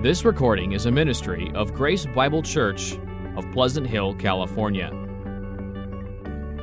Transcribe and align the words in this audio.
This 0.00 0.24
recording 0.24 0.74
is 0.74 0.86
a 0.86 0.92
ministry 0.92 1.50
of 1.56 1.74
Grace 1.74 2.06
Bible 2.06 2.40
Church 2.40 2.96
of 3.36 3.44
Pleasant 3.50 3.84
Hill, 3.84 4.14
California. 4.14 4.92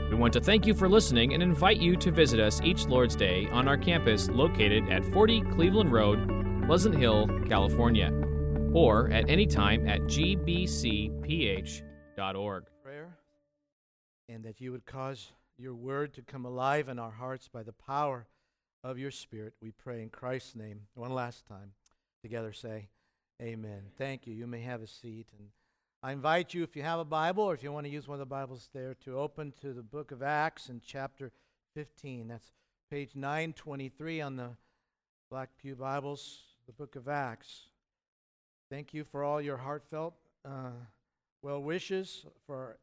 We 0.10 0.16
want 0.16 0.32
to 0.36 0.40
thank 0.40 0.66
you 0.66 0.74
for 0.74 0.88
listening 0.88 1.34
and 1.34 1.44
invite 1.44 1.76
you 1.82 1.98
to 1.98 2.12
visit 2.12 2.40
us 2.40 2.62
each 2.62 2.86
Lord's 2.86 3.14
Day 3.14 3.50
on 3.52 3.68
our 3.68 3.76
campus 3.76 4.30
located 4.30 4.88
at 4.88 5.04
40 5.12 5.42
Cleveland 5.52 5.92
Road, 5.92 6.66
Pleasant 6.66 6.96
Hill, 6.96 7.28
California, 7.46 8.10
or 8.74 9.10
at 9.12 9.30
any 9.30 9.46
time 9.46 9.86
at 9.86 10.00
gbcph.org. 10.04 11.84
prayer 12.82 13.18
and 14.30 14.46
that 14.46 14.62
you 14.62 14.72
would 14.72 14.86
cause 14.86 15.34
your 15.58 15.76
word 15.76 16.14
to 16.14 16.22
come 16.22 16.46
alive 16.46 16.88
in 16.88 16.98
our 16.98 17.12
hearts 17.12 17.50
by 17.50 17.64
the 17.64 17.74
power 17.74 18.28
of 18.82 18.98
your 18.98 19.12
spirit. 19.12 19.56
We 19.62 19.72
pray 19.72 20.02
in 20.02 20.08
Christ's 20.08 20.56
name. 20.56 20.84
One 20.94 21.14
last 21.14 21.46
time. 21.46 21.74
Together 22.22 22.54
say, 22.54 22.88
Amen. 23.42 23.82
Thank 23.98 24.28
you. 24.28 24.34
You 24.34 24.48
may 24.48 24.62
have 24.62 24.82
a 24.82 24.88
seat. 24.88 25.28
And 25.38 25.50
I 26.02 26.14
invite 26.14 26.54
you, 26.54 26.64
if 26.64 26.76
you 26.76 26.84
have 26.84 27.00
a 27.00 27.06
Bible 27.06 27.44
or 27.44 27.54
if 27.54 27.64
you 27.64 27.72
want 27.72 27.86
to 27.86 27.92
use 27.92 28.08
one 28.08 28.16
of 28.16 28.20
the 28.20 28.26
Bibles 28.26 28.70
there, 28.74 28.96
to 29.04 29.20
open 29.20 29.54
to 29.62 29.74
the 29.74 29.84
book 29.84 30.12
of 30.12 30.24
Acts 30.24 30.70
in 30.70 30.82
chapter 30.86 31.32
15. 31.74 32.30
That's 32.30 32.52
page 32.90 33.12
923 33.16 34.22
on 34.22 34.36
the 34.38 34.50
Black 35.30 35.50
Pew 35.62 35.76
Bibles, 35.76 36.44
the 36.66 36.72
book 36.72 36.96
of 36.96 37.10
Acts. 37.10 37.68
Thank 38.70 38.94
you 38.94 39.04
for 39.04 39.24
all 39.24 39.42
your 39.42 39.58
heartfelt 39.58 40.16
uh, 40.46 40.72
well 41.42 41.62
wishes 41.62 42.26
for 42.46 42.78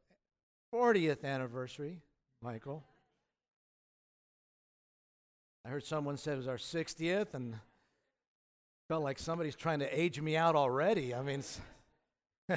our 0.73 0.93
40th 0.93 1.25
anniversary, 1.25 2.03
Michael. 2.43 2.85
I 5.65 5.71
heard 5.71 5.85
someone 5.85 6.17
said 6.17 6.35
it 6.35 6.39
was 6.39 6.49
our 6.49 6.57
60th, 6.57 7.35
and 7.35 7.57
felt 8.93 9.05
like 9.05 9.19
somebody's 9.19 9.57
trying 9.57 9.79
to 9.79 9.99
age 9.99 10.21
me 10.21 10.37
out 10.37 10.55
already. 10.55 11.15
I 11.15 11.23
mean, 11.23 11.43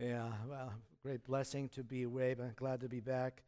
yeah, 0.00 0.32
well, 0.48 0.72
great 1.04 1.22
blessing 1.22 1.68
to 1.76 1.84
be 1.84 2.02
away, 2.02 2.34
but 2.34 2.56
glad 2.56 2.80
to 2.80 2.88
be 2.88 2.98
back, 2.98 3.44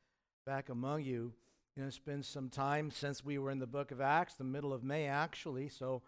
back 0.47 0.69
among 0.69 1.03
you. 1.03 1.33
You 1.75 1.83
know, 1.83 1.89
it's 1.89 1.99
been 1.99 2.23
some 2.23 2.49
time 2.49 2.93
since 2.93 3.25
we 3.25 3.39
were 3.39 3.51
in 3.51 3.59
the 3.59 3.67
book 3.67 3.91
of 3.91 4.01
Acts, 4.01 4.35
the 4.35 4.45
middle 4.45 4.73
of 4.73 4.85
May, 4.85 5.07
actually. 5.07 5.69
So 5.69 6.03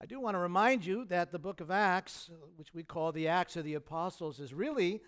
I 0.00 0.06
do 0.06 0.20
want 0.20 0.36
to 0.36 0.38
remind 0.38 0.86
you 0.86 1.04
that 1.06 1.32
the 1.32 1.40
book 1.40 1.60
of 1.60 1.72
Acts, 1.72 2.30
which 2.54 2.72
we 2.72 2.84
call 2.84 3.10
the 3.10 3.26
Acts 3.26 3.56
of 3.56 3.64
the 3.64 3.74
Apostles, 3.74 4.38
is 4.38 4.54
really 4.54 5.00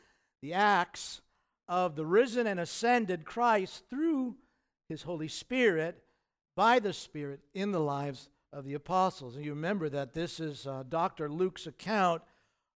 the 0.43 0.53
Acts 0.53 1.21
of 1.69 1.95
the 1.95 2.05
risen 2.05 2.49
and 2.49 2.59
ascended 2.59 3.25
Christ 3.25 3.85
through 3.89 4.35
his 4.89 5.05
Holy 5.05 5.29
Spirit, 5.29 6.03
by 6.57 6.81
the 6.81 6.93
Spirit, 6.93 7.39
in 7.55 7.71
the 7.71 7.79
lives 7.79 8.31
of 8.53 8.65
the 8.65 8.75
apostles. 8.75 9.37
And 9.37 9.45
you 9.45 9.53
remember 9.53 9.89
that 9.89 10.13
this 10.15 10.41
is 10.41 10.67
uh, 10.67 10.85
Dr. 10.89 11.29
Luke's 11.29 11.67
account 11.67 12.23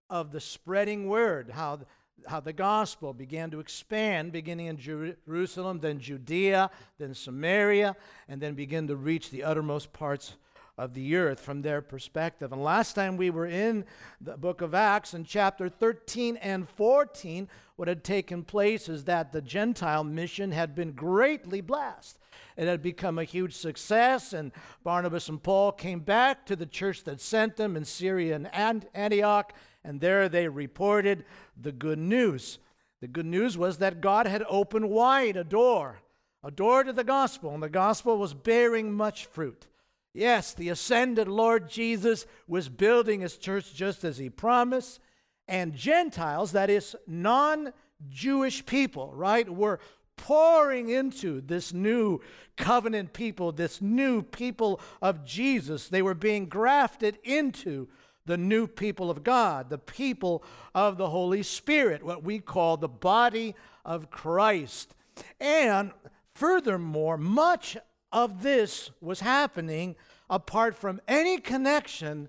of 0.08 0.32
the 0.32 0.40
spreading 0.40 1.08
word, 1.08 1.50
how, 1.50 1.80
how 2.26 2.40
the 2.40 2.52
gospel 2.52 3.12
began 3.12 3.50
to 3.50 3.60
expand, 3.60 4.32
beginning 4.32 4.66
in 4.66 4.76
Jeru- 4.76 5.16
Jerusalem, 5.26 5.80
then 5.80 5.98
Judea, 5.98 6.70
then 6.98 7.14
Samaria, 7.14 7.96
and 8.28 8.40
then 8.40 8.54
begin 8.54 8.86
to 8.88 8.96
reach 8.96 9.30
the 9.30 9.42
uttermost 9.42 9.92
parts 9.92 10.36
of 10.76 10.94
the 10.94 11.16
earth 11.16 11.40
from 11.40 11.62
their 11.62 11.80
perspective. 11.80 12.52
And 12.52 12.62
last 12.62 12.94
time 12.94 13.16
we 13.16 13.30
were 13.30 13.46
in 13.46 13.84
the 14.20 14.36
book 14.36 14.60
of 14.60 14.74
Acts, 14.74 15.14
in 15.14 15.24
chapter 15.24 15.68
13 15.68 16.36
and 16.38 16.68
14, 16.68 17.48
what 17.76 17.88
had 17.88 18.02
taken 18.02 18.42
place 18.42 18.88
is 18.88 19.04
that 19.04 19.32
the 19.32 19.42
Gentile 19.42 20.04
mission 20.04 20.52
had 20.52 20.74
been 20.74 20.92
greatly 20.92 21.60
blessed. 21.60 22.18
It 22.56 22.66
had 22.66 22.82
become 22.82 23.18
a 23.18 23.24
huge 23.24 23.54
success, 23.54 24.32
and 24.32 24.52
Barnabas 24.82 25.28
and 25.28 25.42
Paul 25.42 25.72
came 25.72 26.00
back 26.00 26.46
to 26.46 26.56
the 26.56 26.66
church 26.66 27.04
that 27.04 27.20
sent 27.20 27.56
them 27.56 27.76
in 27.76 27.84
Syria 27.84 28.36
and 28.52 28.88
Antioch, 28.94 29.52
and 29.84 30.00
there 30.00 30.28
they 30.28 30.48
reported 30.48 31.24
the 31.60 31.72
good 31.72 31.98
news. 31.98 32.58
The 33.00 33.08
good 33.08 33.26
news 33.26 33.58
was 33.58 33.78
that 33.78 34.00
God 34.00 34.26
had 34.26 34.44
opened 34.48 34.88
wide 34.88 35.36
a 35.36 35.44
door, 35.44 35.98
a 36.42 36.50
door 36.50 36.84
to 36.84 36.92
the 36.92 37.04
gospel, 37.04 37.52
and 37.54 37.62
the 37.62 37.68
gospel 37.68 38.18
was 38.18 38.34
bearing 38.34 38.92
much 38.92 39.26
fruit. 39.26 39.66
Yes, 40.14 40.54
the 40.54 40.68
ascended 40.68 41.26
Lord 41.26 41.68
Jesus 41.68 42.24
was 42.46 42.68
building 42.68 43.20
his 43.20 43.36
church 43.36 43.74
just 43.74 44.04
as 44.04 44.16
he 44.16 44.30
promised, 44.30 45.00
and 45.48 45.74
Gentiles, 45.74 46.52
that 46.52 46.70
is, 46.70 46.94
non 47.06 47.72
Jewish 48.08 48.64
people, 48.64 49.12
right, 49.14 49.48
were 49.48 49.80
pouring 50.16 50.88
into 50.88 51.40
this 51.40 51.72
new 51.72 52.20
covenant 52.56 53.12
people, 53.12 53.50
this 53.50 53.82
new 53.82 54.22
people 54.22 54.80
of 55.02 55.24
Jesus. 55.24 55.88
They 55.88 56.02
were 56.02 56.14
being 56.14 56.46
grafted 56.46 57.18
into 57.24 57.88
the 58.24 58.36
new 58.36 58.66
people 58.66 59.10
of 59.10 59.24
God, 59.24 59.68
the 59.68 59.78
people 59.78 60.44
of 60.74 60.96
the 60.96 61.10
Holy 61.10 61.42
Spirit, 61.42 62.04
what 62.04 62.22
we 62.22 62.38
call 62.38 62.76
the 62.76 62.88
body 62.88 63.54
of 63.84 64.10
Christ. 64.10 64.94
And 65.40 65.92
furthermore, 66.34 67.18
much 67.18 67.76
of 68.14 68.42
this 68.42 68.90
was 69.00 69.20
happening 69.20 69.96
apart 70.30 70.74
from 70.76 71.00
any 71.06 71.38
connection 71.38 72.28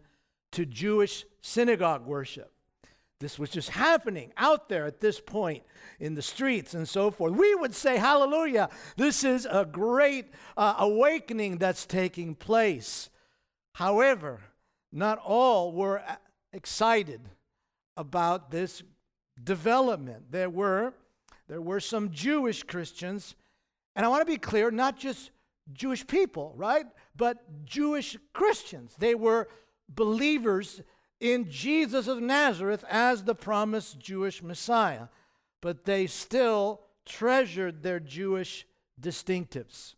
to 0.52 0.66
Jewish 0.66 1.26
synagogue 1.42 2.06
worship. 2.06 2.52
This 3.22 3.40
was 3.40 3.50
just 3.50 3.70
happening 3.70 4.34
out 4.36 4.68
there 4.68 4.86
at 4.86 5.00
this 5.00 5.22
point 5.22 5.64
in 6.00 6.16
the 6.16 6.22
streets 6.22 6.74
and 6.74 6.90
so 6.90 7.12
forth. 7.12 7.34
We 7.34 7.56
would 7.56 7.74
say, 7.74 7.98
Hallelujah, 7.98 8.70
this 8.98 9.24
is 9.24 9.48
a 9.50 9.64
great 9.64 10.34
uh, 10.58 10.76
awakening 10.80 11.60
that's 11.60 11.86
taking 11.86 12.36
place. 12.36 13.10
However, 13.76 14.42
not 14.92 15.20
all 15.20 15.72
were 15.72 16.00
uh, 16.00 16.16
excited 16.52 17.22
about 17.96 18.52
this 18.52 18.84
development. 19.42 20.32
There 20.32 20.50
were, 20.50 20.94
there 21.48 21.62
were 21.62 21.80
some 21.80 22.12
Jewish 22.12 22.64
Christians, 22.64 23.36
and 23.96 24.06
I 24.06 24.10
want 24.10 24.22
to 24.22 24.32
be 24.32 24.38
clear, 24.38 24.72
not 24.72 24.98
just 24.98 25.32
Jewish 25.74 26.06
people, 26.06 26.54
right? 26.56 26.86
But 27.16 27.66
Jewish 27.66 28.18
Christians. 28.34 28.96
They 28.98 29.16
were 29.16 29.48
believers 29.90 30.82
in 31.20 31.50
Jesus 31.50 32.08
of 32.08 32.22
Nazareth 32.22 32.84
as 32.90 33.24
the 33.24 33.36
promised 33.36 34.00
Jewish 34.00 34.44
Messiah, 34.44 35.08
but 35.62 35.86
they 35.86 36.08
still 36.08 36.82
treasured 37.06 37.84
their 37.84 38.00
Jewish 38.00 38.68
distinctives. 39.00 39.96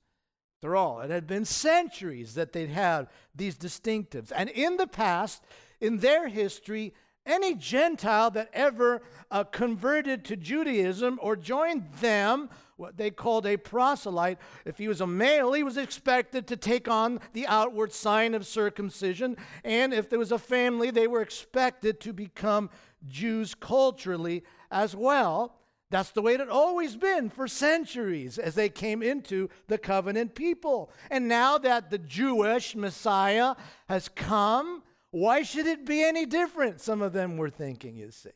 After 0.57 0.75
all, 0.75 1.01
it 1.01 1.11
had 1.11 1.27
been 1.27 1.45
centuries 1.45 2.33
that 2.33 2.51
they'd 2.51 2.69
had 2.69 3.07
these 3.35 3.57
distinctives. 3.57 4.31
And 4.35 4.49
in 4.49 4.77
the 4.77 4.87
past, 4.87 5.43
in 5.79 5.99
their 5.99 6.27
history, 6.27 6.93
any 7.25 7.53
Gentile 7.53 8.31
that 8.31 8.49
ever 8.53 9.03
uh, 9.29 9.43
converted 9.43 10.25
to 10.25 10.35
Judaism 10.35 11.19
or 11.21 11.35
joined 11.35 11.91
them, 11.99 12.49
what 12.77 12.95
they 12.95 13.11
called 13.11 13.45
a 13.45 13.57
proselyte, 13.57 14.37
if 14.63 14.77
he 14.77 14.87
was 14.87 15.01
a 15.01 15.07
male, 15.07 15.53
he 15.53 15.63
was 15.63 15.77
expected 15.77 16.47
to 16.47 16.55
take 16.55 16.87
on 16.87 17.19
the 17.33 17.45
outward 17.47 17.91
sign 17.91 18.33
of 18.33 18.45
circumcision. 18.45 19.35
And 19.63 19.93
if 19.93 20.09
there 20.09 20.19
was 20.19 20.31
a 20.31 20.39
family, 20.39 20.91
they 20.91 21.07
were 21.07 21.21
expected 21.21 21.99
to 22.01 22.13
become 22.13 22.69
Jews 23.07 23.55
culturally 23.55 24.43
as 24.71 24.95
well. 24.95 25.55
That's 25.89 26.11
the 26.11 26.21
way 26.21 26.33
it 26.33 26.39
had 26.39 26.49
always 26.49 26.95
been 26.95 27.29
for 27.29 27.47
centuries 27.47 28.37
as 28.37 28.55
they 28.55 28.69
came 28.69 29.01
into 29.01 29.49
the 29.67 29.77
covenant 29.77 30.35
people. 30.35 30.91
And 31.09 31.27
now 31.27 31.57
that 31.57 31.89
the 31.89 31.97
Jewish 31.97 32.75
Messiah 32.75 33.55
has 33.87 34.09
come, 34.09 34.83
why 35.11 35.43
should 35.43 35.65
it 35.65 35.85
be 35.85 36.03
any 36.03 36.25
different? 36.25 36.81
Some 36.81 37.01
of 37.01 37.13
them 37.13 37.37
were 37.37 37.49
thinking, 37.49 37.95
you 37.95 38.11
see. 38.11 38.29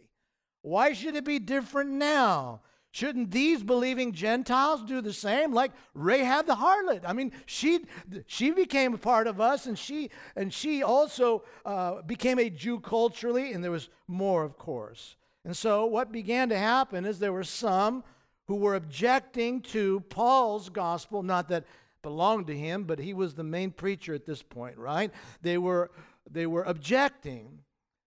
Why 0.62 0.94
should 0.94 1.16
it 1.16 1.25
be 1.25 1.40
different 1.40 1.91
now? 1.91 2.62
Shouldn't 2.91 3.31
these 3.31 3.63
believing 3.63 4.12
Gentiles 4.12 4.84
do 4.84 5.02
the 5.02 5.13
same? 5.13 5.53
Like 5.53 5.72
Rahab 5.94 6.46
the 6.46 6.56
harlot. 6.56 7.03
I 7.06 7.13
mean, 7.13 7.31
she 7.46 7.85
she 8.28 8.52
became 8.52 8.94
a 8.94 8.97
part 8.97 9.28
of 9.28 9.40
us, 9.40 9.66
and 9.66 9.79
she 9.79 10.09
and 10.35 10.53
she 10.53 10.84
also 10.84 11.44
uh, 11.66 12.02
became 12.02 12.38
a 12.38 12.49
Jew 12.49 12.82
culturally, 12.82 13.53
and 13.53 13.64
there 13.64 13.72
was 13.72 13.90
more, 14.08 14.43
of 14.43 14.58
course. 14.58 15.16
And 15.46 15.55
so, 15.55 15.85
what 15.85 16.11
began 16.11 16.49
to 16.49 16.58
happen 16.58 17.05
is 17.05 17.17
there 17.17 17.34
were 17.34 17.46
some 17.46 18.03
who 18.47 18.58
were 18.58 18.76
objecting 18.76 19.61
to 19.61 20.02
Paul's 20.09 20.67
gospel, 20.67 21.23
not 21.23 21.47
that 21.47 21.64
belonged 22.02 22.47
to 22.47 22.58
him, 22.58 22.84
but 22.84 22.99
he 22.99 23.14
was 23.14 23.34
the 23.34 23.44
main 23.44 23.72
preacher 23.72 24.14
at 24.14 24.26
this 24.26 24.44
point, 24.44 24.78
right? 24.78 25.11
They 25.41 25.58
were 25.58 25.91
they 26.29 26.46
were 26.46 26.64
objecting 26.64 27.59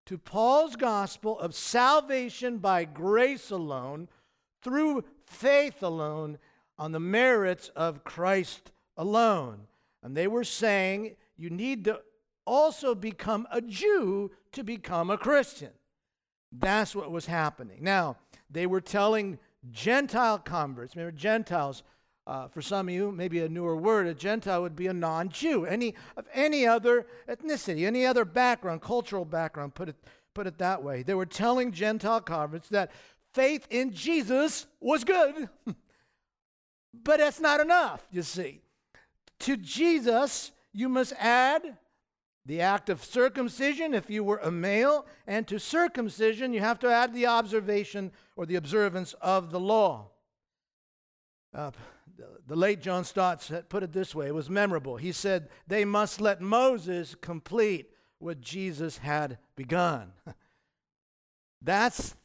to 0.06 0.18
Paul's 0.18 0.74
gospel 0.74 1.38
of 1.38 1.54
salvation 1.54 2.58
by 2.58 2.84
grace 2.84 3.50
alone, 3.50 4.08
through 4.62 5.04
faith 5.26 5.82
alone, 5.82 6.38
on 6.78 6.92
the 6.92 7.00
merits 7.00 7.70
of 7.76 8.02
Christ 8.04 8.72
alone. 8.96 9.66
And 10.02 10.16
they 10.16 10.26
were 10.26 10.44
saying 10.44 11.16
you 11.36 11.50
need 11.50 11.84
to 11.84 12.00
also 12.44 12.94
become 12.94 13.46
a 13.52 13.60
Jew 13.60 14.32
to 14.52 14.64
become 14.64 15.10
a 15.10 15.18
Christian. 15.18 15.70
That's 16.50 16.94
what 16.94 17.10
was 17.10 17.26
happening. 17.26 17.78
Now, 17.82 18.16
they 18.50 18.66
were 18.66 18.80
telling 18.80 19.38
Gentile 19.70 20.38
converts, 20.38 20.96
remember, 20.96 21.16
Gentiles 21.16 21.82
uh, 22.26 22.46
for 22.48 22.62
some 22.62 22.88
of 22.88 22.94
you, 22.94 23.10
maybe 23.10 23.40
a 23.40 23.48
newer 23.48 23.76
word, 23.76 24.06
a 24.06 24.14
Gentile 24.14 24.62
would 24.62 24.76
be 24.76 24.86
a 24.86 24.92
non 24.92 25.28
Jew, 25.28 25.64
any, 25.64 25.94
of 26.16 26.26
any 26.32 26.66
other 26.66 27.06
ethnicity, 27.28 27.84
any 27.84 28.06
other 28.06 28.24
background, 28.24 28.80
cultural 28.80 29.24
background, 29.24 29.74
put 29.74 29.88
it, 29.88 29.96
put 30.32 30.46
it 30.46 30.58
that 30.58 30.84
way. 30.84 31.02
They 31.02 31.14
were 31.14 31.26
telling 31.26 31.72
Gentile 31.72 32.20
converts 32.20 32.68
that 32.68 32.92
faith 33.32 33.66
in 33.70 33.92
Jesus 33.92 34.66
was 34.80 35.04
good. 35.04 35.48
but 37.04 37.18
that's 37.18 37.40
not 37.40 37.60
enough, 37.60 38.06
you 38.10 38.22
see. 38.22 38.60
To 39.40 39.56
Jesus, 39.56 40.52
you 40.72 40.88
must 40.88 41.12
add 41.18 41.76
the 42.44 42.60
act 42.60 42.88
of 42.88 43.04
circumcision 43.04 43.94
if 43.94 44.10
you 44.10 44.24
were 44.24 44.38
a 44.38 44.50
male, 44.50 45.06
and 45.26 45.46
to 45.46 45.58
circumcision, 45.58 46.52
you 46.52 46.60
have 46.60 46.80
to 46.80 46.88
add 46.88 47.14
the 47.14 47.26
observation 47.26 48.10
or 48.36 48.46
the 48.46 48.56
observance 48.56 49.14
of 49.20 49.52
the 49.52 49.60
law. 49.60 50.08
Uh, 51.54 51.70
the 52.46 52.56
late 52.56 52.80
John 52.80 53.04
Stott 53.04 53.48
put 53.68 53.82
it 53.82 53.92
this 53.92 54.14
way 54.14 54.26
it 54.26 54.34
was 54.34 54.50
memorable. 54.50 54.96
He 54.96 55.12
said, 55.12 55.48
They 55.66 55.84
must 55.84 56.20
let 56.20 56.40
Moses 56.40 57.14
complete 57.20 57.90
what 58.18 58.40
Jesus 58.40 58.98
had 58.98 59.38
begun. 59.56 60.12
That's 61.62 62.16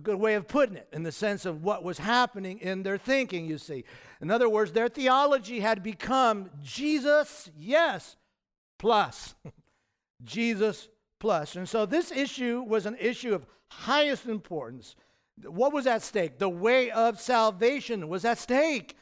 a 0.00 0.02
good 0.02 0.16
way 0.16 0.34
of 0.34 0.48
putting 0.48 0.76
it 0.76 0.88
in 0.94 1.02
the 1.02 1.12
sense 1.12 1.44
of 1.44 1.62
what 1.62 1.84
was 1.84 1.98
happening 1.98 2.58
in 2.60 2.82
their 2.82 2.96
thinking, 2.96 3.44
you 3.44 3.58
see. 3.58 3.84
In 4.22 4.30
other 4.30 4.48
words, 4.48 4.72
their 4.72 4.88
theology 4.88 5.60
had 5.60 5.82
become 5.82 6.48
Jesus, 6.62 7.50
yes, 7.54 8.16
plus. 8.78 9.34
Jesus 10.24 10.88
plus. 11.18 11.54
And 11.54 11.68
so 11.68 11.84
this 11.84 12.10
issue 12.10 12.64
was 12.66 12.86
an 12.86 12.96
issue 12.98 13.34
of 13.34 13.44
highest 13.68 14.24
importance. 14.24 14.96
What 15.44 15.74
was 15.74 15.86
at 15.86 16.02
stake? 16.02 16.38
The 16.38 16.48
way 16.48 16.90
of 16.90 17.20
salvation 17.20 18.08
was 18.08 18.24
at 18.24 18.38
stake. 18.38 18.96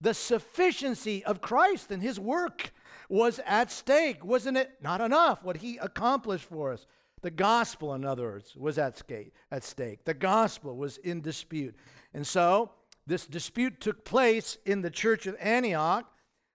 The 0.00 0.14
sufficiency 0.14 1.24
of 1.24 1.40
Christ 1.40 1.90
and 1.90 2.00
his 2.00 2.20
work 2.20 2.72
was 3.08 3.40
at 3.44 3.72
stake. 3.72 4.24
Wasn't 4.24 4.56
it 4.56 4.70
not 4.80 5.00
enough 5.00 5.42
what 5.42 5.56
he 5.56 5.78
accomplished 5.78 6.44
for 6.44 6.72
us? 6.72 6.86
The 7.24 7.30
gospel, 7.30 7.94
in 7.94 8.04
other 8.04 8.24
words, 8.24 8.54
was 8.54 8.76
at 8.76 8.98
stake. 8.98 9.32
At 9.50 9.64
stake. 9.64 10.04
The 10.04 10.12
gospel 10.12 10.76
was 10.76 10.98
in 10.98 11.22
dispute. 11.22 11.74
And 12.12 12.26
so 12.26 12.72
this 13.06 13.26
dispute 13.26 13.80
took 13.80 14.04
place 14.04 14.58
in 14.66 14.82
the 14.82 14.90
church 14.90 15.26
of 15.26 15.34
Antioch 15.40 16.04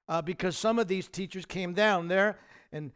uh, 0.08 0.22
because 0.22 0.56
some 0.56 0.78
of 0.78 0.88
these 0.88 1.08
teachers 1.08 1.48
came 1.48 1.74
down 1.74 2.08
there 2.08 2.38
and, 2.72 2.92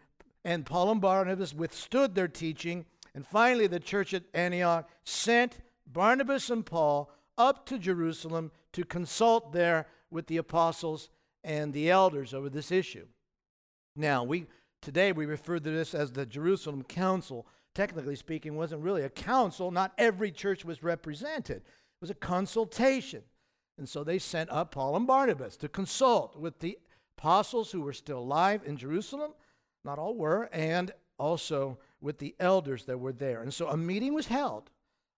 and 0.45 0.67
Paul 0.67 0.91
and 0.91 1.01
Barnabas 1.01 1.55
withstood 1.55 2.13
their 2.13 2.27
teaching. 2.27 2.85
And 3.15 3.25
finally, 3.25 3.65
the 3.65 3.79
church 3.79 4.13
at 4.13 4.25
Antioch 4.35 4.87
sent 5.03 5.57
Barnabas 5.87 6.51
and 6.51 6.63
Paul 6.63 7.09
up 7.39 7.65
to 7.65 7.79
Jerusalem 7.79 8.51
to 8.73 8.83
consult 8.83 9.51
there 9.51 9.87
with 10.11 10.27
the 10.27 10.37
apostles 10.37 11.09
and 11.43 11.73
the 11.73 11.89
elders 11.89 12.35
over 12.35 12.51
this 12.51 12.71
issue. 12.71 13.07
Now, 13.95 14.23
we 14.23 14.45
today 14.79 15.11
we 15.11 15.25
refer 15.25 15.57
to 15.57 15.71
this 15.71 15.95
as 15.95 16.11
the 16.11 16.27
Jerusalem 16.27 16.83
Council. 16.83 17.47
Technically 17.75 18.15
speaking, 18.15 18.55
wasn't 18.55 18.83
really 18.83 19.03
a 19.03 19.09
council. 19.09 19.71
Not 19.71 19.93
every 19.97 20.31
church 20.31 20.63
was 20.63 20.83
represented. 20.83 21.57
It 21.57 22.01
was 22.01 22.09
a 22.09 22.15
consultation. 22.15 23.23
And 23.77 23.89
so 23.89 24.03
they 24.03 24.19
sent 24.19 24.51
up 24.51 24.71
Paul 24.71 24.95
and 24.95 25.07
Barnabas 25.07 25.57
to 25.57 25.67
consult 25.69 26.37
with 26.37 26.59
the 26.59 26.77
apostles 27.17 27.71
who 27.71 27.81
were 27.81 27.93
still 27.93 28.19
alive 28.19 28.61
in 28.65 28.77
Jerusalem. 28.77 29.33
Not 29.83 29.97
all 29.97 30.15
were, 30.15 30.49
and 30.53 30.91
also 31.17 31.79
with 31.99 32.19
the 32.19 32.35
elders 32.39 32.85
that 32.85 32.99
were 32.99 33.13
there. 33.13 33.41
And 33.41 33.53
so 33.53 33.67
a 33.67 33.77
meeting 33.77 34.13
was 34.13 34.27
held. 34.27 34.69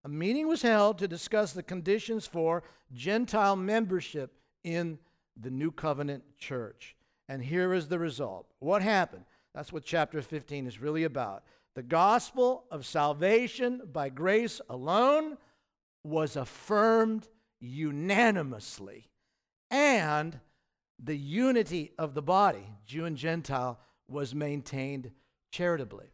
A 0.06 0.10
meeting 0.10 0.48
was 0.48 0.62
held 0.62 1.00
to 1.00 1.08
discuss 1.08 1.52
the 1.52 1.64
conditions 1.64 2.28
for 2.28 2.64
Gentile 2.94 3.56
membership 3.56 4.38
in 4.64 5.00
the 5.36 5.50
new 5.50 5.72
covenant 5.72 6.24
church. 6.38 6.96
And 7.28 7.44
here 7.44 7.74
is 7.74 7.88
the 7.88 8.00
result. 8.00 8.48
What 8.60 8.82
happened? 8.82 9.26
That's 9.54 9.74
what 9.74 9.84
chapter 9.84 10.22
15 10.22 10.68
is 10.68 10.80
really 10.80 11.04
about. 11.04 11.44
The 11.76 11.84
gospel 11.84 12.64
of 12.72 12.86
salvation 12.86 13.82
by 13.92 14.08
grace 14.08 14.62
alone 14.70 15.38
was 16.04 16.38
affirmed 16.38 17.28
unanimously, 17.60 19.10
and 19.70 20.40
the 20.98 21.18
unity 21.18 21.92
of 21.98 22.14
the 22.14 22.22
body, 22.22 22.66
Jew 22.86 23.04
and 23.04 23.18
Gentile, 23.18 23.80
was 24.08 24.34
maintained 24.34 25.12
charitably. 25.52 26.08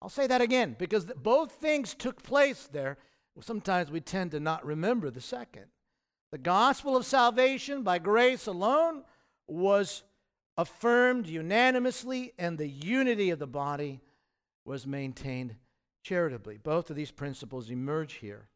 I'll 0.00 0.08
say 0.08 0.28
that 0.28 0.40
again 0.40 0.76
because 0.78 1.06
both 1.16 1.52
things 1.52 1.94
took 1.94 2.22
place 2.22 2.68
there. 2.70 2.98
Sometimes 3.40 3.90
we 3.90 4.00
tend 4.00 4.30
to 4.30 4.40
not 4.40 4.64
remember 4.64 5.10
the 5.10 5.20
second. 5.20 5.64
The 6.30 6.38
gospel 6.38 6.96
of 6.96 7.06
salvation 7.06 7.82
by 7.82 7.98
grace 7.98 8.46
alone 8.46 9.02
was 9.48 10.04
affirmed 10.56 11.26
unanimously, 11.26 12.32
and 12.38 12.56
the 12.56 12.68
unity 12.68 13.30
of 13.30 13.40
the 13.40 13.46
body 13.48 14.00
was 14.64 14.86
maintained 14.86 15.56
charitably. 16.02 16.56
Both 16.56 16.90
of 16.90 16.96
these 16.96 17.10
principles 17.10 17.70
emerge 17.70 18.14
here. 18.14 18.48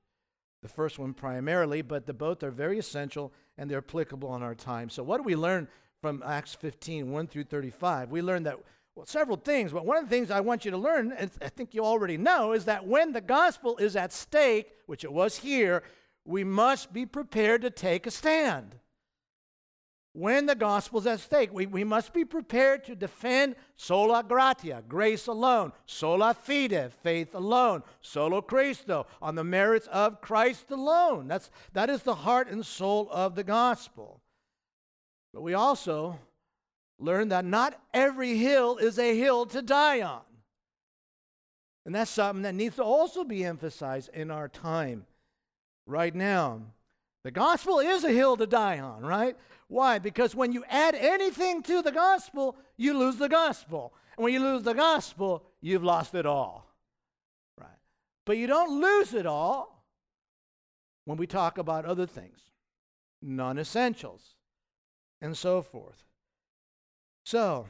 The 0.63 0.69
first 0.69 0.99
one 0.99 1.15
primarily, 1.15 1.83
but 1.83 2.07
the 2.07 2.13
both 2.13 2.43
are 2.43 2.51
very 2.51 2.79
essential 2.79 3.33
and 3.57 3.71
they're 3.71 3.79
applicable 3.79 4.35
in 4.37 4.43
our 4.43 4.55
time. 4.55 4.91
So, 4.91 5.03
what 5.03 5.19
do 5.19 5.23
we 5.23 5.37
learn 5.37 5.69
from 6.01 6.23
Acts 6.27 6.55
15, 6.55 7.11
1 7.11 7.27
through 7.29 7.45
35? 7.45 8.11
We 8.11 8.23
learn 8.23 8.43
that, 8.43 8.59
well, 8.97 9.07
several 9.07 9.37
things, 9.37 9.73
but 9.73 9.87
one 9.87 9.97
of 9.99 10.05
the 10.05 10.11
things 10.11 10.31
I 10.31 10.41
want 10.41 10.65
you 10.65 10.73
to 10.73 10.77
learn, 10.77 11.13
and 11.13 11.31
I 11.41 11.49
think 11.49 11.75
you 11.75 11.85
already 11.85 12.17
know, 12.17 12.53
is 12.53 12.65
that 12.65 12.87
when 12.87 13.13
the 13.13 13.21
gospel 13.21 13.77
is 13.77 13.95
at 13.95 14.13
stake, 14.13 14.73
which 14.87 15.05
it 15.05 15.13
was 15.13 15.39
here, 15.39 15.85
we 16.25 16.43
must 16.43 16.93
be 16.93 17.07
prepared 17.07 17.63
to 17.63 17.71
take 17.71 18.07
a 18.07 18.11
stand. 18.11 18.77
When 20.19 20.47
the 20.47 20.57
gospel 20.57 20.99
is 20.99 21.07
at 21.07 21.21
stake, 21.21 21.51
we, 21.53 21.67
we 21.67 21.85
must 21.85 22.13
be 22.13 22.25
prepared 22.25 22.83
to 22.87 22.97
defend 22.97 23.55
sola 23.77 24.25
gratia, 24.27 24.83
grace 24.89 25.29
alone, 25.29 25.71
sola 25.87 26.35
fide, 26.35 26.93
faith 27.05 27.37
alone, 27.37 27.85
solo 28.01 28.41
Christo, 28.41 29.07
on 29.23 29.37
the 29.37 29.45
merits 29.45 29.87
of 29.93 30.21
Christ 30.21 30.73
alone. 30.73 31.29
That's, 31.29 31.53
that 31.73 31.89
is 31.89 32.03
the 32.03 32.17
heart 32.17 32.51
and 32.51 32.67
soul 32.67 33.09
of 33.13 33.37
the 33.37 33.45
gospel. 33.45 34.21
But 35.33 35.43
we 35.43 35.55
also 35.55 36.19
learn 36.99 37.29
that 37.29 37.45
not 37.45 37.81
every 37.95 38.37
hill 38.39 38.77
is 38.77 38.99
a 38.99 39.17
hill 39.17 39.47
to 39.47 39.63
die 39.63 40.03
on. 40.03 40.23
And 41.87 41.95
that's 41.95 42.11
something 42.11 42.43
that 42.43 42.57
needs 42.57 42.75
to 42.75 42.83
also 42.83 43.23
be 43.23 43.45
emphasized 43.45 44.11
in 44.13 44.33
our 44.33 44.49
time 44.49 45.07
right 45.87 46.13
now. 46.13 46.63
The 47.29 47.33
gospel 47.33 47.79
is 47.79 48.05
a 48.05 48.11
hill 48.11 48.39
to 48.39 48.47
die 48.47 48.79
on, 48.79 49.03
right? 49.03 49.37
Why? 49.67 49.99
Because 49.99 50.35
when 50.35 50.51
you 50.51 50.65
add 50.67 50.95
anything 50.95 51.63
to 51.65 51.83
the 51.83 51.93
gospel, 51.93 52.57
you 52.79 52.97
lose 52.97 53.17
the 53.17 53.29
gospel. 53.29 53.93
And 54.17 54.25
when 54.25 54.33
you 54.33 54.41
lose 54.41 54.63
the 54.63 54.73
gospel, 54.73 55.45
you've 55.61 55.85
lost 55.85 56.15
it 56.15 56.25
all. 56.25 56.73
Right? 57.61 57.69
But 58.25 58.39
you 58.39 58.47
don't 58.47 58.81
lose 58.81 59.13
it 59.13 59.27
all 59.27 59.85
when 61.05 61.19
we 61.19 61.27
talk 61.27 61.59
about 61.59 61.85
other 61.85 62.07
things, 62.07 62.39
non 63.21 63.59
essentials, 63.59 64.35
and 65.21 65.37
so 65.37 65.61
forth. 65.61 66.05
So, 67.27 67.67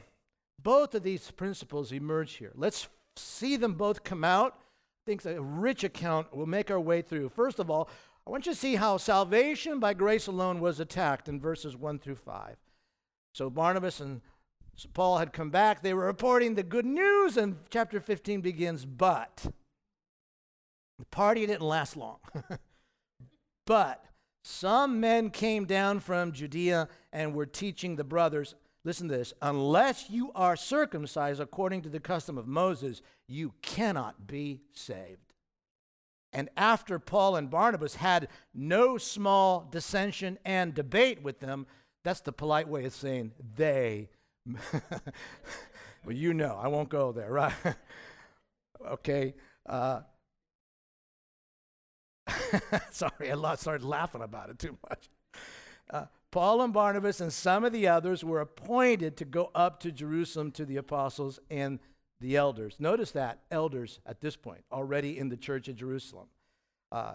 both 0.63 0.95
of 0.95 1.03
these 1.03 1.31
principles 1.31 1.91
emerge 1.91 2.35
here. 2.35 2.53
Let's 2.55 2.87
see 3.17 3.57
them 3.57 3.73
both 3.73 4.05
come 4.05 4.23
out. 4.23 4.55
I 4.55 5.11
think 5.11 5.25
a 5.25 5.41
rich 5.41 5.83
account 5.83 6.33
will 6.33 6.45
make 6.45 6.71
our 6.71 6.79
way 6.79 7.01
through. 7.01 7.27
First 7.27 7.59
of 7.59 7.69
all, 7.69 7.89
I 8.29 8.31
want 8.31 8.45
you 8.45 8.51
to 8.51 8.59
see 8.59 8.75
how 8.75 8.97
salvation 8.97 9.79
by 9.79 9.95
grace 9.95 10.27
alone 10.27 10.59
was 10.59 10.79
attacked 10.79 11.27
in 11.27 11.39
verses 11.39 11.75
1 11.75 11.97
through 11.97 12.17
5. 12.17 12.57
So 13.33 13.49
Barnabas 13.49 13.99
and 14.01 14.21
Paul 14.93 15.17
had 15.17 15.33
come 15.33 15.49
back. 15.49 15.81
They 15.81 15.95
were 15.95 16.05
reporting 16.05 16.53
the 16.53 16.61
good 16.61 16.85
news, 16.85 17.37
and 17.37 17.57
chapter 17.71 17.99
15 17.99 18.41
begins, 18.41 18.85
but 18.85 19.47
the 20.99 21.05
party 21.05 21.47
didn't 21.47 21.63
last 21.63 21.97
long. 21.97 22.19
but 23.65 24.05
some 24.43 24.99
men 24.99 25.31
came 25.31 25.65
down 25.65 25.99
from 25.99 26.31
Judea 26.31 26.87
and 27.11 27.33
were 27.33 27.47
teaching 27.47 27.95
the 27.95 28.03
brothers 28.03 28.53
listen 28.83 29.07
to 29.07 29.17
this 29.17 29.33
unless 29.41 30.11
you 30.11 30.31
are 30.35 30.55
circumcised 30.55 31.41
according 31.41 31.81
to 31.81 31.89
the 31.89 31.99
custom 31.99 32.37
of 32.37 32.45
Moses, 32.45 33.01
you 33.27 33.53
cannot 33.63 34.27
be 34.27 34.61
saved. 34.71 35.28
And 36.31 36.49
after 36.55 36.99
Paul 36.99 37.35
and 37.35 37.49
Barnabas 37.49 37.95
had 37.95 38.27
no 38.53 38.97
small 38.97 39.67
dissension 39.71 40.37
and 40.45 40.73
debate 40.73 41.23
with 41.23 41.39
them, 41.39 41.65
that's 42.03 42.21
the 42.21 42.31
polite 42.31 42.67
way 42.67 42.85
of 42.85 42.93
saying 42.93 43.31
they. 43.55 44.09
well, 44.45 46.15
you 46.15 46.33
know, 46.33 46.57
I 46.61 46.67
won't 46.67 46.89
go 46.89 47.11
there, 47.11 47.31
right? 47.31 47.53
okay. 48.87 49.33
Uh, 49.65 50.01
sorry, 52.91 53.31
I 53.31 53.55
started 53.55 53.85
laughing 53.85 54.21
about 54.21 54.49
it 54.49 54.59
too 54.59 54.77
much. 54.89 55.09
Uh, 55.89 56.05
Paul 56.31 56.61
and 56.61 56.71
Barnabas 56.71 57.21
and 57.21 57.33
some 57.33 57.65
of 57.65 57.73
the 57.73 57.87
others 57.87 58.23
were 58.23 58.41
appointed 58.41 59.17
to 59.17 59.25
go 59.25 59.49
up 59.55 59.79
to 59.81 59.91
Jerusalem 59.91 60.51
to 60.51 60.65
the 60.65 60.77
apostles 60.77 61.39
and 61.49 61.79
the 62.19 62.35
elders. 62.35 62.75
Notice 62.79 63.11
that, 63.11 63.39
elders 63.49 63.99
at 64.05 64.21
this 64.21 64.35
point, 64.35 64.63
already 64.71 65.17
in 65.17 65.29
the 65.29 65.37
church 65.37 65.69
at 65.69 65.75
Jerusalem, 65.75 66.27
uh, 66.91 67.13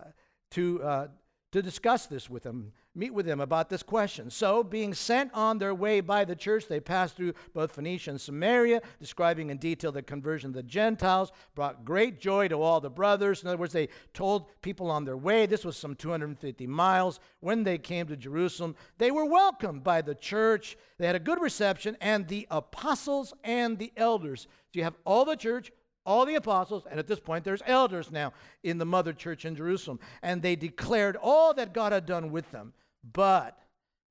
to, 0.53 0.83
uh, 0.83 1.09
to 1.55 1.63
discuss 1.63 2.07
this 2.07 2.29
with 2.29 2.43
them, 2.43 2.73
meet 2.97 3.15
with 3.15 3.27
them 3.27 3.39
about 3.39 3.71
this 3.71 3.85
question. 3.85 4.29
So, 4.29 4.65
being 4.65 4.93
sent 4.93 5.33
on 5.35 5.59
their 5.59 5.73
way 5.73 6.01
by 6.01 6.25
the 6.25 6.35
church, 6.35 6.67
they 6.67 6.81
passed 6.81 7.15
through 7.15 7.35
both 7.53 7.71
Phoenicia 7.71 8.11
and 8.11 8.21
Samaria, 8.21 8.83
describing 8.99 9.51
in 9.51 9.59
detail 9.59 9.93
the 9.93 10.03
conversion 10.03 10.51
of 10.51 10.55
the 10.55 10.65
Gentiles, 10.65 11.31
brought 11.55 11.85
great 11.85 12.21
joy 12.21 12.49
to 12.49 12.61
all 12.61 12.81
the 12.81 12.91
brothers. 12.91 13.41
In 13.41 13.47
other 13.47 13.57
words, 13.57 13.73
they 13.73 13.89
told 14.13 14.49
people 14.63 14.91
on 14.91 15.05
their 15.05 15.17
way, 15.17 15.47
this 15.47 15.65
was 15.65 15.77
some 15.77 15.95
250 15.95 16.67
miles. 16.67 17.21
When 17.39 17.63
they 17.63 17.79
came 17.79 18.09
to 18.09 18.17
Jerusalem, 18.17 18.75
they 18.99 19.13
were 19.13 19.25
welcomed 19.25 19.85
by 19.85 20.03
the 20.03 20.17
church. 20.17 20.77
They 20.99 21.07
had 21.07 21.15
a 21.15 21.21
good 21.21 21.41
reception, 21.41 21.97
and 22.01 22.27
the 22.27 22.49
apostles 22.51 23.33
and 23.45 23.79
the 23.79 23.93
elders. 23.97 24.49
So, 24.73 24.79
you 24.79 24.83
have 24.83 24.97
all 25.05 25.25
the 25.25 25.37
church, 25.37 25.71
all 26.07 26.27
the 26.27 26.35
apostles, 26.35 26.85
and 26.91 26.99
at 26.99 27.07
this 27.07 27.21
point 27.21 27.45
there's 27.45 27.63
elders 27.67 28.11
now 28.11 28.33
in 28.63 28.79
the 28.79 28.85
mother 28.85 29.13
church 29.13 29.45
in 29.45 29.57
Jerusalem, 29.57 30.01
and 30.23 30.43
they 30.43 30.57
declared 30.57 31.17
all 31.17 31.55
that 31.55 31.75
God 31.75 31.93
had 31.93 32.07
done 32.07 32.31
with 32.31 32.51
them. 32.51 32.73
But 33.13 33.59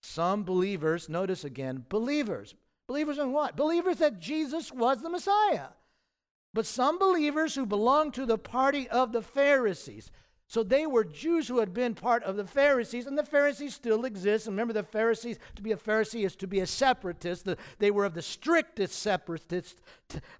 some 0.01 0.43
believers, 0.43 1.07
notice 1.09 1.43
again, 1.43 1.85
believers. 1.89 2.55
Believers 2.87 3.17
in 3.17 3.31
what? 3.31 3.55
Believers 3.55 3.97
that 3.97 4.19
Jesus 4.19 4.71
was 4.71 5.01
the 5.01 5.09
Messiah. 5.09 5.67
But 6.53 6.65
some 6.65 6.99
believers 6.99 7.55
who 7.55 7.65
belonged 7.65 8.13
to 8.15 8.25
the 8.25 8.37
party 8.37 8.87
of 8.89 9.11
the 9.11 9.21
Pharisees. 9.21 10.11
So 10.47 10.61
they 10.61 10.85
were 10.85 11.03
Jews 11.03 11.47
who 11.47 11.59
had 11.59 11.73
been 11.73 11.95
part 11.95 12.23
of 12.23 12.35
the 12.35 12.45
Pharisees, 12.45 13.07
and 13.07 13.17
the 13.17 13.25
Pharisees 13.25 13.73
still 13.73 14.05
exist. 14.05 14.45
And 14.45 14.53
remember, 14.53 14.73
the 14.73 14.83
Pharisees, 14.83 15.39
to 15.55 15.61
be 15.61 15.71
a 15.71 15.77
Pharisee 15.77 16.25
is 16.25 16.35
to 16.37 16.47
be 16.47 16.59
a 16.59 16.67
separatist. 16.67 17.45
The, 17.45 17.57
they 17.79 17.91
were 17.91 18.05
of 18.05 18.13
the 18.13 18.21
strictest 18.21 18.93
separatist 19.01 19.81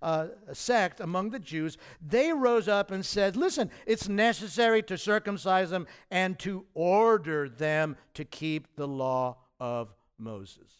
uh, 0.01 0.27
sect 0.51 0.99
among 0.99 1.31
the 1.31 1.39
Jews. 1.39 1.77
They 2.05 2.31
rose 2.31 2.67
up 2.67 2.91
and 2.91 3.05
said, 3.05 3.35
Listen, 3.35 3.71
it's 3.85 4.07
necessary 4.07 4.83
to 4.83 4.97
circumcise 4.97 5.71
them 5.71 5.87
and 6.11 6.37
to 6.39 6.65
order 6.73 7.49
them 7.49 7.95
to 8.13 8.25
keep 8.25 8.75
the 8.75 8.87
law 8.87 9.37
of 9.59 9.93
Moses. 10.19 10.71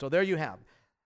So 0.00 0.08
there 0.08 0.22
you 0.22 0.36
have 0.36 0.58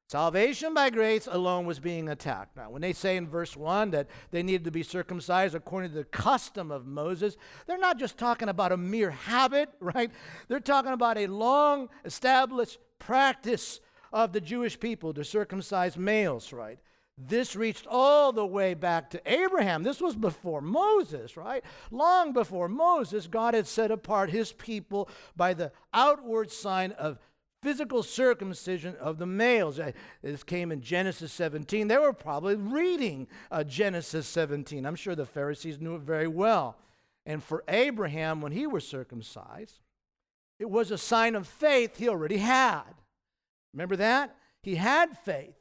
Salvation 0.08 0.74
by 0.74 0.90
grace 0.90 1.26
alone 1.30 1.64
was 1.64 1.80
being 1.80 2.08
attacked. 2.08 2.56
Now, 2.56 2.70
when 2.70 2.82
they 2.82 2.92
say 2.92 3.16
in 3.16 3.26
verse 3.26 3.56
1 3.56 3.90
that 3.92 4.08
they 4.30 4.42
needed 4.42 4.64
to 4.64 4.70
be 4.70 4.82
circumcised 4.82 5.54
according 5.54 5.90
to 5.90 5.96
the 5.96 6.04
custom 6.04 6.70
of 6.70 6.86
Moses, 6.86 7.36
they're 7.66 7.78
not 7.78 7.98
just 7.98 8.18
talking 8.18 8.50
about 8.50 8.72
a 8.72 8.76
mere 8.76 9.10
habit, 9.10 9.70
right? 9.80 10.10
They're 10.48 10.60
talking 10.60 10.92
about 10.92 11.16
a 11.16 11.26
long 11.26 11.88
established 12.04 12.78
practice 12.98 13.80
of 14.12 14.32
the 14.32 14.40
Jewish 14.40 14.78
people 14.78 15.14
to 15.14 15.24
circumcise 15.24 15.96
males, 15.96 16.52
right? 16.52 16.78
This 17.16 17.56
reached 17.56 17.86
all 17.86 18.32
the 18.32 18.44
way 18.46 18.74
back 18.74 19.08
to 19.10 19.22
Abraham. 19.24 19.84
This 19.84 20.00
was 20.00 20.16
before 20.16 20.60
Moses, 20.60 21.36
right? 21.36 21.64
Long 21.90 22.32
before 22.32 22.68
Moses, 22.68 23.26
God 23.26 23.54
had 23.54 23.66
set 23.66 23.90
apart 23.90 24.30
his 24.30 24.52
people 24.52 25.08
by 25.36 25.54
the 25.54 25.72
outward 25.92 26.50
sign 26.50 26.92
of 26.92 27.18
physical 27.64 28.02
circumcision 28.02 28.94
of 28.96 29.16
the 29.16 29.26
males. 29.26 29.80
Uh, 29.80 29.92
this 30.22 30.42
came 30.42 30.70
in 30.70 30.82
Genesis 30.82 31.32
17. 31.32 31.88
They 31.88 31.96
were 31.96 32.12
probably 32.12 32.56
reading 32.56 33.26
uh, 33.50 33.64
Genesis 33.64 34.26
17. 34.26 34.84
I'm 34.84 34.94
sure 34.94 35.14
the 35.14 35.24
Pharisees 35.24 35.80
knew 35.80 35.94
it 35.94 36.02
very 36.02 36.28
well. 36.28 36.76
And 37.24 37.42
for 37.42 37.64
Abraham, 37.66 38.42
when 38.42 38.52
he 38.52 38.66
was 38.66 38.86
circumcised, 38.86 39.80
it 40.58 40.68
was 40.68 40.90
a 40.90 40.98
sign 40.98 41.34
of 41.34 41.48
faith 41.48 41.96
he 41.96 42.06
already 42.06 42.36
had. 42.36 42.92
Remember 43.72 43.96
that? 43.96 44.36
He 44.62 44.74
had 44.74 45.16
faith. 45.16 45.56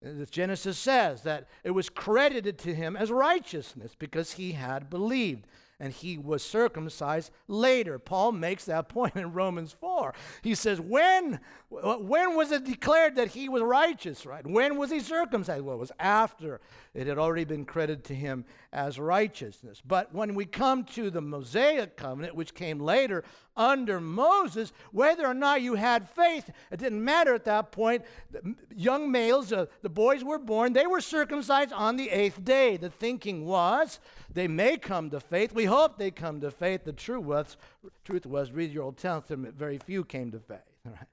As 0.00 0.30
Genesis 0.30 0.78
says 0.78 1.22
that 1.24 1.48
it 1.64 1.72
was 1.72 1.88
credited 1.88 2.56
to 2.58 2.74
him 2.74 2.96
as 2.96 3.10
righteousness 3.10 3.96
because 3.98 4.32
he 4.32 4.52
had 4.52 4.88
believed 4.88 5.48
and 5.82 5.92
he 5.92 6.16
was 6.16 6.44
circumcised 6.44 7.32
later. 7.48 7.98
Paul 7.98 8.30
makes 8.30 8.66
that 8.66 8.88
point 8.88 9.16
in 9.16 9.32
Romans 9.32 9.72
4. 9.72 10.14
He 10.40 10.54
says, 10.54 10.80
When, 10.80 11.40
when 11.70 12.36
was 12.36 12.52
it 12.52 12.62
declared 12.62 13.16
that 13.16 13.28
he 13.28 13.48
was 13.48 13.62
righteous, 13.62 14.24
right? 14.24 14.46
When 14.46 14.78
was 14.78 14.92
he 14.92 15.00
circumcised? 15.00 15.64
Well, 15.64 15.74
it 15.74 15.80
was 15.80 15.90
after 15.98 16.60
it 16.94 17.06
had 17.06 17.18
already 17.18 17.44
been 17.44 17.64
credited 17.64 18.04
to 18.04 18.14
him 18.14 18.44
as 18.72 18.98
righteousness. 18.98 19.80
But 19.84 20.14
when 20.14 20.34
we 20.34 20.44
come 20.44 20.84
to 20.84 21.10
the 21.10 21.22
Mosaic 21.22 21.96
covenant, 21.96 22.34
which 22.34 22.54
came 22.54 22.78
later 22.80 23.24
under 23.56 23.98
Moses, 23.98 24.72
whether 24.90 25.26
or 25.26 25.32
not 25.32 25.62
you 25.62 25.74
had 25.74 26.08
faith, 26.08 26.50
it 26.70 26.78
didn't 26.78 27.02
matter 27.02 27.34
at 27.34 27.46
that 27.46 27.72
point. 27.72 28.04
The 28.30 28.54
young 28.74 29.10
males, 29.10 29.52
uh, 29.52 29.66
the 29.80 29.88
boys 29.88 30.22
were 30.22 30.38
born, 30.38 30.74
they 30.74 30.86
were 30.86 31.00
circumcised 31.00 31.72
on 31.72 31.96
the 31.96 32.10
eighth 32.10 32.44
day. 32.44 32.76
The 32.76 32.90
thinking 32.90 33.46
was 33.46 33.98
they 34.30 34.48
may 34.48 34.76
come 34.76 35.08
to 35.10 35.20
faith. 35.20 35.54
We 35.54 35.64
hope 35.64 35.96
they 35.96 36.10
come 36.10 36.40
to 36.42 36.50
faith. 36.50 36.84
The 36.84 36.92
truth 36.92 37.24
was, 37.24 37.56
truth 38.04 38.26
was 38.26 38.52
read 38.52 38.70
your 38.70 38.84
Old 38.84 38.98
Testament, 38.98 39.54
very 39.54 39.78
few 39.78 40.04
came 40.04 40.30
to 40.32 40.40
faith. 40.40 40.58
Right? 40.84 41.06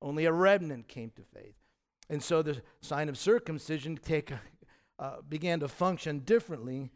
Only 0.00 0.26
a 0.26 0.32
remnant 0.32 0.86
came 0.86 1.10
to 1.16 1.22
faith. 1.34 1.54
And 2.08 2.22
so 2.22 2.40
the 2.40 2.62
sign 2.80 3.08
of 3.08 3.18
circumcision 3.18 3.98
take, 4.00 4.32
uh, 4.98 5.16
began 5.28 5.60
to 5.60 5.68
function 5.68 6.20
differently 6.20 6.90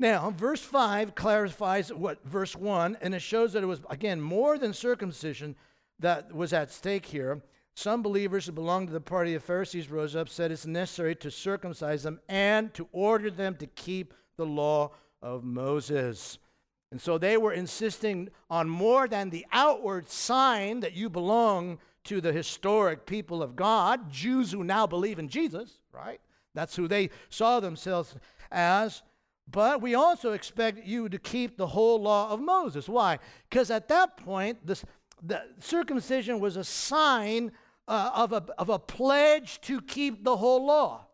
now, 0.00 0.30
verse 0.30 0.62
5 0.62 1.16
clarifies 1.16 1.92
what 1.92 2.24
verse 2.24 2.54
1, 2.54 2.98
and 3.00 3.14
it 3.14 3.22
shows 3.22 3.52
that 3.52 3.64
it 3.64 3.66
was, 3.66 3.80
again, 3.90 4.20
more 4.20 4.56
than 4.56 4.72
circumcision 4.72 5.56
that 5.98 6.32
was 6.32 6.52
at 6.52 6.70
stake 6.70 7.06
here. 7.06 7.42
Some 7.74 8.02
believers 8.02 8.46
who 8.46 8.52
belonged 8.52 8.88
to 8.88 8.92
the 8.92 9.00
party 9.00 9.34
of 9.34 9.42
Pharisees 9.42 9.90
rose 9.90 10.14
up, 10.14 10.28
said 10.28 10.52
it's 10.52 10.66
necessary 10.66 11.16
to 11.16 11.30
circumcise 11.32 12.04
them 12.04 12.20
and 12.28 12.72
to 12.74 12.88
order 12.92 13.30
them 13.30 13.56
to 13.56 13.66
keep 13.66 14.14
the 14.36 14.46
law 14.46 14.92
of 15.20 15.42
Moses. 15.42 16.38
And 16.92 17.00
so 17.00 17.18
they 17.18 17.36
were 17.36 17.52
insisting 17.52 18.28
on 18.48 18.68
more 18.68 19.08
than 19.08 19.30
the 19.30 19.46
outward 19.52 20.08
sign 20.08 20.80
that 20.80 20.94
you 20.94 21.10
belong 21.10 21.78
to 22.04 22.20
the 22.20 22.32
historic 22.32 23.04
people 23.04 23.42
of 23.42 23.56
God, 23.56 24.10
Jews 24.12 24.52
who 24.52 24.62
now 24.62 24.86
believe 24.86 25.18
in 25.18 25.28
Jesus, 25.28 25.80
right? 25.92 26.20
That's 26.58 26.74
who 26.74 26.88
they 26.88 27.10
saw 27.30 27.60
themselves 27.60 28.16
as. 28.50 29.02
But 29.48 29.80
we 29.80 29.94
also 29.94 30.32
expect 30.32 30.84
you 30.84 31.08
to 31.08 31.16
keep 31.16 31.56
the 31.56 31.68
whole 31.68 32.02
law 32.02 32.32
of 32.32 32.40
Moses. 32.40 32.88
Why? 32.88 33.20
Because 33.48 33.70
at 33.70 33.86
that 33.86 34.16
point, 34.16 34.66
this, 34.66 34.84
the 35.22 35.40
circumcision 35.60 36.40
was 36.40 36.56
a 36.56 36.64
sign 36.64 37.52
uh, 37.86 38.10
of, 38.12 38.32
a, 38.32 38.44
of 38.58 38.70
a 38.70 38.78
pledge 38.80 39.60
to 39.62 39.80
keep 39.80 40.24
the 40.24 40.36
whole 40.36 40.66
law. 40.66 41.06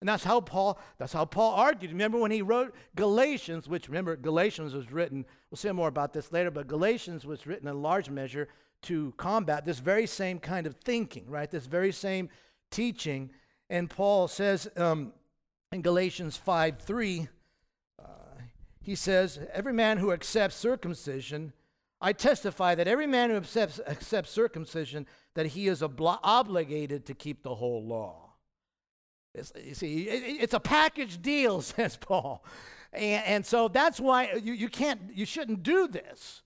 And 0.00 0.08
that's 0.08 0.24
how 0.24 0.40
Paul, 0.40 0.80
that's 0.98 1.12
how 1.12 1.24
Paul 1.24 1.54
argued. 1.54 1.92
Remember 1.92 2.18
when 2.18 2.32
he 2.32 2.42
wrote 2.42 2.74
Galatians, 2.96 3.68
which 3.68 3.86
remember 3.86 4.16
Galatians 4.16 4.74
was 4.74 4.90
written, 4.90 5.24
we'll 5.50 5.56
say 5.56 5.70
more 5.70 5.86
about 5.86 6.12
this 6.12 6.32
later, 6.32 6.50
but 6.50 6.66
Galatians 6.66 7.24
was 7.24 7.46
written 7.46 7.68
in 7.68 7.80
large 7.80 8.10
measure 8.10 8.48
to 8.82 9.14
combat 9.18 9.64
this 9.64 9.78
very 9.78 10.08
same 10.08 10.40
kind 10.40 10.66
of 10.66 10.74
thinking, 10.84 11.30
right? 11.30 11.48
This 11.48 11.66
very 11.66 11.92
same 11.92 12.28
teaching. 12.72 13.30
And 13.70 13.88
Paul 13.88 14.28
says 14.28 14.68
um, 14.76 15.12
in 15.72 15.82
Galatians 15.82 16.36
5 16.36 16.78
3, 16.78 17.28
he 18.84 18.94
says, 18.94 19.40
Every 19.52 19.72
man 19.72 19.96
who 19.96 20.12
accepts 20.12 20.56
circumcision, 20.56 21.54
I 22.00 22.12
testify 22.12 22.74
that 22.74 22.86
every 22.86 23.06
man 23.06 23.30
who 23.30 23.36
accepts, 23.36 23.80
accepts 23.86 24.30
circumcision, 24.30 25.06
that 25.34 25.46
he 25.46 25.68
is 25.68 25.80
obli- 25.80 26.18
obligated 26.22 27.06
to 27.06 27.14
keep 27.14 27.42
the 27.42 27.54
whole 27.54 27.82
law. 27.82 28.34
It's, 29.34 29.52
you 29.60 29.74
see, 29.74 30.02
it, 30.02 30.42
it's 30.42 30.54
a 30.54 30.60
package 30.60 31.20
deal, 31.22 31.62
says 31.62 31.96
Paul. 31.96 32.44
And, 32.92 33.24
and 33.24 33.46
so 33.46 33.68
that's 33.68 33.98
why 33.98 34.34
you, 34.34 34.52
you 34.52 34.68
can't, 34.68 35.00
you 35.14 35.24
shouldn't 35.24 35.62
do 35.62 35.88
this. 35.88 36.42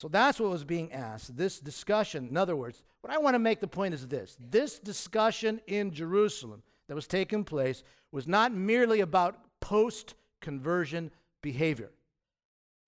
So 0.00 0.08
that's 0.08 0.40
what 0.40 0.50
was 0.50 0.64
being 0.64 0.90
asked. 0.90 1.36
This 1.36 1.58
discussion, 1.58 2.28
in 2.28 2.36
other 2.38 2.56
words, 2.56 2.82
what 3.06 3.14
I 3.14 3.18
want 3.18 3.34
to 3.34 3.38
make 3.38 3.60
the 3.60 3.68
point 3.68 3.94
is 3.94 4.08
this 4.08 4.36
this 4.50 4.80
discussion 4.80 5.60
in 5.68 5.92
Jerusalem 5.92 6.64
that 6.88 6.96
was 6.96 7.06
taking 7.06 7.44
place 7.44 7.84
was 8.10 8.26
not 8.26 8.52
merely 8.52 9.00
about 9.00 9.38
post 9.60 10.14
conversion 10.40 11.12
behavior. 11.40 11.92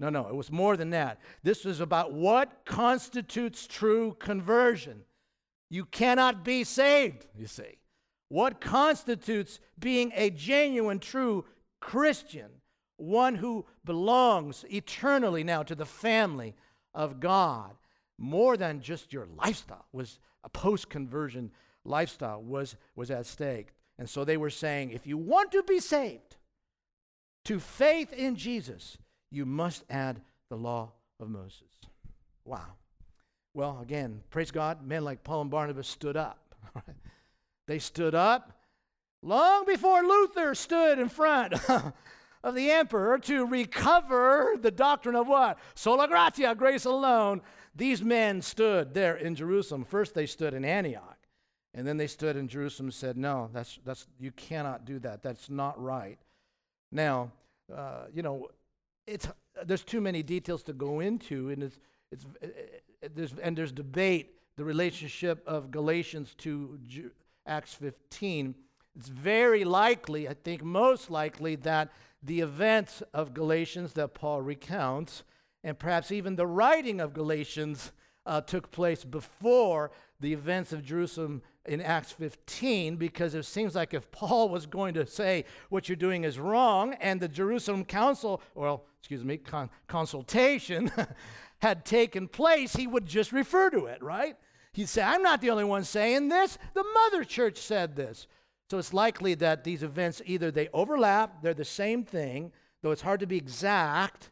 No, 0.01 0.09
no, 0.09 0.27
it 0.27 0.35
was 0.35 0.51
more 0.51 0.77
than 0.77 0.91
that. 0.91 1.21
This 1.45 1.65
was 1.65 1.79
about 1.79 2.13
what 2.13 2.65
constitutes 2.65 3.69
true 3.69 4.17
conversion. 4.19 5.03
You 5.71 5.85
cannot 5.85 6.45
be 6.45 6.65
saved, 6.65 7.27
you 7.37 7.47
see. 7.47 7.79
What 8.29 8.61
constitutes 8.61 9.61
being 9.79 10.11
a 10.17 10.31
genuine, 10.31 10.99
true 10.99 11.45
Christian? 11.81 12.51
One 12.97 13.37
who 13.37 13.67
belongs 13.85 14.65
eternally 14.69 15.45
now 15.45 15.63
to 15.63 15.77
the 15.77 15.87
family 15.87 16.57
of 16.93 17.21
God. 17.21 17.77
More 18.19 18.57
than 18.57 18.81
just 18.81 19.13
your 19.13 19.27
lifestyle 19.37 19.87
was 19.93 20.19
a 20.45 20.49
post 20.49 20.89
conversion 20.89 21.51
lifestyle 21.85 22.43
was, 22.43 22.77
was 22.97 23.11
at 23.11 23.27
stake. 23.27 23.69
And 23.99 24.09
so 24.09 24.25
they 24.25 24.37
were 24.37 24.51
saying, 24.51 24.91
if 24.91 25.07
you 25.07 25.17
want 25.17 25.53
to 25.53 25.63
be 25.63 25.81
saved, 25.81 26.37
to 27.47 27.59
faith 27.59 28.13
in 28.13 28.37
Jesus, 28.37 28.99
you 29.31 29.47
must 29.47 29.85
add 29.89 30.21
the 30.51 30.57
law 30.57 30.93
of 31.19 31.29
Moses. 31.29 31.63
Wow. 32.45 32.75
Well, 33.55 33.79
again, 33.83 34.21
praise 34.31 34.51
God, 34.51 34.87
men 34.87 35.05
like 35.05 35.25
Paul 35.25 35.43
and 35.43 35.51
Barnabas 35.51 35.89
stood 35.89 36.17
up. 36.17 36.55
they 37.67 37.79
stood 37.79 38.15
up 38.15 38.53
long 39.23 39.65
before 39.67 40.03
Luther 40.03 40.55
stood 40.55 40.99
in 40.99 41.09
front 41.09 41.55
of 42.45 42.55
the 42.55 42.71
emperor 42.71 43.19
to 43.19 43.47
recover 43.47 44.55
the 44.61 44.71
doctrine 44.71 45.17
of 45.17 45.27
what? 45.27 45.59
Sola 45.75 46.07
gratia, 46.07 46.55
grace 46.55 46.85
alone. 46.85 47.41
These 47.79 48.03
men 48.03 48.43
stood 48.43 48.93
there 48.93 49.17
in 49.17 49.37
Jerusalem. 49.37 49.85
First, 49.85 50.13
they 50.13 50.27
stood 50.27 50.53
in 50.53 50.65
Antioch. 50.65 51.17
And 51.75 51.87
then 51.87 51.97
they 51.97 52.09
stood 52.09 52.37
in 52.37 52.49
Jerusalem 52.49 52.89
and 52.89 52.95
said, 52.95 53.17
No, 53.17 53.51
that's, 53.53 53.79
that's, 53.85 54.07
you 54.19 54.33
cannot 54.33 54.85
do 54.85 54.99
that. 54.99 55.23
That's 55.23 55.49
not 55.49 55.81
right. 55.81 56.19
Now, 56.91 57.31
uh, 57.75 58.07
you 58.13 58.23
know, 58.23 58.49
it's, 59.07 59.29
there's 59.65 59.85
too 59.85 60.01
many 60.01 60.25
details 60.25 60.65
to 60.65 60.73
go 60.73 60.99
into, 60.99 61.51
and, 61.51 61.63
it's, 61.63 61.79
it's, 62.11 62.27
it, 62.43 62.83
it, 63.01 63.15
there's, 63.15 63.33
and 63.41 63.57
there's 63.57 63.71
debate, 63.71 64.35
the 64.57 64.65
relationship 64.65 65.45
of 65.47 65.71
Galatians 65.71 66.35
to 66.39 66.81
Ju- 66.85 67.13
Acts 67.47 67.75
15. 67.75 68.57
It's 68.97 69.09
very 69.09 69.63
likely, 69.63 70.29
I 70.29 70.35
think 70.35 70.65
most 70.65 71.13
likely, 71.13 71.55
that 71.57 71.93
the 72.25 72.41
events 72.41 73.05
of 73.15 73.35
Galatians 73.35 73.93
that 73.93 74.15
Paul 74.15 74.43
recounts, 74.43 75.23
and 75.65 75.79
perhaps 75.79 76.13
even 76.13 76.37
the 76.37 76.47
writing 76.47 77.01
of 77.01 77.15
Galatians, 77.15 77.93
uh, 78.29 78.43
took 78.43 78.71
place 78.71 79.05
before 79.05 79.91
the 80.21 80.33
events 80.33 80.73
of 80.73 80.85
Jerusalem 80.85 81.43
in 81.65 81.81
Acts 81.81 82.13
15 82.13 82.97
because 82.97 83.35
it 83.35 83.45
seems 83.45 83.75
like 83.75 83.95
if 83.95 84.11
Paul 84.11 84.51
was 84.51 84.67
going 84.67 84.95
to 84.95 85.07
say 85.07 85.45
what 85.71 85.89
you're 85.89 85.97
doing 85.97 86.25
is 86.25 86.39
wrong 86.39 86.95
and 86.95 87.21
the 87.21 87.29
Jerusalem 87.29 87.85
council, 87.85 88.43
well, 88.55 88.85
excuse 89.01 89.25
me, 89.25 89.39
con- 89.39 89.71
consultation 89.87 90.91
had 91.61 91.85
taken 91.85 92.29
place, 92.29 92.75
he 92.75 92.87
would 92.87 93.07
just 93.07 93.33
refer 93.33 93.71
to 93.71 93.87
it, 93.87 94.03
right? 94.03 94.37
He'd 94.73 94.89
say, 94.89 95.03
I'm 95.03 95.23
not 95.23 95.41
the 95.41 95.51
only 95.51 95.65
one 95.65 95.85
saying 95.85 96.29
this. 96.29 96.59
The 96.75 96.85
mother 96.95 97.25
church 97.25 97.59
said 97.59 97.97
this. 97.97 98.27
So 98.71 98.77
it's 98.79 98.93
likely 98.93 99.35
that 99.37 99.65
these 99.65 99.83
events 99.83 100.21
either 100.27 100.51
they 100.51 100.69
overlap, 100.75 101.43
they're 101.43 101.55
the 101.55 101.65
same 101.65 102.05
thing, 102.05 102.53
though 102.83 102.91
it's 102.91 103.03
hard 103.03 103.21
to 103.21 103.27
be 103.27 103.39
exact, 103.39 104.31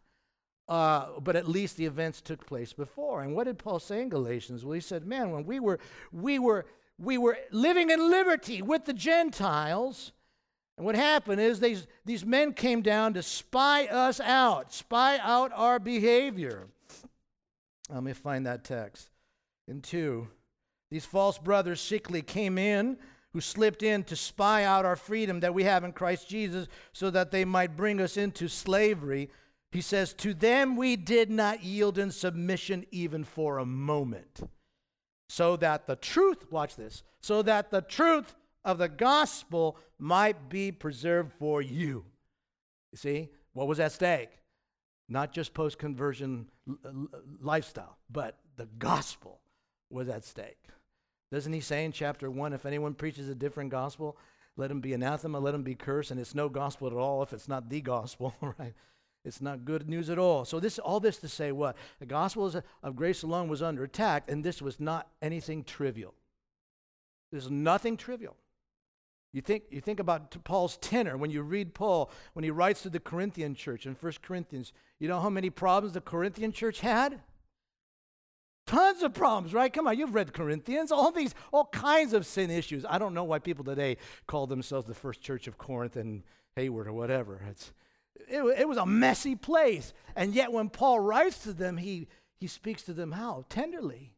uh, 0.69 1.21
but 1.21 1.37
at 1.37 1.49
least 1.49 1.77
the 1.77 1.87
events 1.87 2.21
took 2.21 2.47
place 2.47 2.73
before. 2.73 3.23
And 3.23 3.35
what 3.35 3.45
did 3.45 3.59
Paul 3.59 3.79
say 3.79 4.03
in 4.03 4.09
Galatians? 4.09 4.65
Well, 4.65 4.75
he 4.75 4.81
said, 4.81 5.07
"Man, 5.07 5.31
when 5.31 5.45
we 5.45 5.61
were 5.61 5.79
we 6.13 6.39
were 6.39 6.67
we 6.99 7.19
were 7.19 7.39
living 7.51 7.91
in 7.91 8.11
liberty 8.11 8.63
with 8.63 8.85
the 8.85 8.93
Gentiles, 8.93 10.13
and 10.77 10.85
what 10.85 10.97
happened 10.97 11.41
is 11.41 11.61
these 11.61 11.87
these 12.05 12.25
men 12.25 12.53
came 12.53 12.83
down 12.83 13.15
to 13.15 13.23
spy 13.23 13.87
us 13.87 14.19
out, 14.21 14.73
spy 14.73 15.19
out 15.19 15.53
our 15.55 15.79
behavior." 15.79 16.67
Let 17.89 18.03
me 18.03 18.13
find 18.13 18.47
that 18.47 18.65
text. 18.65 19.11
In 19.69 19.81
two, 19.81 20.29
these 20.91 21.05
false 21.05 21.39
brothers 21.39 21.81
sickly 21.81 22.23
came 22.23 22.59
in 22.59 22.99
who 23.33 23.41
slipped 23.41 23.83
in 23.83 24.03
to 24.05 24.17
spy 24.17 24.65
out 24.65 24.85
our 24.85 24.97
freedom 24.97 25.41
that 25.41 25.55
we 25.55 25.65
have 25.65 25.85
in 25.85 25.93
Christ 25.93 26.29
Jesus 26.29 26.69
so 26.93 27.11
that 27.11 27.31
they 27.31 27.45
might 27.45 27.77
bring 27.77 28.01
us 28.01 28.17
into 28.17 28.49
slavery 28.49 29.29
he 29.77 29.83
says, 29.83 30.15
To 30.15 30.33
them 30.33 30.75
we 30.75 30.97
did 30.97 31.31
not 31.31 31.63
yield 31.63 31.99
in 31.99 32.11
submission 32.11 32.87
even 32.91 33.25
for 33.25 33.59
a 33.59 33.67
moment. 33.67 34.41
So 35.29 35.57
that 35.57 35.87
the 35.87 35.97
truth, 35.97 36.51
watch 36.51 36.77
this, 36.77 37.03
so 37.21 37.43
that 37.43 37.71
the 37.71 37.83
truth 37.83 38.35
of 38.65 38.79
the 38.79 38.89
gospel 38.89 39.77
might 39.99 40.49
be 40.49 40.73
preserved 40.73 41.33
for 41.39 41.61
you. 41.61 42.07
You 42.91 42.97
see, 42.97 43.29
what 43.53 43.69
was 43.69 43.79
at 43.79 43.93
stake? 43.93 44.31
Not 45.11 45.33
just 45.33 45.53
post 45.53 45.79
conversion 45.79 46.47
lifestyle, 47.43 47.99
but 48.09 48.39
the 48.57 48.69
gospel 48.79 49.41
was 49.91 50.09
at 50.09 50.25
stake. 50.25 50.59
Doesn't 51.31 51.53
he 51.53 51.61
say 51.61 51.85
in 51.85 51.93
chapter 51.93 52.31
1 52.31 52.55
if 52.55 52.65
anyone 52.65 52.95
preaches 52.95 53.29
a 53.29 53.35
different 53.35 53.71
gospel, 53.71 54.17
let 54.57 54.71
him 54.71 54.81
be 54.81 54.95
anathema, 54.95 55.39
let 55.39 55.55
him 55.55 55.65
be 55.65 55.75
cursed, 55.75 56.13
and 56.13 56.19
it's 56.19 56.35
no 56.35 56.49
gospel 56.49 56.87
at 56.87 56.95
all 56.95 57.23
if 57.23 57.35
it's 57.35 57.49
not 57.49 57.69
the 57.69 57.83
gospel, 57.83 58.33
right? 58.59 58.73
It's 59.27 59.43
not 59.43 59.65
good 59.65 59.89
news 59.89 60.09
at 60.09 60.19
all. 60.19 60.45
So 60.45 60.61
this, 60.61 60.79
all 60.79 61.01
this 61.01 61.19
to 61.19 61.29
say 61.29 61.51
what? 61.51 61.77
The 61.99 62.07
gospel 62.07 62.51
of 62.83 62.97
grace 62.97 63.23
alone 63.23 63.49
was 63.49 63.61
under 63.61 63.83
attack, 63.83 64.25
and 64.29 64.45
this 64.45 64.63
was 64.63 64.79
not 64.79 65.09
anything 65.21 65.65
trivial. 65.65 66.15
There's 67.33 67.51
nothing 67.51 67.97
trivial. 67.97 68.37
You 69.33 69.43
think, 69.43 69.65
you 69.71 69.81
think 69.81 70.01
about 70.01 70.43
Paul's 70.45 70.77
tenor 70.79 71.17
when 71.17 71.31
you 71.31 71.43
read 71.43 71.75
Paul, 71.75 72.11
when 72.33 72.45
he 72.45 72.51
writes 72.51 72.83
to 72.83 72.91
the 72.91 73.01
Corinthian 73.01 73.55
church 73.55 73.85
in 73.85 73.95
1 73.95 74.13
Corinthians, 74.23 74.73
you 74.99 75.09
know 75.09 75.21
how 75.21 75.29
many 75.29 75.51
problems 75.51 75.93
the 75.93 76.01
Corinthian 76.01 76.53
church 76.53 76.81
had? 76.81 77.21
Tons 78.67 79.03
of 79.03 79.13
problems, 79.13 79.53
right? 79.53 79.73
Come 79.73 79.87
on, 79.87 79.99
you've 79.99 80.15
read 80.15 80.33
Corinthians, 80.33 80.91
all 80.91 81.11
these, 81.11 81.35
all 81.53 81.67
kinds 81.67 82.13
of 82.13 82.25
sin 82.25 82.51
issues. 82.51 82.85
I 82.89 82.99
don't 82.99 83.13
know 83.13 83.25
why 83.25 83.39
people 83.39 83.65
today 83.65 83.97
call 84.27 84.47
themselves 84.47 84.87
the 84.87 84.95
first 84.95 85.21
church 85.21 85.47
of 85.47 85.59
Corinth 85.59 85.97
and 85.97 86.23
Hayward 86.55 86.87
or 86.87 86.93
whatever. 86.93 87.43
It's, 87.51 87.73
it, 88.29 88.43
it 88.61 88.69
was 88.69 88.79
a 88.79 88.87
messy 88.87 89.37
place. 89.37 89.93
And 90.15 90.35
yet, 90.35 90.53
when 90.53 90.69
Paul 90.69 91.01
writes 91.01 91.41
to 91.41 91.53
them, 91.53 91.77
he, 91.77 92.09
he 92.39 92.47
speaks 92.47 92.83
to 92.85 92.93
them 92.93 93.13
how? 93.13 93.45
Tenderly. 93.49 94.15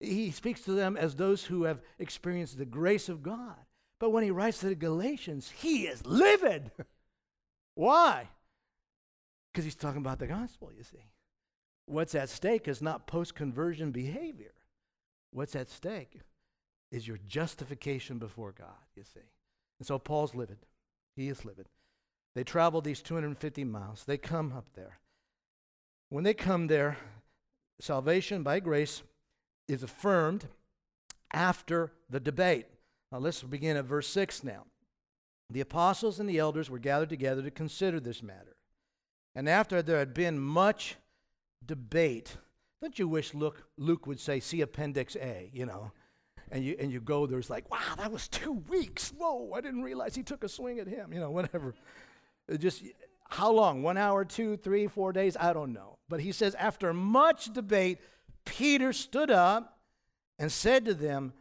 He 0.00 0.30
speaks 0.30 0.62
to 0.62 0.72
them 0.72 0.96
as 0.96 1.14
those 1.14 1.44
who 1.44 1.64
have 1.64 1.80
experienced 1.98 2.56
the 2.56 2.64
grace 2.64 3.08
of 3.08 3.22
God. 3.22 3.56
But 3.98 4.10
when 4.10 4.24
he 4.24 4.30
writes 4.30 4.60
to 4.60 4.68
the 4.68 4.74
Galatians, 4.74 5.50
he 5.50 5.82
is 5.82 6.06
livid. 6.06 6.70
Why? 7.74 8.28
Because 9.52 9.64
he's 9.64 9.74
talking 9.74 10.00
about 10.00 10.18
the 10.18 10.26
gospel, 10.26 10.70
you 10.76 10.84
see. 10.84 11.04
What's 11.86 12.14
at 12.14 12.28
stake 12.28 12.66
is 12.66 12.80
not 12.80 13.06
post 13.06 13.34
conversion 13.34 13.90
behavior. 13.90 14.54
What's 15.32 15.54
at 15.54 15.68
stake 15.68 16.20
is 16.90 17.06
your 17.06 17.18
justification 17.26 18.18
before 18.18 18.52
God, 18.52 18.68
you 18.96 19.04
see. 19.04 19.20
And 19.78 19.86
so 19.86 19.98
Paul's 19.98 20.34
livid. 20.34 20.58
He 21.14 21.28
is 21.28 21.44
livid. 21.44 21.66
They 22.34 22.44
travel 22.44 22.80
these 22.80 23.02
250 23.02 23.64
miles. 23.64 24.04
They 24.04 24.16
come 24.16 24.52
up 24.52 24.66
there. 24.74 24.98
When 26.08 26.24
they 26.24 26.34
come 26.34 26.66
there, 26.66 26.98
salvation 27.80 28.42
by 28.42 28.60
grace 28.60 29.02
is 29.68 29.82
affirmed 29.82 30.46
after 31.32 31.92
the 32.08 32.20
debate. 32.20 32.66
Now 33.12 33.18
let's 33.18 33.42
begin 33.42 33.76
at 33.76 33.84
verse 33.84 34.08
6 34.08 34.44
now. 34.44 34.64
The 35.48 35.60
apostles 35.60 36.20
and 36.20 36.28
the 36.28 36.38
elders 36.38 36.70
were 36.70 36.78
gathered 36.78 37.08
together 37.08 37.42
to 37.42 37.50
consider 37.50 37.98
this 37.98 38.22
matter. 38.22 38.56
And 39.34 39.48
after 39.48 39.82
there 39.82 39.98
had 39.98 40.14
been 40.14 40.38
much 40.38 40.96
debate, 41.64 42.36
don't 42.80 42.98
you 42.98 43.08
wish 43.08 43.34
Luke, 43.34 43.64
Luke 43.76 44.06
would 44.06 44.20
say, 44.20 44.40
see 44.40 44.60
Appendix 44.60 45.16
A, 45.16 45.50
you 45.52 45.66
know? 45.66 45.92
And 46.52 46.64
you, 46.64 46.76
and 46.80 46.90
you 46.90 47.00
go, 47.00 47.26
there's 47.26 47.50
like, 47.50 47.70
wow, 47.70 47.94
that 47.98 48.10
was 48.10 48.26
two 48.26 48.52
weeks. 48.68 49.12
Whoa, 49.16 49.52
I 49.54 49.60
didn't 49.60 49.82
realize 49.82 50.16
he 50.16 50.22
took 50.22 50.42
a 50.42 50.48
swing 50.48 50.80
at 50.80 50.88
him, 50.88 51.12
you 51.12 51.20
know, 51.20 51.30
whatever. 51.30 51.74
Uh, 52.50 52.56
just 52.56 52.82
how 53.28 53.52
long? 53.52 53.82
One 53.82 53.96
hour, 53.96 54.24
two, 54.24 54.56
three, 54.56 54.86
four 54.86 55.12
days? 55.12 55.36
I 55.38 55.52
don't 55.52 55.72
know. 55.72 55.98
But 56.08 56.20
he 56.20 56.32
says, 56.32 56.54
after 56.56 56.92
much 56.92 57.52
debate, 57.52 57.98
Peter 58.44 58.92
stood 58.92 59.30
up 59.30 59.78
and 60.38 60.50
said 60.50 60.84
to 60.86 60.94
them, 60.94 61.32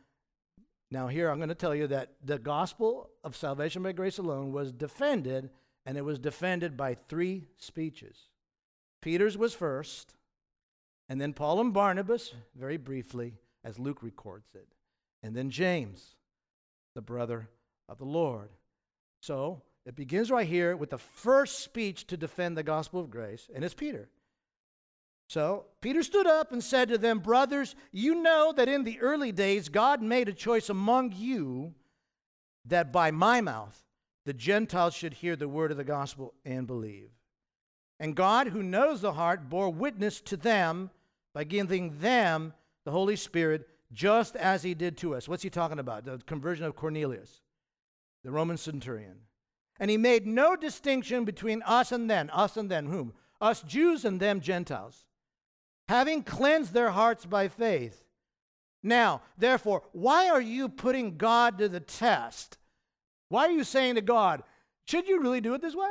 Now, 0.92 1.08
here 1.08 1.30
I'm 1.30 1.38
going 1.38 1.50
to 1.50 1.56
tell 1.56 1.74
you 1.74 1.88
that 1.88 2.14
the 2.24 2.38
gospel 2.38 3.10
of 3.24 3.36
salvation 3.36 3.82
by 3.82 3.94
grace 3.94 4.18
alone 4.18 4.52
was 4.52 4.72
defended, 4.72 5.50
and 5.86 5.98
it 5.98 6.06
was 6.06 6.20
defended 6.20 6.78
by 6.78 6.96
three 7.08 7.48
speeches. 7.58 8.30
Peter's 9.02 9.38
was 9.38 9.54
first, 9.54 10.14
and 11.08 11.20
then 11.20 11.34
Paul 11.34 11.62
and 11.62 11.74
Barnabas, 11.74 12.34
very 12.56 12.78
briefly, 12.78 13.34
as 13.64 13.80
Luke 13.80 14.04
records 14.04 14.50
it, 14.54 14.68
and 15.24 15.36
then 15.36 15.50
James, 15.50 16.16
the 16.94 17.02
brother 17.02 17.50
of 17.88 17.98
the 17.98 18.06
Lord. 18.06 18.50
So, 19.22 19.64
it 19.86 19.96
begins 19.96 20.30
right 20.30 20.48
here 20.48 20.76
with 20.76 20.92
the 20.92 20.98
first 20.98 21.60
speech 21.60 22.06
to 22.08 22.18
defend 22.18 22.58
the 22.58 22.64
gospel 22.64 23.00
of 23.00 23.10
grace, 23.10 23.50
and 23.54 23.64
it's 23.64 23.74
Peter. 23.74 24.10
So 25.28 25.66
Peter 25.80 26.02
stood 26.02 26.26
up 26.26 26.52
and 26.52 26.64
said 26.64 26.90
to 26.90 26.98
them, 26.98 27.20
Brothers, 27.20 27.76
you 27.92 28.16
know 28.16 28.52
that 28.58 28.68
in 28.68 28.84
the 28.84 29.00
early 29.00 29.32
days 29.32 29.70
God 29.70 30.02
made 30.02 30.28
a 30.28 30.34
choice 30.34 30.70
among 30.70 31.14
you 31.16 31.76
that 32.66 32.92
by 32.92 33.12
my 33.12 33.40
mouth 33.40 33.86
the 34.26 34.34
Gentiles 34.34 34.96
should 34.96 35.14
hear 35.14 35.36
the 35.36 35.48
word 35.48 35.72
of 35.72 35.78
the 35.78 35.84
gospel 35.84 36.34
and 36.46 36.66
believe. 36.66 37.12
And 38.00 38.16
God, 38.16 38.48
who 38.48 38.64
knows 38.64 39.02
the 39.02 39.14
heart, 39.14 39.50
bore 39.50 39.70
witness 39.70 40.20
to 40.22 40.38
them 40.38 40.90
by 41.34 41.44
giving 41.44 42.00
them 42.00 42.54
the 42.86 42.92
Holy 42.92 43.16
Spirit 43.16 43.68
just 43.92 44.36
as 44.36 44.64
he 44.64 44.74
did 44.74 44.98
to 44.98 45.16
us. 45.16 45.28
What's 45.28 45.44
he 45.44 45.50
talking 45.50 45.80
about? 45.80 46.06
The 46.06 46.20
conversion 46.26 46.66
of 46.66 46.76
Cornelius, 46.76 47.42
the 48.24 48.32
Roman 48.32 48.58
centurion. 48.58 49.18
And 49.80 49.90
he 49.90 49.98
made 49.98 50.28
no 50.28 50.56
distinction 50.56 51.24
between 51.26 51.62
us 51.64 51.92
and 51.92 52.10
them. 52.10 52.30
Us 52.34 52.58
and 52.58 52.70
them, 52.70 52.88
whom? 52.88 53.14
Us 53.40 53.62
Jews 53.62 54.04
and 54.04 54.20
them 54.20 54.42
Gentiles. 54.42 55.06
Having 55.88 56.24
cleansed 56.24 56.74
their 56.74 56.92
hearts 56.92 57.26
by 57.26 57.48
faith. 57.48 58.04
Now, 58.84 59.22
therefore, 59.38 59.84
why 59.92 60.30
are 60.30 60.42
you 60.42 60.70
putting 60.70 61.18
God 61.18 61.58
to 61.58 61.70
the 61.70 61.80
test? 61.80 62.58
Why 63.30 63.46
are 63.46 63.52
you 63.52 63.64
saying 63.64 63.96
to 63.96 64.02
God, 64.02 64.44
should 64.86 65.08
you 65.08 65.22
really 65.22 65.42
do 65.42 65.54
it 65.54 65.62
this 65.62 65.76
way? 65.76 65.90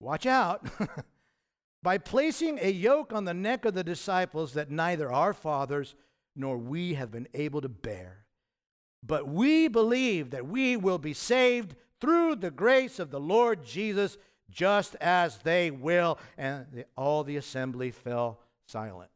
Watch 0.00 0.26
out. 0.26 0.66
by 1.82 1.98
placing 1.98 2.58
a 2.60 2.70
yoke 2.70 3.12
on 3.12 3.24
the 3.24 3.32
neck 3.32 3.64
of 3.64 3.74
the 3.74 3.84
disciples 3.84 4.54
that 4.54 4.70
neither 4.70 5.10
our 5.10 5.32
fathers 5.32 5.94
nor 6.34 6.58
we 6.58 6.94
have 6.94 7.10
been 7.12 7.28
able 7.32 7.60
to 7.60 7.68
bear. 7.68 8.25
But 9.06 9.28
we 9.28 9.68
believe 9.68 10.30
that 10.30 10.46
we 10.46 10.76
will 10.76 10.98
be 10.98 11.12
saved 11.12 11.76
through 12.00 12.36
the 12.36 12.50
grace 12.50 12.98
of 12.98 13.10
the 13.10 13.20
Lord 13.20 13.64
Jesus, 13.64 14.18
just 14.50 14.96
as 15.00 15.38
they 15.38 15.70
will. 15.70 16.18
And 16.36 16.66
the, 16.72 16.86
all 16.96 17.22
the 17.22 17.36
assembly 17.36 17.90
fell 17.90 18.40
silent. 18.66 19.10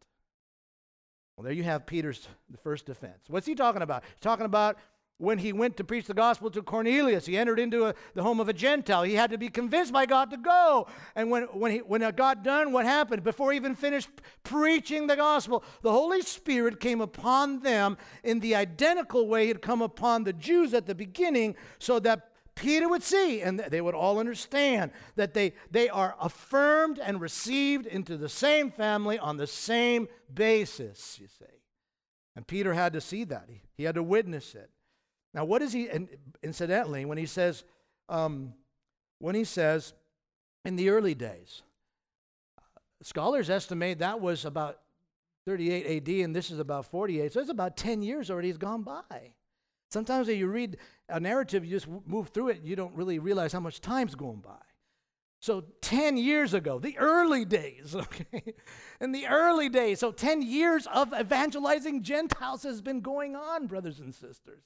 Well, 1.36 1.44
there 1.44 1.52
you 1.52 1.62
have 1.64 1.86
Peter's 1.86 2.28
the 2.50 2.58
first 2.58 2.86
defense. 2.86 3.24
What's 3.28 3.46
he 3.46 3.54
talking 3.54 3.82
about? 3.82 4.04
He's 4.04 4.20
talking 4.20 4.46
about 4.46 4.76
when 5.20 5.36
he 5.36 5.52
went 5.52 5.76
to 5.76 5.84
preach 5.84 6.06
the 6.06 6.14
gospel 6.14 6.50
to 6.50 6.62
Cornelius. 6.62 7.26
He 7.26 7.36
entered 7.36 7.58
into 7.58 7.84
a, 7.84 7.94
the 8.14 8.22
home 8.22 8.40
of 8.40 8.48
a 8.48 8.54
Gentile. 8.54 9.02
He 9.02 9.14
had 9.14 9.30
to 9.30 9.38
be 9.38 9.50
convinced 9.50 9.92
by 9.92 10.06
God 10.06 10.30
to 10.30 10.38
go. 10.38 10.86
And 11.14 11.30
when, 11.30 11.42
when, 11.44 11.72
he, 11.72 11.78
when 11.78 12.00
it 12.02 12.16
got 12.16 12.42
done, 12.42 12.72
what 12.72 12.86
happened? 12.86 13.22
Before 13.22 13.52
he 13.52 13.56
even 13.56 13.74
finished 13.74 14.08
preaching 14.44 15.06
the 15.06 15.16
gospel, 15.16 15.62
the 15.82 15.92
Holy 15.92 16.22
Spirit 16.22 16.80
came 16.80 17.02
upon 17.02 17.60
them 17.60 17.98
in 18.24 18.40
the 18.40 18.54
identical 18.54 19.28
way 19.28 19.42
he 19.42 19.48
had 19.48 19.60
come 19.60 19.82
upon 19.82 20.24
the 20.24 20.32
Jews 20.32 20.72
at 20.72 20.86
the 20.86 20.94
beginning, 20.94 21.54
so 21.78 21.98
that 21.98 22.30
Peter 22.54 22.88
would 22.88 23.02
see 23.02 23.42
and 23.42 23.58
they 23.58 23.80
would 23.80 23.94
all 23.94 24.18
understand 24.18 24.90
that 25.16 25.34
they, 25.34 25.52
they 25.70 25.90
are 25.90 26.16
affirmed 26.18 26.98
and 26.98 27.20
received 27.20 27.86
into 27.86 28.16
the 28.16 28.28
same 28.28 28.70
family 28.70 29.18
on 29.18 29.36
the 29.36 29.46
same 29.46 30.08
basis, 30.32 31.18
you 31.20 31.28
see. 31.28 31.44
And 32.36 32.46
Peter 32.46 32.72
had 32.72 32.94
to 32.94 33.00
see 33.00 33.24
that, 33.24 33.46
he, 33.48 33.62
he 33.76 33.84
had 33.84 33.96
to 33.96 34.02
witness 34.02 34.54
it. 34.54 34.70
Now, 35.32 35.44
what 35.44 35.62
is 35.62 35.72
he, 35.72 35.88
and 35.88 36.08
incidentally, 36.42 37.04
when 37.04 37.18
he 37.18 37.26
says, 37.26 37.64
um, 38.08 38.54
when 39.18 39.34
he 39.34 39.44
says, 39.44 39.94
in 40.64 40.76
the 40.76 40.90
early 40.90 41.14
days, 41.14 41.62
scholars 43.02 43.48
estimate 43.48 44.00
that 44.00 44.20
was 44.20 44.44
about 44.44 44.80
38 45.46 45.96
AD, 45.96 46.08
and 46.24 46.36
this 46.36 46.50
is 46.50 46.58
about 46.58 46.86
48. 46.86 47.32
So 47.32 47.40
it's 47.40 47.50
about 47.50 47.76
10 47.76 48.02
years 48.02 48.30
already 48.30 48.48
has 48.48 48.58
gone 48.58 48.82
by. 48.82 49.34
Sometimes 49.90 50.28
when 50.28 50.38
you 50.38 50.46
read 50.46 50.76
a 51.08 51.18
narrative, 51.18 51.64
you 51.64 51.70
just 51.70 51.88
move 52.06 52.28
through 52.28 52.48
it, 52.48 52.62
you 52.62 52.76
don't 52.76 52.94
really 52.94 53.18
realize 53.18 53.52
how 53.52 53.60
much 53.60 53.80
time's 53.80 54.14
going 54.14 54.40
by. 54.40 54.58
So 55.40 55.64
10 55.80 56.18
years 56.18 56.52
ago, 56.52 56.78
the 56.78 56.98
early 56.98 57.44
days, 57.44 57.94
okay? 57.96 58.54
In 59.00 59.12
the 59.12 59.26
early 59.26 59.68
days, 59.68 59.98
so 59.98 60.12
10 60.12 60.42
years 60.42 60.86
of 60.92 61.12
evangelizing 61.18 62.02
Gentiles 62.02 62.62
has 62.64 62.82
been 62.82 63.00
going 63.00 63.34
on, 63.34 63.66
brothers 63.66 64.00
and 64.00 64.14
sisters. 64.14 64.62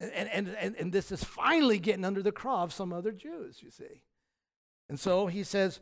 And, 0.00 0.28
and, 0.28 0.48
and, 0.60 0.76
and 0.76 0.92
this 0.92 1.12
is 1.12 1.22
finally 1.22 1.78
getting 1.78 2.04
under 2.04 2.22
the 2.22 2.32
craw 2.32 2.62
of 2.62 2.72
some 2.72 2.92
other 2.92 3.12
Jews, 3.12 3.62
you 3.62 3.70
see. 3.70 4.02
And 4.88 4.98
so 4.98 5.26
he 5.26 5.44
says, 5.44 5.80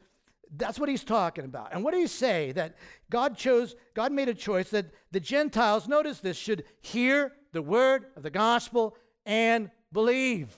that's 0.54 0.78
what 0.78 0.88
he's 0.88 1.04
talking 1.04 1.44
about. 1.44 1.72
And 1.72 1.82
what 1.82 1.94
do 1.94 2.00
you 2.00 2.06
say? 2.06 2.52
That 2.52 2.76
God 3.10 3.36
chose, 3.36 3.74
God 3.94 4.12
made 4.12 4.28
a 4.28 4.34
choice 4.34 4.70
that 4.70 4.86
the 5.10 5.20
Gentiles, 5.20 5.88
notice 5.88 6.20
this, 6.20 6.36
should 6.36 6.64
hear 6.80 7.32
the 7.52 7.62
word 7.62 8.06
of 8.16 8.22
the 8.22 8.30
gospel 8.30 8.96
and 9.24 9.70
believe. 9.92 10.54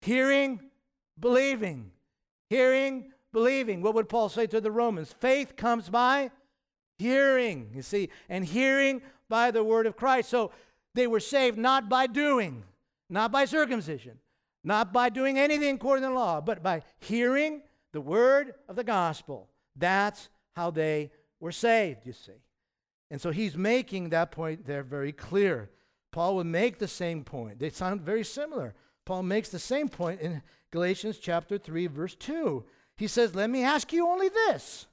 Hearing, 0.00 0.60
believing. 1.18 1.90
Hearing, 2.48 3.12
believing. 3.32 3.82
What 3.82 3.94
would 3.94 4.08
Paul 4.08 4.28
say 4.28 4.46
to 4.46 4.60
the 4.60 4.70
Romans? 4.70 5.12
Faith 5.12 5.56
comes 5.56 5.90
by 5.90 6.30
hearing, 6.96 7.70
you 7.74 7.82
see, 7.82 8.08
and 8.28 8.44
hearing 8.44 9.02
by 9.28 9.50
the 9.50 9.64
word 9.64 9.86
of 9.86 9.96
Christ. 9.96 10.30
So 10.30 10.52
they 10.94 11.06
were 11.06 11.20
saved 11.20 11.58
not 11.58 11.88
by 11.88 12.06
doing, 12.06 12.64
not 13.10 13.32
by 13.32 13.44
circumcision, 13.44 14.18
not 14.62 14.92
by 14.92 15.08
doing 15.08 15.38
anything 15.38 15.74
according 15.74 16.02
to 16.02 16.08
the 16.08 16.14
law, 16.14 16.40
but 16.40 16.62
by 16.62 16.82
hearing 16.98 17.62
the 17.92 18.00
word 18.00 18.54
of 18.68 18.76
the 18.76 18.84
gospel. 18.84 19.48
That's 19.76 20.28
how 20.54 20.70
they 20.70 21.10
were 21.40 21.52
saved, 21.52 22.06
you 22.06 22.12
see. 22.12 22.32
And 23.10 23.20
so 23.20 23.30
he's 23.30 23.56
making 23.56 24.08
that 24.08 24.30
point 24.30 24.66
there 24.66 24.82
very 24.82 25.12
clear. 25.12 25.70
Paul 26.10 26.36
would 26.36 26.46
make 26.46 26.78
the 26.78 26.88
same 26.88 27.24
point. 27.24 27.58
They 27.58 27.70
sound 27.70 28.00
very 28.00 28.24
similar. 28.24 28.74
Paul 29.04 29.24
makes 29.24 29.50
the 29.50 29.58
same 29.58 29.88
point 29.88 30.20
in 30.20 30.42
Galatians 30.70 31.18
chapter 31.18 31.58
3 31.58 31.86
verse 31.88 32.14
2. 32.14 32.64
He 32.96 33.06
says, 33.06 33.34
"Let 33.34 33.50
me 33.50 33.62
ask 33.62 33.92
you 33.92 34.08
only 34.08 34.28
this. 34.28 34.86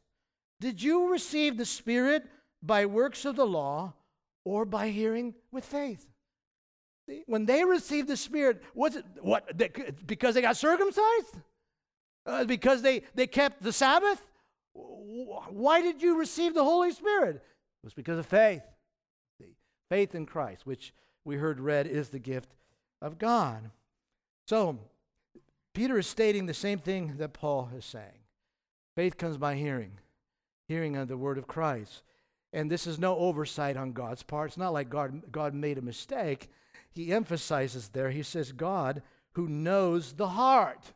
Did 0.59 0.81
you 0.81 1.11
receive 1.11 1.57
the 1.57 1.65
Spirit 1.65 2.27
by 2.61 2.85
works 2.85 3.25
of 3.25 3.35
the 3.35 3.45
law 3.45 3.93
or 4.43 4.65
by 4.65 4.89
hearing 4.89 5.35
with 5.51 5.65
faith. 5.65 6.05
See, 7.07 7.23
when 7.25 7.45
they 7.45 7.63
received 7.63 8.07
the 8.07 8.17
Spirit, 8.17 8.61
was 8.73 8.95
it 8.95 9.05
what? 9.21 9.57
They, 9.57 9.69
Because 10.05 10.35
they 10.35 10.41
got 10.41 10.57
circumcised? 10.57 11.39
Uh, 12.25 12.45
because 12.45 12.81
they, 12.81 13.03
they 13.15 13.27
kept 13.27 13.63
the 13.63 13.73
Sabbath? 13.73 14.21
Why 14.73 15.81
did 15.81 16.01
you 16.01 16.17
receive 16.19 16.53
the 16.53 16.63
Holy 16.63 16.91
Spirit? 16.91 17.35
It 17.35 17.85
was 17.85 17.93
because 17.93 18.19
of 18.19 18.25
faith. 18.25 18.61
Faith 19.89 20.15
in 20.15 20.25
Christ, 20.25 20.65
which 20.65 20.93
we 21.25 21.35
heard 21.35 21.59
read 21.59 21.87
is 21.87 22.09
the 22.09 22.19
gift 22.19 22.55
of 23.01 23.17
God. 23.17 23.71
So, 24.47 24.79
Peter 25.73 25.97
is 25.97 26.07
stating 26.07 26.45
the 26.45 26.53
same 26.53 26.79
thing 26.79 27.15
that 27.17 27.33
Paul 27.33 27.69
is 27.75 27.85
saying. 27.85 28.25
Faith 28.95 29.17
comes 29.17 29.37
by 29.37 29.55
hearing, 29.55 29.99
hearing 30.67 30.95
of 30.95 31.07
the 31.07 31.17
word 31.17 31.37
of 31.37 31.47
Christ. 31.47 32.03
And 32.53 32.69
this 32.69 32.85
is 32.85 32.99
no 32.99 33.17
oversight 33.17 33.77
on 33.77 33.93
God's 33.93 34.23
part. 34.23 34.49
It's 34.49 34.57
not 34.57 34.73
like 34.73 34.89
God, 34.89 35.31
God 35.31 35.53
made 35.53 35.77
a 35.77 35.81
mistake. 35.81 36.49
He 36.89 37.13
emphasizes 37.13 37.89
there, 37.89 38.11
he 38.11 38.23
says, 38.23 38.51
God 38.51 39.01
who 39.33 39.47
knows 39.47 40.13
the 40.13 40.27
heart. 40.27 40.93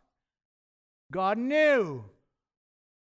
God 1.11 1.37
knew 1.37 2.03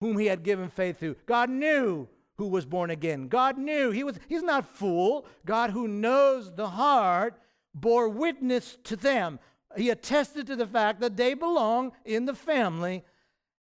whom 0.00 0.18
he 0.18 0.26
had 0.26 0.44
given 0.44 0.68
faith 0.68 1.00
to. 1.00 1.16
God 1.26 1.50
knew 1.50 2.08
who 2.36 2.48
was 2.48 2.66
born 2.66 2.90
again. 2.90 3.28
God 3.28 3.58
knew. 3.58 3.90
He 3.90 4.04
was, 4.04 4.18
he's 4.28 4.42
not 4.42 4.66
fool. 4.66 5.26
God 5.44 5.70
who 5.70 5.88
knows 5.88 6.54
the 6.54 6.68
heart 6.68 7.40
bore 7.74 8.08
witness 8.08 8.78
to 8.84 8.96
them. 8.96 9.38
He 9.76 9.90
attested 9.90 10.46
to 10.46 10.56
the 10.56 10.66
fact 10.66 11.00
that 11.00 11.16
they 11.16 11.34
belong 11.34 11.92
in 12.04 12.26
the 12.26 12.34
family, 12.34 13.02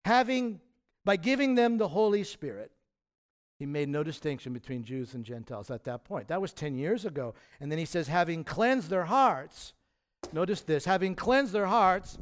having 0.06 0.60
by 1.06 1.15
giving 1.15 1.56
them 1.56 1.77
the 1.77 1.88
Holy 1.88 2.23
Spirit. 2.23 2.71
He 3.59 3.65
made 3.65 3.89
no 3.89 4.03
distinction 4.03 4.51
between 4.53 4.83
Jews 4.83 5.13
and 5.13 5.23
Gentiles 5.23 5.69
at 5.69 5.83
that 5.85 6.03
point. 6.03 6.27
That 6.27 6.41
was 6.41 6.53
10 6.53 6.77
years 6.77 7.05
ago. 7.05 7.33
And 7.59 7.71
then 7.71 7.79
he 7.79 7.85
says, 7.85 8.07
having 8.07 8.43
cleansed 8.43 8.89
their 8.89 9.05
hearts, 9.05 9.73
notice 10.31 10.61
this, 10.61 10.85
having 10.85 11.15
cleansed 11.15 11.53
their 11.53 11.67
hearts, 11.67 12.17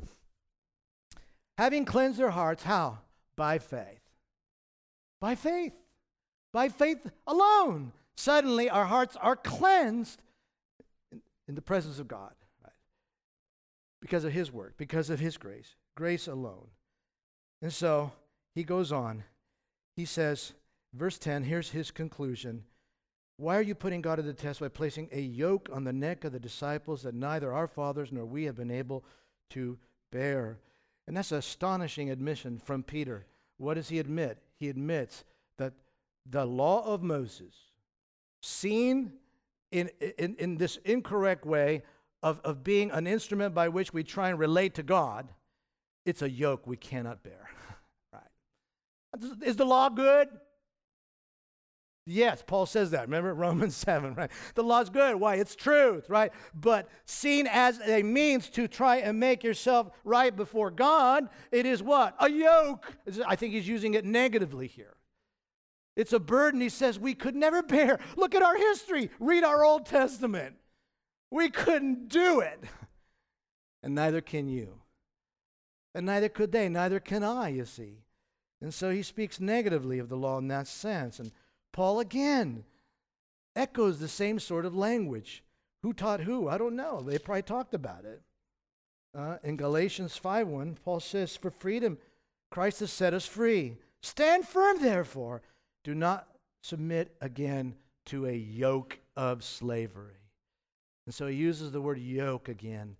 having 1.57 1.85
cleansed 1.85 2.19
their 2.19 2.31
hearts, 2.31 2.63
how? 2.63 2.99
By 3.35 3.59
faith. 3.59 4.01
By 5.19 5.35
faith. 5.35 5.73
By 6.51 6.69
faith 6.69 7.09
alone. 7.25 7.93
Suddenly 8.15 8.69
our 8.69 8.85
hearts 8.85 9.15
are 9.15 9.35
cleansed 9.35 10.21
in, 11.47 11.55
the 11.55 11.61
presence 11.61 11.99
of 11.99 12.07
God, 12.07 12.33
right? 12.63 12.73
Because 13.99 14.23
of 14.23 14.31
his 14.31 14.51
work, 14.51 14.75
because 14.77 15.09
of 15.09 15.19
his 15.19 15.37
grace, 15.37 15.75
grace 15.95 16.27
alone. 16.27 16.67
And 17.61 17.73
so 17.73 18.11
he 18.53 18.63
goes 18.63 18.91
on. 18.91 19.23
He 19.95 20.05
says, 20.05 20.53
Verse 20.93 21.17
10, 21.17 21.43
here's 21.43 21.69
his 21.69 21.91
conclusion. 21.91 22.63
Why 23.37 23.57
are 23.57 23.61
you 23.61 23.75
putting 23.75 24.01
God 24.01 24.17
to 24.17 24.21
the 24.21 24.33
test 24.33 24.59
by 24.59 24.67
placing 24.67 25.09
a 25.11 25.19
yoke 25.19 25.69
on 25.71 25.83
the 25.83 25.93
neck 25.93 26.25
of 26.25 26.31
the 26.31 26.39
disciples 26.39 27.03
that 27.03 27.15
neither 27.15 27.53
our 27.53 27.67
fathers 27.67 28.11
nor 28.11 28.25
we 28.25 28.43
have 28.45 28.55
been 28.55 28.71
able 28.71 29.05
to 29.51 29.77
bear? 30.11 30.59
And 31.07 31.17
that's 31.17 31.31
an 31.31 31.39
astonishing 31.39 32.11
admission 32.11 32.59
from 32.59 32.83
Peter. 32.83 33.25
What 33.57 33.75
does 33.75 33.89
he 33.89 33.99
admit? 33.99 34.37
He 34.57 34.69
admits 34.69 35.23
that 35.57 35.73
the 36.29 36.45
law 36.45 36.85
of 36.85 37.01
Moses, 37.01 37.53
seen 38.41 39.13
in, 39.71 39.89
in, 40.17 40.35
in 40.37 40.57
this 40.57 40.77
incorrect 40.85 41.45
way 41.45 41.83
of, 42.21 42.39
of 42.43 42.63
being 42.63 42.91
an 42.91 43.07
instrument 43.07 43.55
by 43.55 43.69
which 43.69 43.93
we 43.93 44.03
try 44.03 44.29
and 44.29 44.37
relate 44.37 44.75
to 44.75 44.83
God, 44.83 45.29
it's 46.05 46.21
a 46.21 46.29
yoke 46.29 46.67
we 46.67 46.77
cannot 46.77 47.23
bear. 47.23 47.49
right? 48.13 49.43
Is 49.43 49.55
the 49.55 49.65
law 49.65 49.89
good? 49.89 50.29
Yes, 52.05 52.43
Paul 52.45 52.65
says 52.65 52.91
that. 52.91 53.03
Remember 53.03 53.33
Romans 53.33 53.75
7, 53.87 54.15
right? 54.15 54.31
The 54.55 54.63
law's 54.63 54.89
good. 54.89 55.15
Why? 55.15 55.35
It's 55.35 55.55
truth, 55.55 56.09
right? 56.09 56.31
But 56.53 56.89
seen 57.05 57.47
as 57.47 57.79
a 57.85 58.01
means 58.03 58.49
to 58.51 58.67
try 58.67 58.97
and 58.97 59.19
make 59.19 59.43
yourself 59.43 59.91
right 60.03 60.35
before 60.35 60.71
God, 60.71 61.29
it 61.51 61.65
is 61.65 61.83
what? 61.83 62.15
A 62.19 62.29
yoke. 62.29 62.91
I 63.25 63.35
think 63.35 63.53
he's 63.53 63.67
using 63.67 63.93
it 63.93 64.05
negatively 64.05 64.67
here. 64.67 64.95
It's 65.95 66.13
a 66.13 66.19
burden 66.19 66.61
he 66.61 66.69
says 66.69 66.97
we 66.97 67.13
could 67.13 67.35
never 67.35 67.61
bear. 67.63 67.99
Look 68.15 68.33
at 68.33 68.41
our 68.41 68.57
history. 68.57 69.11
Read 69.19 69.43
our 69.43 69.63
Old 69.63 69.85
Testament. 69.85 70.55
We 71.29 71.49
couldn't 71.49 72.09
do 72.09 72.39
it. 72.39 72.63
And 73.83 73.95
neither 73.95 74.21
can 74.21 74.47
you. 74.47 74.81
And 75.95 76.05
neither 76.05 76.29
could 76.29 76.51
they. 76.51 76.69
Neither 76.69 76.99
can 76.99 77.23
I, 77.23 77.49
you 77.49 77.65
see. 77.65 78.03
And 78.61 78.71
so 78.71 78.91
he 78.91 79.01
speaks 79.01 79.39
negatively 79.39 79.97
of 79.97 80.07
the 80.07 80.15
law 80.15 80.37
in 80.37 80.47
that 80.49 80.67
sense. 80.67 81.17
And 81.17 81.31
Paul 81.71 81.99
again 81.99 82.65
echoes 83.55 83.99
the 83.99 84.07
same 84.07 84.39
sort 84.39 84.65
of 84.65 84.75
language. 84.75 85.43
Who 85.83 85.93
taught 85.93 86.21
who? 86.21 86.47
I 86.47 86.57
don't 86.57 86.75
know. 86.75 87.01
They 87.01 87.17
probably 87.17 87.41
talked 87.41 87.73
about 87.73 88.05
it. 88.05 88.21
Uh, 89.13 89.37
in 89.43 89.57
Galatians 89.57 90.17
5:1, 90.17 90.75
Paul 90.83 90.99
says, 90.99 91.35
"For 91.35 91.51
freedom 91.51 91.97
Christ 92.49 92.79
has 92.79 92.91
set 92.91 93.13
us 93.13 93.25
free. 93.25 93.77
Stand 94.01 94.47
firm, 94.47 94.81
therefore. 94.81 95.41
Do 95.83 95.95
not 95.95 96.27
submit 96.61 97.15
again 97.19 97.75
to 98.05 98.25
a 98.25 98.35
yoke 98.35 98.99
of 99.15 99.43
slavery." 99.43 100.21
And 101.05 101.15
so 101.15 101.27
he 101.27 101.35
uses 101.35 101.71
the 101.71 101.81
word 101.81 101.97
yoke 101.97 102.47
again 102.47 102.95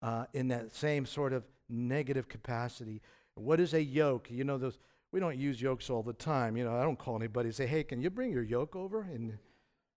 uh, 0.00 0.26
in 0.32 0.48
that 0.48 0.74
same 0.74 1.06
sort 1.06 1.32
of 1.32 1.44
negative 1.68 2.28
capacity. 2.28 3.02
What 3.34 3.60
is 3.60 3.72
a 3.72 3.82
yoke? 3.82 4.30
You 4.30 4.44
know, 4.44 4.58
those 4.58 4.78
we 5.12 5.20
don't 5.20 5.38
use 5.38 5.60
yokes 5.60 5.90
all 5.90 6.02
the 6.02 6.14
time. 6.14 6.56
You 6.56 6.64
know, 6.64 6.76
I 6.76 6.82
don't 6.82 6.98
call 6.98 7.16
anybody 7.16 7.48
and 7.48 7.54
say, 7.54 7.66
hey, 7.66 7.84
can 7.84 8.00
you 8.00 8.10
bring 8.10 8.32
your 8.32 8.42
yoke 8.42 8.74
over? 8.74 9.02
And 9.02 9.38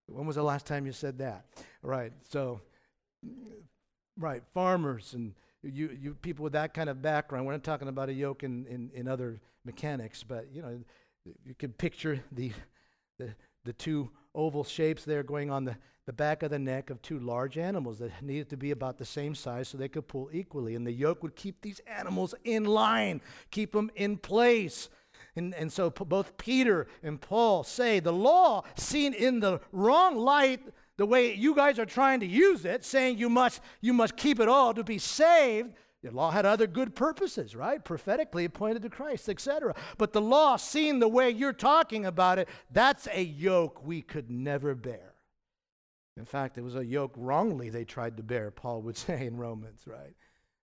when 0.08 0.28
was 0.28 0.36
the 0.36 0.44
last 0.44 0.66
time 0.66 0.86
you 0.86 0.92
said 0.92 1.18
that? 1.20 1.46
Right. 1.82 2.12
So, 2.30 2.62
right, 4.18 4.44
farmers 4.54 5.14
and 5.14 5.34
you, 5.64 5.98
you 6.00 6.14
people 6.14 6.44
with 6.44 6.54
that 6.54 6.74
kind 6.74 6.90
of 6.90 7.02
background. 7.02 7.46
We're 7.46 7.54
not 7.54 7.64
talking 7.64 7.88
about 7.88 8.10
a 8.10 8.14
yoke 8.14 8.44
in, 8.44 8.66
in, 8.68 8.92
in 8.94 9.08
other 9.08 9.40
mechanics, 9.64 10.24
but 10.24 10.48
you 10.54 10.62
know, 10.62 10.80
you 11.44 11.56
can 11.56 11.72
picture 11.72 12.24
the, 12.32 12.52
the, 13.18 13.34
the 13.64 13.74
two 13.74 14.12
oval 14.36 14.64
shapes 14.64 15.06
there 15.06 15.24
going 15.24 15.50
on 15.50 15.66
the, 15.66 15.76
the 16.06 16.14
back 16.14 16.44
of 16.44 16.52
the 16.52 16.60
neck 16.60 16.90
of 16.90 17.02
two 17.02 17.20
large 17.20 17.58
animals 17.58 18.00
that 18.00 18.12
needed 18.22 18.50
to 18.50 18.58
be 18.58 18.72
about 18.72 18.98
the 18.98 19.06
same 19.06 19.34
size 19.34 19.68
so 19.68 19.78
they 19.78 19.88
could 19.88 20.08
pull 20.08 20.30
equally. 20.32 20.76
And 20.76 20.86
the 20.86 20.92
yoke 20.92 21.24
would 21.24 21.36
keep 21.36 21.62
these 21.62 21.82
animals 21.88 22.36
in 22.44 22.66
line, 22.66 23.22
keep 23.50 23.72
them 23.72 23.90
in 23.96 24.18
place. 24.18 24.90
And, 25.36 25.54
and 25.56 25.72
so 25.72 25.90
p- 25.90 26.06
both 26.06 26.38
Peter 26.38 26.88
and 27.04 27.20
Paul 27.20 27.64
say 27.64 28.00
the 28.00 28.14
law, 28.14 28.64
seen 28.76 29.14
in 29.14 29.40
the 29.40 29.60
wrong 29.72 30.18
light, 30.18 30.62
the 30.98 31.06
way 31.06 31.34
you 31.34 31.56
guys 31.56 31.78
are 31.78 31.86
trying 31.86 32.22
to 32.22 32.26
use 32.26 32.64
it, 32.64 32.86
saying 32.86 33.18
you 33.18 33.30
must, 33.30 33.62
you 33.82 33.94
must 33.94 34.16
keep 34.16 34.40
it 34.40 34.48
all 34.48 34.74
to 34.74 34.84
be 34.84 34.98
saved. 34.98 35.74
The 36.02 36.12
law 36.12 36.32
had 36.32 36.46
other 36.46 36.68
good 36.68 36.96
purposes, 36.96 37.56
right? 37.56 37.84
Prophetically, 37.84 38.46
it 38.46 38.54
pointed 38.54 38.84
to 38.84 38.90
Christ, 38.90 39.28
etc. 39.28 39.76
But 39.98 40.14
the 40.14 40.22
law, 40.22 40.56
seen 40.56 41.00
the 41.00 41.08
way 41.08 41.32
you're 41.32 41.52
talking 41.52 42.06
about 42.06 42.40
it, 42.40 42.48
that's 42.72 43.08
a 43.12 43.24
yoke 43.24 43.84
we 43.84 44.02
could 44.02 44.30
never 44.30 44.76
bear. 44.76 45.16
In 46.16 46.26
fact, 46.26 46.58
it 46.58 46.62
was 46.62 46.76
a 46.76 46.86
yoke 46.86 47.14
wrongly 47.18 47.70
they 47.70 47.84
tried 47.84 48.18
to 48.18 48.24
bear, 48.24 48.52
Paul 48.52 48.84
would 48.84 48.98
say 48.98 49.26
in 49.26 49.36
Romans, 49.36 49.82
right? 49.86 50.16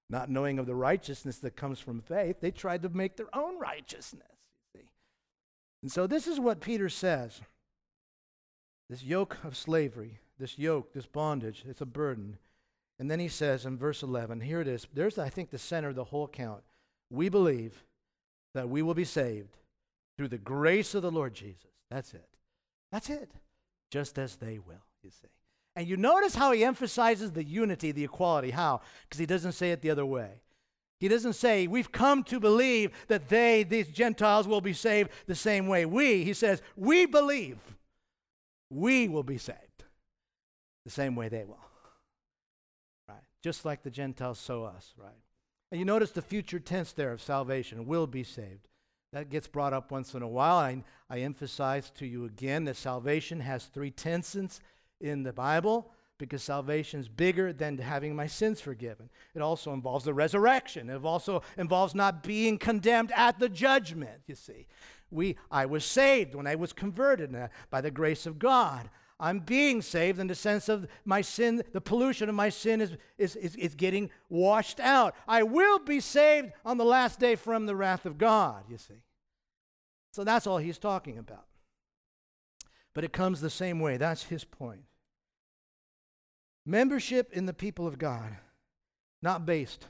Not 0.09 0.31
knowing 0.31 0.59
of 0.59 0.67
the 0.67 0.75
righteousness 0.75 1.39
that 1.39 1.57
comes 1.57 1.79
from 1.79 2.01
faith, 2.01 2.41
they 2.41 2.51
tried 2.51 2.83
to 2.83 2.89
make 2.89 3.17
their 3.17 3.35
own 3.35 3.59
righteousness. 3.59 4.27
And 5.83 5.91
so 5.91 6.07
this 6.07 6.27
is 6.27 6.39
what 6.39 6.61
Peter 6.61 6.89
says 6.89 7.41
this 8.89 9.03
yoke 9.03 9.39
of 9.43 9.57
slavery, 9.57 10.19
this 10.39 10.59
yoke, 10.59 10.93
this 10.93 11.07
bondage, 11.07 11.65
it's 11.67 11.81
a 11.81 11.87
burden. 11.87 12.39
And 12.99 13.11
then 13.11 13.19
he 13.19 13.29
says 13.29 13.65
in 13.65 13.79
verse 13.79 14.03
11, 14.03 14.43
here 14.43 14.61
it 14.61 14.69
is. 14.69 14.87
There's, 14.93 15.19
I 15.19 15.29
think, 15.29 15.51
the 15.51 15.59
center 15.59 15.89
of 15.89 15.95
the 15.95 16.05
whole 16.05 16.25
account. 16.25 16.63
We 17.11 17.29
believe 17.29 17.85
that 18.55 18.69
we 18.69 18.83
will 18.83 18.95
be 18.95 19.05
saved 19.05 19.57
through 20.17 20.29
the 20.29 20.39
grace 20.39 20.95
of 20.95 21.03
the 21.03 21.11
Lord 21.11 21.35
Jesus. 21.35 21.71
That's 21.91 22.13
it. 22.15 22.29
That's 22.91 23.09
it. 23.09 23.31
Just 23.91 24.19
as 24.19 24.37
they 24.37 24.59
will, 24.59 24.85
you 25.03 25.11
see. 25.11 25.29
And 25.75 25.89
you 25.89 25.97
notice 25.97 26.35
how 26.35 26.53
he 26.53 26.65
emphasizes 26.65 27.33
the 27.33 27.45
unity, 27.45 27.93
the 27.93 28.05
equality. 28.05 28.51
How? 28.51 28.83
Because 29.09 29.19
he 29.19 29.27
doesn't 29.27 29.53
say 29.53 29.71
it 29.71 29.81
the 29.81 29.91
other 29.91 30.05
way. 30.05 30.43
He 31.03 31.09
doesn't 31.09 31.33
say, 31.33 31.67
We've 31.67 31.91
come 31.91 32.23
to 32.23 32.39
believe 32.39 32.93
that 33.09 33.29
they, 33.29 33.65
these 33.65 33.89
Gentiles, 33.89 34.47
will 34.47 34.61
be 34.61 34.73
saved 34.73 35.11
the 35.27 35.35
same 35.35 35.67
way 35.67 35.85
we. 35.85 36.23
He 36.23 36.33
says, 36.33 36.63
We 36.77 37.07
believe 37.07 37.59
we 38.71 39.09
will 39.09 39.25
be 39.25 39.37
saved 39.37 39.59
the 40.85 40.93
same 40.93 41.17
way 41.17 41.29
they 41.29 41.43
will. 41.43 41.59
Right? 43.09 43.19
Just 43.43 43.65
like 43.65 43.83
the 43.83 43.91
Gentiles, 43.91 44.39
so 44.39 44.63
us, 44.63 44.95
right? 44.97 45.11
And 45.73 45.81
you 45.81 45.85
notice 45.85 46.13
the 46.13 46.23
future 46.23 46.61
tense 46.61 46.93
there 46.93 47.11
of 47.11 47.21
salvation 47.21 47.85
will 47.85 48.07
be 48.07 48.23
saved. 48.23 48.69
That 49.13 49.29
gets 49.29 49.49
brought 49.49 49.73
up 49.73 49.91
once 49.91 50.15
in 50.15 50.23
a 50.23 50.29
while. 50.29 50.59
I, 50.59 50.85
I 51.11 51.19
emphasize 51.19 51.91
to 51.97 52.07
you 52.07 52.27
again 52.27 52.63
that 52.67 52.77
salvation 52.77 53.41
has 53.41 53.65
three 53.65 53.91
tenses 53.91 54.61
in 55.01 55.25
the 55.25 55.33
Bible 55.33 55.91
because 56.23 56.45
salvation 56.45 57.01
is 57.01 57.09
bigger 57.09 57.53
than 57.53 57.77
having 57.79 58.15
my 58.15 58.29
sins 58.29 58.61
forgiven. 58.61 59.11
It 59.35 59.43
also 59.43 59.73
involves 59.73 60.05
the 60.05 60.15
resurrection. 60.15 60.89
It 60.89 61.05
also 61.05 61.43
involves 61.59 61.97
not 61.97 62.23
being 62.23 62.59
condemned 62.59 63.11
at 63.17 63.41
the 63.41 63.49
judgment, 63.49 64.23
you 64.29 64.37
see. 64.37 64.69
We, 65.11 65.37
I 65.51 65.67
was 65.67 65.85
saved 65.85 66.37
when 66.37 66.47
I 66.47 66.55
was 66.55 66.73
converted 66.73 67.35
uh, 67.35 67.49
by 67.71 67.81
the 67.81 67.91
grace 67.91 68.25
of 68.25 68.39
God. 68.39 68.89
I'm 69.19 69.41
being 69.41 69.83
saved 69.83 70.21
in 70.21 70.29
the 70.29 70.37
sense 70.37 70.69
of 70.69 70.87
my 71.05 71.23
sin, 71.23 71.65
the 71.73 71.81
pollution 71.81 72.29
of 72.29 72.37
my 72.37 72.51
sin 72.51 72.81
is, 72.81 72.93
is, 73.19 73.35
is, 73.35 73.57
is 73.57 73.75
getting 73.75 74.09
washed 74.29 74.79
out. 74.79 75.17
I 75.27 75.43
will 75.43 75.81
be 75.81 75.99
saved 75.99 76.53
on 76.65 76.79
the 76.79 76.85
last 76.85 77.19
day 77.19 77.35
from 77.35 77.67
the 77.67 77.75
wrath 77.75 78.07
of 78.07 78.17
God, 78.17 78.63
you 78.69 78.79
see. 78.79 79.03
So 80.13 80.23
that's 80.23 80.47
all 80.47 80.59
he's 80.59 80.79
talking 80.79 81.19
about. 81.19 81.47
But 82.95 83.03
it 83.03 83.13
comes 83.13 83.41
the 83.41 83.51
same 83.51 83.81
way. 83.81 83.97
That's 83.97 84.23
his 84.23 84.45
point. 84.45 84.83
Membership 86.65 87.33
in 87.33 87.47
the 87.47 87.53
people 87.53 87.87
of 87.87 87.99
God, 87.99 88.37
not 89.21 89.45
based 89.45 89.87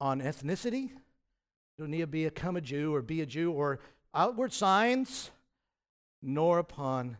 on 0.00 0.20
ethnicity. 0.20 0.90
You 0.90 1.84
don't 1.84 1.90
need 1.90 2.00
to 2.00 2.06
become 2.06 2.56
a 2.56 2.60
Jew 2.60 2.94
or 2.94 3.02
be 3.02 3.20
a 3.20 3.26
Jew 3.26 3.52
or 3.52 3.80
outward 4.14 4.52
signs, 4.52 5.30
nor 6.22 6.58
upon 6.58 7.18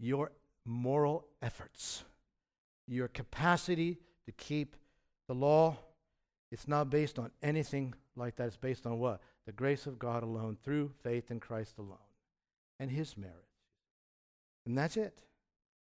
your 0.00 0.32
moral 0.64 1.26
efforts, 1.40 2.04
your 2.88 3.08
capacity 3.08 3.98
to 4.26 4.32
keep 4.32 4.76
the 5.28 5.34
law. 5.34 5.76
It's 6.50 6.66
not 6.66 6.90
based 6.90 7.18
on 7.18 7.30
anything 7.42 7.94
like 8.16 8.36
that. 8.36 8.48
It's 8.48 8.56
based 8.56 8.86
on 8.86 8.98
what? 8.98 9.20
The 9.46 9.52
grace 9.52 9.86
of 9.86 9.98
God 9.98 10.22
alone, 10.22 10.56
through 10.64 10.92
faith 11.02 11.30
in 11.30 11.38
Christ 11.38 11.78
alone, 11.78 11.98
and 12.80 12.90
His 12.90 13.16
merit. 13.16 13.44
And 14.66 14.76
that's 14.76 14.96
it. 14.96 15.22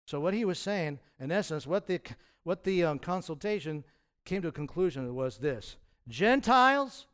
So 0.09 0.21
what 0.21 0.33
he 0.33 0.47
was 0.47 0.59
saying, 0.59 1.01
in 1.21 1.31
essence, 1.31 1.67
what 1.67 1.87
the 1.87 2.01
what 2.43 2.65
the 2.65 2.83
um, 2.83 2.99
consultation 2.99 3.85
came 4.25 4.41
to 4.41 4.49
a 4.49 4.53
conclusion 4.53 5.15
was 5.15 5.37
this: 5.37 5.77
Gentiles 6.09 7.05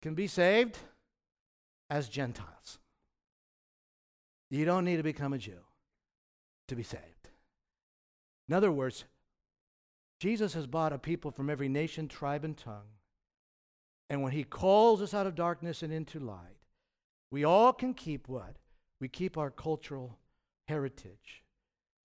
can 0.00 0.14
be 0.14 0.26
saved 0.26 0.78
as 1.90 2.08
Gentiles. 2.08 2.78
You 4.48 4.64
don't 4.64 4.86
need 4.86 4.96
to 4.96 5.02
become 5.02 5.34
a 5.34 5.38
Jew 5.38 5.60
to 6.68 6.74
be 6.74 6.82
saved. 6.82 7.28
In 8.48 8.54
other 8.54 8.72
words, 8.72 9.04
Jesus 10.18 10.54
has 10.54 10.66
bought 10.66 10.94
a 10.94 10.98
people 10.98 11.30
from 11.30 11.50
every 11.50 11.68
nation, 11.68 12.08
tribe, 12.08 12.42
and 12.42 12.56
tongue. 12.56 12.96
And 14.08 14.22
when 14.22 14.32
he 14.32 14.44
calls 14.44 15.02
us 15.02 15.12
out 15.12 15.26
of 15.26 15.34
darkness 15.34 15.82
and 15.82 15.92
into 15.92 16.20
light, 16.20 16.56
we 17.30 17.44
all 17.44 17.74
can 17.74 17.92
keep 17.92 18.28
what? 18.28 18.56
We 18.98 19.08
keep 19.08 19.36
our 19.36 19.50
cultural 19.50 20.16
heritage. 20.68 21.42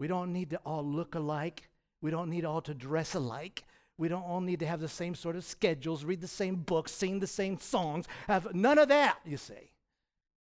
We 0.03 0.09
don't 0.09 0.33
need 0.33 0.49
to 0.49 0.57
all 0.65 0.83
look 0.83 1.15
alike. 1.15 1.69
We 2.01 2.11
don't 2.11 2.29
need 2.29 2.43
all 2.43 2.59
to 2.63 2.73
dress 2.73 3.15
alike. 3.15 3.63
We 3.97 4.09
don't 4.09 4.25
all 4.25 4.41
need 4.41 4.59
to 4.59 4.67
have 4.67 4.81
the 4.81 4.89
same 4.89 5.15
sort 5.15 5.37
of 5.37 5.45
schedules, 5.45 6.03
read 6.03 6.19
the 6.19 6.27
same 6.27 6.57
books, 6.57 6.91
sing 6.91 7.21
the 7.21 7.25
same 7.25 7.57
songs. 7.57 8.05
Have 8.27 8.53
none 8.53 8.79
of 8.79 8.89
that, 8.89 9.19
you 9.23 9.37
see. 9.37 9.71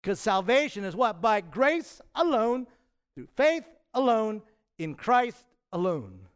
Because 0.02 0.22
salvation 0.22 0.86
is 0.86 0.96
what? 0.96 1.22
By 1.22 1.42
grace 1.42 2.00
alone, 2.16 2.66
through 3.14 3.28
faith 3.36 3.66
alone, 3.94 4.42
in 4.80 4.96
Christ 4.96 5.44
alone. 5.74 6.30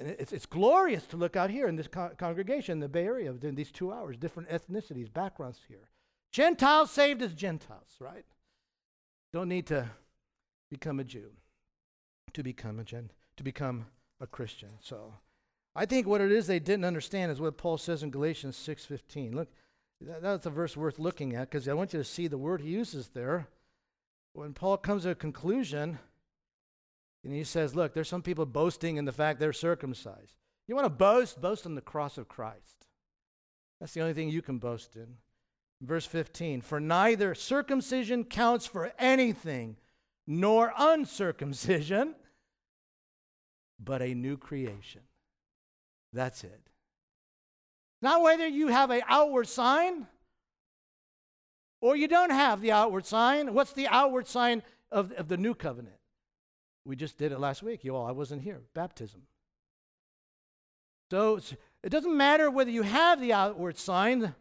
And 0.00 0.08
it's, 0.08 0.32
it's 0.32 0.46
glorious 0.46 1.06
to 1.06 1.16
look 1.16 1.36
out 1.36 1.50
here 1.50 1.68
in 1.68 1.76
this 1.76 1.86
co- 1.86 2.10
congregation 2.18 2.80
the 2.80 2.88
Bay 2.88 3.04
Area 3.04 3.32
in 3.40 3.54
these 3.54 3.70
two 3.70 3.92
hours, 3.92 4.16
different 4.16 4.48
ethnicities, 4.48 5.12
backgrounds 5.12 5.60
here. 5.68 5.90
Gentiles 6.32 6.90
saved 6.90 7.22
as 7.22 7.34
Gentiles, 7.34 7.98
right? 8.00 8.26
Don't 9.32 9.48
need 9.48 9.68
to 9.68 9.88
become 10.72 10.98
a 10.98 11.04
Jew 11.04 11.30
to 12.34 12.42
become 12.42 12.78
a 12.78 12.84
gen, 12.84 13.10
to 13.36 13.42
become 13.42 13.86
a 14.20 14.26
Christian. 14.26 14.70
So 14.80 15.14
I 15.74 15.86
think 15.86 16.06
what 16.06 16.20
it 16.20 16.32
is 16.32 16.46
they 16.46 16.58
didn't 16.58 16.84
understand 16.84 17.32
is 17.32 17.40
what 17.40 17.58
Paul 17.58 17.78
says 17.78 18.02
in 18.02 18.10
Galatians 18.10 18.56
6:15. 18.56 19.34
Look, 19.34 19.48
that, 20.00 20.22
that's 20.22 20.46
a 20.46 20.50
verse 20.50 20.76
worth 20.76 20.98
looking 20.98 21.34
at 21.34 21.50
because 21.50 21.68
I 21.68 21.74
want 21.74 21.92
you 21.92 21.98
to 21.98 22.04
see 22.04 22.26
the 22.26 22.38
word 22.38 22.60
he 22.60 22.70
uses 22.70 23.08
there. 23.08 23.48
When 24.32 24.54
Paul 24.54 24.76
comes 24.76 25.02
to 25.02 25.10
a 25.10 25.14
conclusion, 25.14 25.98
and 27.24 27.34
he 27.34 27.44
says, 27.44 27.74
Look, 27.74 27.94
there's 27.94 28.08
some 28.08 28.22
people 28.22 28.46
boasting 28.46 28.96
in 28.96 29.04
the 29.04 29.12
fact 29.12 29.40
they're 29.40 29.52
circumcised. 29.52 30.34
You 30.66 30.74
want 30.74 30.86
to 30.86 30.90
boast? 30.90 31.40
Boast 31.40 31.66
on 31.66 31.74
the 31.74 31.80
cross 31.80 32.16
of 32.16 32.28
Christ. 32.28 32.86
That's 33.80 33.92
the 33.92 34.00
only 34.00 34.14
thing 34.14 34.28
you 34.28 34.42
can 34.42 34.58
boast 34.58 34.96
in. 34.96 35.16
Verse 35.80 36.06
15 36.06 36.60
For 36.60 36.80
neither 36.80 37.34
circumcision 37.34 38.24
counts 38.24 38.66
for 38.66 38.92
anything, 38.98 39.76
nor 40.26 40.72
uncircumcision, 40.78 42.14
but 43.82 44.02
a 44.02 44.14
new 44.14 44.36
creation. 44.36 45.02
That's 46.12 46.44
it. 46.44 46.60
Not 48.02 48.22
whether 48.22 48.46
you 48.46 48.68
have 48.68 48.90
an 48.90 49.02
outward 49.08 49.48
sign 49.48 50.06
or 51.80 51.96
you 51.96 52.08
don't 52.08 52.30
have 52.30 52.60
the 52.60 52.72
outward 52.72 53.06
sign. 53.06 53.54
What's 53.54 53.72
the 53.72 53.88
outward 53.88 54.26
sign 54.26 54.62
of, 54.90 55.12
of 55.12 55.28
the 55.28 55.36
new 55.36 55.54
covenant? 55.54 55.96
We 56.84 56.96
just 56.96 57.18
did 57.18 57.32
it 57.32 57.38
last 57.38 57.62
week, 57.62 57.84
you 57.84 57.94
all. 57.94 58.06
I 58.06 58.12
wasn't 58.12 58.42
here. 58.42 58.60
Baptism. 58.74 59.22
So 61.10 61.40
it 61.82 61.90
doesn't 61.90 62.16
matter 62.16 62.50
whether 62.50 62.70
you 62.70 62.82
have 62.82 63.20
the 63.20 63.32
outward 63.32 63.76
sign. 63.78 64.34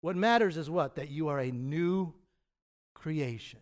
What 0.00 0.16
matters 0.16 0.56
is 0.56 0.70
what? 0.70 0.94
That 0.96 1.10
you 1.10 1.28
are 1.28 1.40
a 1.40 1.50
new 1.50 2.14
creation, 2.94 3.60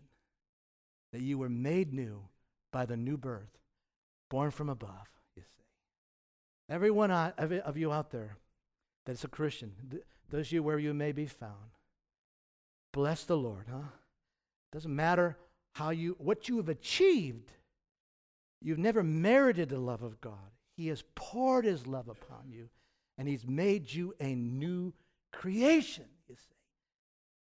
that 1.11 1.21
you 1.21 1.37
were 1.37 1.49
made 1.49 1.93
new 1.93 2.21
by 2.71 2.85
the 2.85 2.97
new 2.97 3.17
birth, 3.17 3.57
born 4.29 4.51
from 4.51 4.69
above, 4.69 5.07
you 5.35 5.43
see. 5.43 5.63
Every 6.69 6.91
one 6.91 7.11
of 7.11 7.77
you 7.77 7.91
out 7.91 8.11
there, 8.11 8.37
that's 9.05 9.23
a 9.23 9.27
Christian, 9.27 9.73
those 10.29 10.51
you 10.51 10.63
where 10.63 10.79
you 10.79 10.93
may 10.93 11.11
be 11.11 11.27
found. 11.27 11.71
Bless 12.91 13.23
the 13.23 13.37
Lord, 13.37 13.65
huh? 13.69 13.89
Doesn't 14.71 14.95
matter 14.95 15.37
how 15.73 15.89
you 15.89 16.15
what 16.17 16.49
you 16.49 16.57
have 16.57 16.69
achieved. 16.69 17.51
You've 18.61 18.79
never 18.79 19.03
merited 19.03 19.69
the 19.69 19.79
love 19.79 20.01
of 20.01 20.19
God. 20.21 20.51
He 20.75 20.87
has 20.87 21.03
poured 21.13 21.65
his 21.65 21.85
love 21.85 22.07
upon 22.07 22.49
you, 22.49 22.69
and 23.17 23.27
he's 23.27 23.45
made 23.45 23.93
you 23.93 24.15
a 24.19 24.33
new 24.33 24.93
creation, 25.31 26.05
you 26.27 26.35
see. 26.35 26.41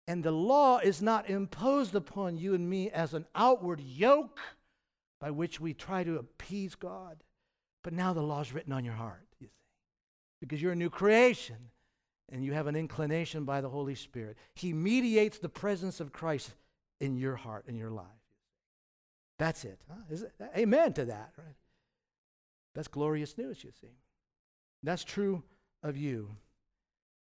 And 0.07 0.23
the 0.23 0.31
law 0.31 0.79
is 0.79 1.01
not 1.01 1.29
imposed 1.29 1.95
upon 1.95 2.37
you 2.37 2.53
and 2.53 2.69
me 2.69 2.91
as 2.91 3.13
an 3.13 3.25
outward 3.33 3.79
yoke 3.79 4.39
by 5.19 5.31
which 5.31 5.59
we 5.59 5.73
try 5.73 6.03
to 6.03 6.17
appease 6.17 6.75
God. 6.75 7.23
But 7.83 7.93
now 7.93 8.13
the 8.13 8.21
law 8.21 8.41
is 8.41 8.53
written 8.53 8.73
on 8.73 8.83
your 8.83 8.95
heart, 8.95 9.27
you 9.39 9.47
see, 9.47 9.63
because 10.41 10.61
you're 10.61 10.71
a 10.71 10.75
new 10.75 10.89
creation 10.89 11.57
and 12.31 12.43
you 12.43 12.53
have 12.53 12.67
an 12.67 12.75
inclination 12.75 13.45
by 13.45 13.61
the 13.61 13.69
Holy 13.69 13.95
Spirit. 13.95 14.37
He 14.55 14.73
mediates 14.73 15.37
the 15.37 15.49
presence 15.49 15.99
of 15.99 16.11
Christ 16.11 16.55
in 16.99 17.17
your 17.17 17.35
heart, 17.35 17.65
in 17.67 17.75
your 17.75 17.91
life. 17.91 18.05
That's 19.37 19.65
it. 19.65 19.79
Huh? 19.87 20.01
It? 20.09 20.31
Amen 20.57 20.93
to 20.93 21.05
that, 21.05 21.31
right? 21.37 21.55
That's 22.73 22.87
glorious 22.87 23.37
news, 23.37 23.63
you 23.63 23.71
see. 23.79 23.93
That's 24.83 25.03
true 25.03 25.43
of 25.83 25.97
you. 25.97 26.29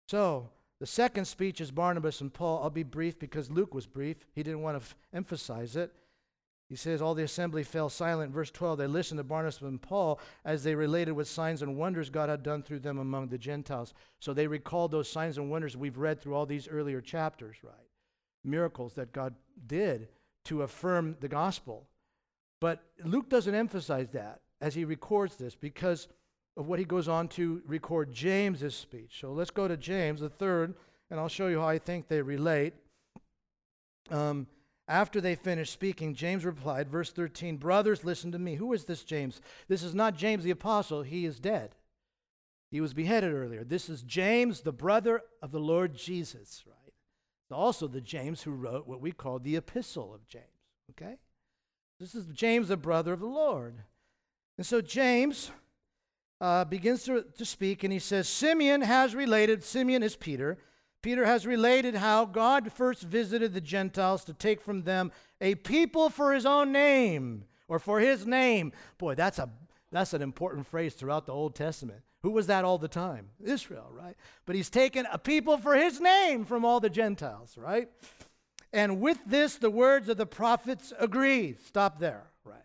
So, 0.09 0.51
the 0.81 0.87
second 0.87 1.27
speech 1.27 1.61
is 1.61 1.71
Barnabas 1.71 2.21
and 2.21 2.33
Paul. 2.33 2.63
I'll 2.63 2.71
be 2.71 2.83
brief 2.83 3.19
because 3.19 3.51
Luke 3.51 3.75
was 3.75 3.87
brief. 3.87 4.27
He 4.33 4.43
didn't 4.43 4.63
want 4.63 4.79
to 4.79 4.83
f- 4.83 4.97
emphasize 5.13 5.77
it. 5.77 5.95
He 6.71 6.77
says, 6.77 7.03
All 7.03 7.17
the 7.17 7.25
assembly 7.25 7.65
fell 7.65 7.89
silent. 7.89 8.33
Verse 8.33 8.51
12, 8.53 8.79
they 8.79 8.87
listened 8.87 9.19
to 9.19 9.25
Barnabas 9.25 9.61
and 9.61 9.83
Paul 9.83 10.21
as 10.45 10.63
they 10.63 10.77
related 10.77 11.13
what 11.13 11.27
signs 11.27 11.63
and 11.63 11.77
wonders 11.77 12.11
God 12.11 12.29
had 12.29 12.45
done 12.45 12.63
through 12.63 12.79
them 12.79 12.99
among 12.99 13.27
the 13.27 13.39
Gentiles. 13.39 13.93
So 14.21 14.33
they 14.33 14.47
recalled 14.47 14.93
those 14.93 15.11
signs 15.11 15.37
and 15.37 15.51
wonders 15.51 15.77
we've 15.77 15.99
read 15.99 16.21
through 16.21 16.37
all 16.37 16.47
these 16.47 16.69
earlier 16.69 17.01
chapters, 17.01 17.57
right? 17.65 17.75
Miracles 18.45 18.95
that 18.95 19.13
God 19.13 19.35
did 19.67 20.07
to 20.45 20.63
affirm 20.63 21.17
the 21.19 21.29
gospel. 21.29 21.89
But 22.61 22.85
Luke 23.03 23.29
doesn't 23.29 23.55
emphasize 23.55 24.11
that 24.13 24.41
as 24.61 24.77
he 24.77 24.85
records 24.85 25.35
this 25.35 25.57
because 25.57 26.07
of 26.57 26.69
what 26.69 26.79
he 26.79 26.85
goes 26.85 27.09
on 27.09 27.27
to 27.29 27.63
record 27.67 28.13
James's 28.13 28.77
speech. 28.77 29.19
So 29.21 29.33
let's 29.33 29.51
go 29.51 29.67
to 29.67 29.77
James, 29.77 30.21
the 30.21 30.29
third, 30.29 30.75
and 31.11 31.19
I'll 31.19 31.29
show 31.29 31.49
you 31.49 31.59
how 31.59 31.69
I 31.69 31.79
think 31.79 32.07
they 32.07 32.23
relate. 32.23 32.75
Um, 34.11 34.47
after 34.91 35.21
they 35.21 35.37
finished 35.37 35.73
speaking, 35.73 36.15
James 36.15 36.45
replied, 36.45 36.91
verse 36.91 37.13
13, 37.13 37.57
Brothers, 37.59 38.05
listen 38.05 38.33
to 38.33 38.39
me. 38.39 38.57
Who 38.57 38.73
is 38.73 38.85
this 38.85 39.05
James? 39.05 39.41
This 39.69 39.85
is 39.85 39.95
not 39.95 40.17
James 40.17 40.43
the 40.43 40.51
apostle, 40.51 41.03
he 41.03 41.25
is 41.25 41.39
dead. 41.39 41.77
He 42.73 42.81
was 42.81 42.93
beheaded 42.93 43.33
earlier. 43.33 43.65
This 43.65 43.89
is 43.89 44.03
James, 44.03 44.61
the 44.61 44.73
brother 44.73 45.23
of 45.41 45.53
the 45.53 45.61
Lord 45.61 45.95
Jesus, 45.95 46.65
right? 46.67 46.93
Also, 47.53 47.89
the 47.89 48.01
James 48.01 48.43
who 48.43 48.51
wrote 48.51 48.87
what 48.87 49.01
we 49.01 49.13
call 49.13 49.39
the 49.39 49.57
Epistle 49.57 50.13
of 50.15 50.27
James, 50.27 50.45
okay? 50.91 51.17
This 51.99 52.15
is 52.15 52.27
James, 52.27 52.69
the 52.69 52.77
brother 52.77 53.13
of 53.13 53.21
the 53.21 53.27
Lord. 53.27 53.75
And 54.57 54.67
so 54.67 54.81
James 54.81 55.51
uh, 56.41 56.65
begins 56.65 57.05
to, 57.05 57.25
to 57.39 57.45
speak, 57.45 57.85
and 57.85 57.93
he 57.93 57.99
says, 57.99 58.29
Simeon 58.29 58.81
has 58.83 59.15
related, 59.15 59.63
Simeon 59.63 60.03
is 60.03 60.17
Peter. 60.17 60.59
Peter 61.03 61.25
has 61.25 61.47
related 61.47 61.95
how 61.95 62.25
God 62.25 62.73
first 62.73 63.03
visited 63.03 63.55
the 63.55 63.61
Gentiles 63.61 64.25
to 64.25 64.35
take 64.35 64.61
from 64.61 64.83
them 64.83 65.13
a 65.41 65.55
people 65.55 66.11
for 66.11 66.35
his 66.35 66.45
own 66.45 66.73
name, 66.73 67.45
or 67.69 67.79
for 67.79 68.01
his 68.01 68.27
name. 68.27 68.73
Boy, 68.99 69.15
that's, 69.15 69.39
a, 69.39 69.49
that's 69.91 70.13
an 70.13 70.23
important 70.23 70.67
phrase 70.67 70.95
throughout 70.95 71.27
the 71.27 71.33
Old 71.33 71.55
Testament. 71.55 72.03
Who 72.23 72.31
was 72.31 72.49
that 72.49 72.65
all 72.65 72.77
the 72.77 72.89
time? 72.89 73.31
Israel, 73.43 73.91
right? 73.91 74.17
But 74.45 74.57
he's 74.57 74.69
taken 74.69 75.07
a 75.11 75.19
people 75.19 75.57
for 75.57 75.75
his 75.75 76.01
name 76.01 76.45
from 76.45 76.65
all 76.65 76.81
the 76.81 76.91
Gentiles, 76.91 77.57
right? 77.57 77.89
And 78.73 79.01
with 79.01 79.19
this, 79.27 79.57
the 79.57 79.71
words 79.71 80.09
of 80.09 80.19
the 80.19 80.27
prophets 80.27 80.93
agree. 80.99 81.57
Stop 81.67 81.99
there, 81.99 82.25
right? 82.45 82.63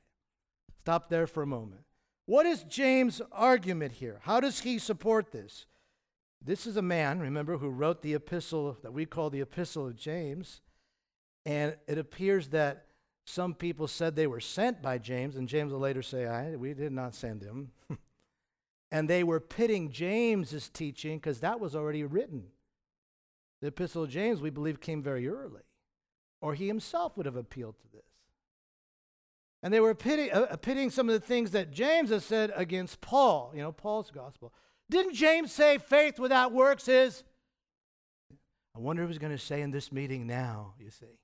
Stop 0.82 1.10
there 1.10 1.26
for 1.26 1.42
a 1.42 1.48
moment. 1.48 1.82
What 2.26 2.46
is 2.46 2.64
James' 2.64 3.22
argument 3.32 3.94
here? 3.94 4.20
How 4.24 4.40
does 4.40 4.60
he 4.60 4.78
support 4.78 5.32
this? 5.32 5.66
This 6.46 6.68
is 6.68 6.78
a 6.78 6.82
man, 6.84 7.20
remember, 7.20 7.58
who 7.58 7.70
wrote 7.70 8.04
the 8.04 8.14
epistle 8.14 8.78
that 8.84 8.94
we 8.94 9.08
call 9.08 9.32
the 9.32 9.42
Epistle 9.42 9.88
of 9.88 9.96
James. 9.96 10.62
And 11.44 11.76
it 11.88 11.98
appears 11.98 12.50
that 12.50 12.86
some 13.26 13.56
people 13.56 13.88
said 13.88 14.16
they 14.16 14.28
were 14.28 14.40
sent 14.40 14.80
by 14.80 15.00
James, 15.00 15.36
and 15.36 15.50
James 15.50 15.74
will 15.74 15.80
later 15.80 16.04
say, 16.04 16.28
I, 16.28 16.56
We 16.56 16.76
did 16.76 16.92
not 16.92 17.16
send 17.16 17.42
him. 17.42 17.72
and 18.92 19.10
they 19.10 19.24
were 19.24 19.40
pitting 19.40 19.92
James's 19.92 20.70
teaching 20.70 21.18
because 21.18 21.40
that 21.40 21.60
was 21.60 21.76
already 21.76 22.04
written. 22.04 22.46
The 23.62 23.68
Epistle 23.68 24.04
of 24.04 24.12
James, 24.12 24.40
we 24.40 24.52
believe, 24.52 24.80
came 24.80 25.02
very 25.02 25.28
early, 25.28 25.64
or 26.42 26.54
he 26.54 26.68
himself 26.68 27.18
would 27.18 27.26
have 27.26 27.36
appealed 27.36 27.80
to 27.80 27.88
this. 27.92 28.06
And 29.64 29.74
they 29.74 29.80
were 29.80 29.96
pitting, 29.96 30.32
uh, 30.32 30.56
pitting 30.58 30.92
some 30.92 31.10
of 31.10 31.20
the 31.20 31.26
things 31.26 31.50
that 31.52 31.72
James 31.72 32.12
has 32.12 32.24
said 32.24 32.54
against 32.56 33.02
Paul, 33.02 33.52
you 33.56 33.64
know, 33.64 33.72
Paul's 33.72 34.12
gospel. 34.12 34.54
Didn't 34.90 35.16
James 35.16 35.52
say 35.52 35.78
faith 35.78 36.20
without 36.20 36.52
works 36.52 36.88
is? 36.88 37.24
I 38.76 38.80
wonder 38.80 39.06
who's 39.06 39.18
going 39.18 39.32
to 39.32 39.40
say 39.40 39.62
in 39.62 39.72
this 39.72 39.92
meeting 39.92 40.28
now, 40.28 40.74
you 40.80 40.92
see. 40.92 41.20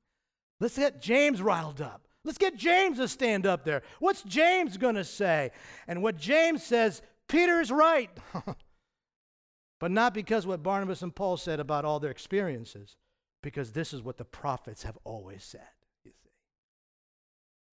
Let's 0.60 0.78
get 0.78 1.02
James 1.02 1.41
riled 1.41 1.82
up. 1.82 2.08
Let's 2.24 2.38
get 2.38 2.56
James 2.56 2.97
to 2.97 3.08
stand 3.08 3.45
up 3.45 3.65
there. 3.65 3.82
What's 4.00 4.21
James 4.24 4.78
going 4.78 4.95
to 4.95 5.04
say? 5.04 5.52
And 5.88 6.04
what 6.04 6.17
James 6.17 6.63
says, 6.63 7.02
Peter 7.28 7.60
is 7.60 7.71
right. 7.71 8.12
but 9.80 9.91
not 9.91 10.13
because 10.13 10.45
what 10.45 10.63
Barnabas 10.63 11.02
and 11.02 11.15
Paul 11.15 11.38
said 11.38 11.60
about 11.60 11.84
all 11.84 12.00
their 12.00 12.12
experiences, 12.12 12.95
because 13.41 13.71
this 13.71 13.93
is 13.93 14.04
what 14.04 14.17
the 14.17 14.26
prophets 14.26 14.84
have 14.84 14.97
always 15.04 15.43
said. 15.43 15.62
You 16.06 16.12
see. 16.12 16.30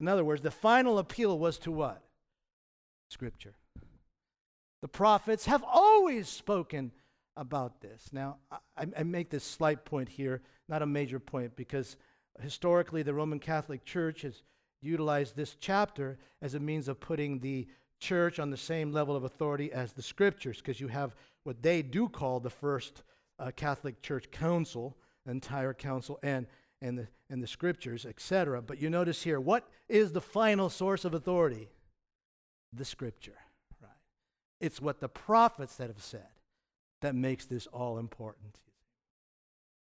In 0.01 0.09
other 0.09 0.25
words, 0.25 0.43
the 0.43 0.51
final 0.51 0.99
appeal 0.99 1.39
was 1.39 1.59
to 1.59 1.71
what? 1.71 2.03
Scripture. 3.11 3.55
The 4.83 4.89
prophets 4.89 5.47
have 5.47 5.65
always 5.65 6.29
spoken 6.29 6.93
about 7.37 7.81
this. 7.81 8.11
Now, 8.13 8.39
I, 8.51 8.87
I, 8.97 9.03
make 9.03 9.31
this 9.31 9.45
slight 9.45 9.85
point 9.85 10.09
here, 10.09 10.43
not 10.69 10.83
a 10.83 10.87
major 10.87 11.19
point, 11.21 11.57
because 11.57 11.97
historically 12.41 13.03
the 13.03 13.15
Roman 13.15 13.39
Catholic 13.39 13.85
Church 13.85 14.23
has 14.23 14.43
utilized 14.83 15.37
this 15.37 15.57
chapter 15.61 16.19
as 16.43 16.55
a 16.55 16.61
means 16.61 16.89
of 16.89 17.01
putting 17.01 17.39
the 17.39 17.67
church 18.01 18.39
on 18.39 18.51
the 18.51 18.57
same 18.57 18.93
level 18.93 19.17
of 19.17 19.25
authority 19.25 19.73
as 19.73 19.93
the 19.93 20.03
scriptures, 20.03 20.59
because 20.59 20.81
you 20.81 20.89
have 20.89 21.15
what 21.45 21.63
they 21.63 21.83
do 21.83 22.09
call 22.09 22.41
the 22.41 22.51
first 22.51 23.03
uh, 23.39 23.51
Catholic 23.55 24.03
Church 24.03 24.31
Council, 24.31 24.97
entire 25.27 25.75
council, 25.75 26.19
and 26.23 26.47
and 26.81 26.99
the, 26.99 27.09
and 27.29 27.43
the 27.43 27.47
scriptures, 27.47 28.07
etc. 28.07 28.63
But 28.63 28.81
you 28.81 28.89
notice 28.89 29.23
here, 29.23 29.41
what 29.41 29.69
is 29.89 30.13
the 30.13 30.21
final 30.21 30.71
source 30.71 31.05
of 31.05 31.15
authority? 31.15 31.69
The 32.73 32.85
scripture? 32.85 33.37
It's 34.61 34.81
what 34.81 35.01
the 35.01 35.09
prophets 35.09 35.77
that 35.77 35.89
have 35.89 36.03
said 36.03 36.29
that 37.01 37.15
makes 37.15 37.45
this 37.45 37.67
all 37.69 37.99
important. 37.99 38.59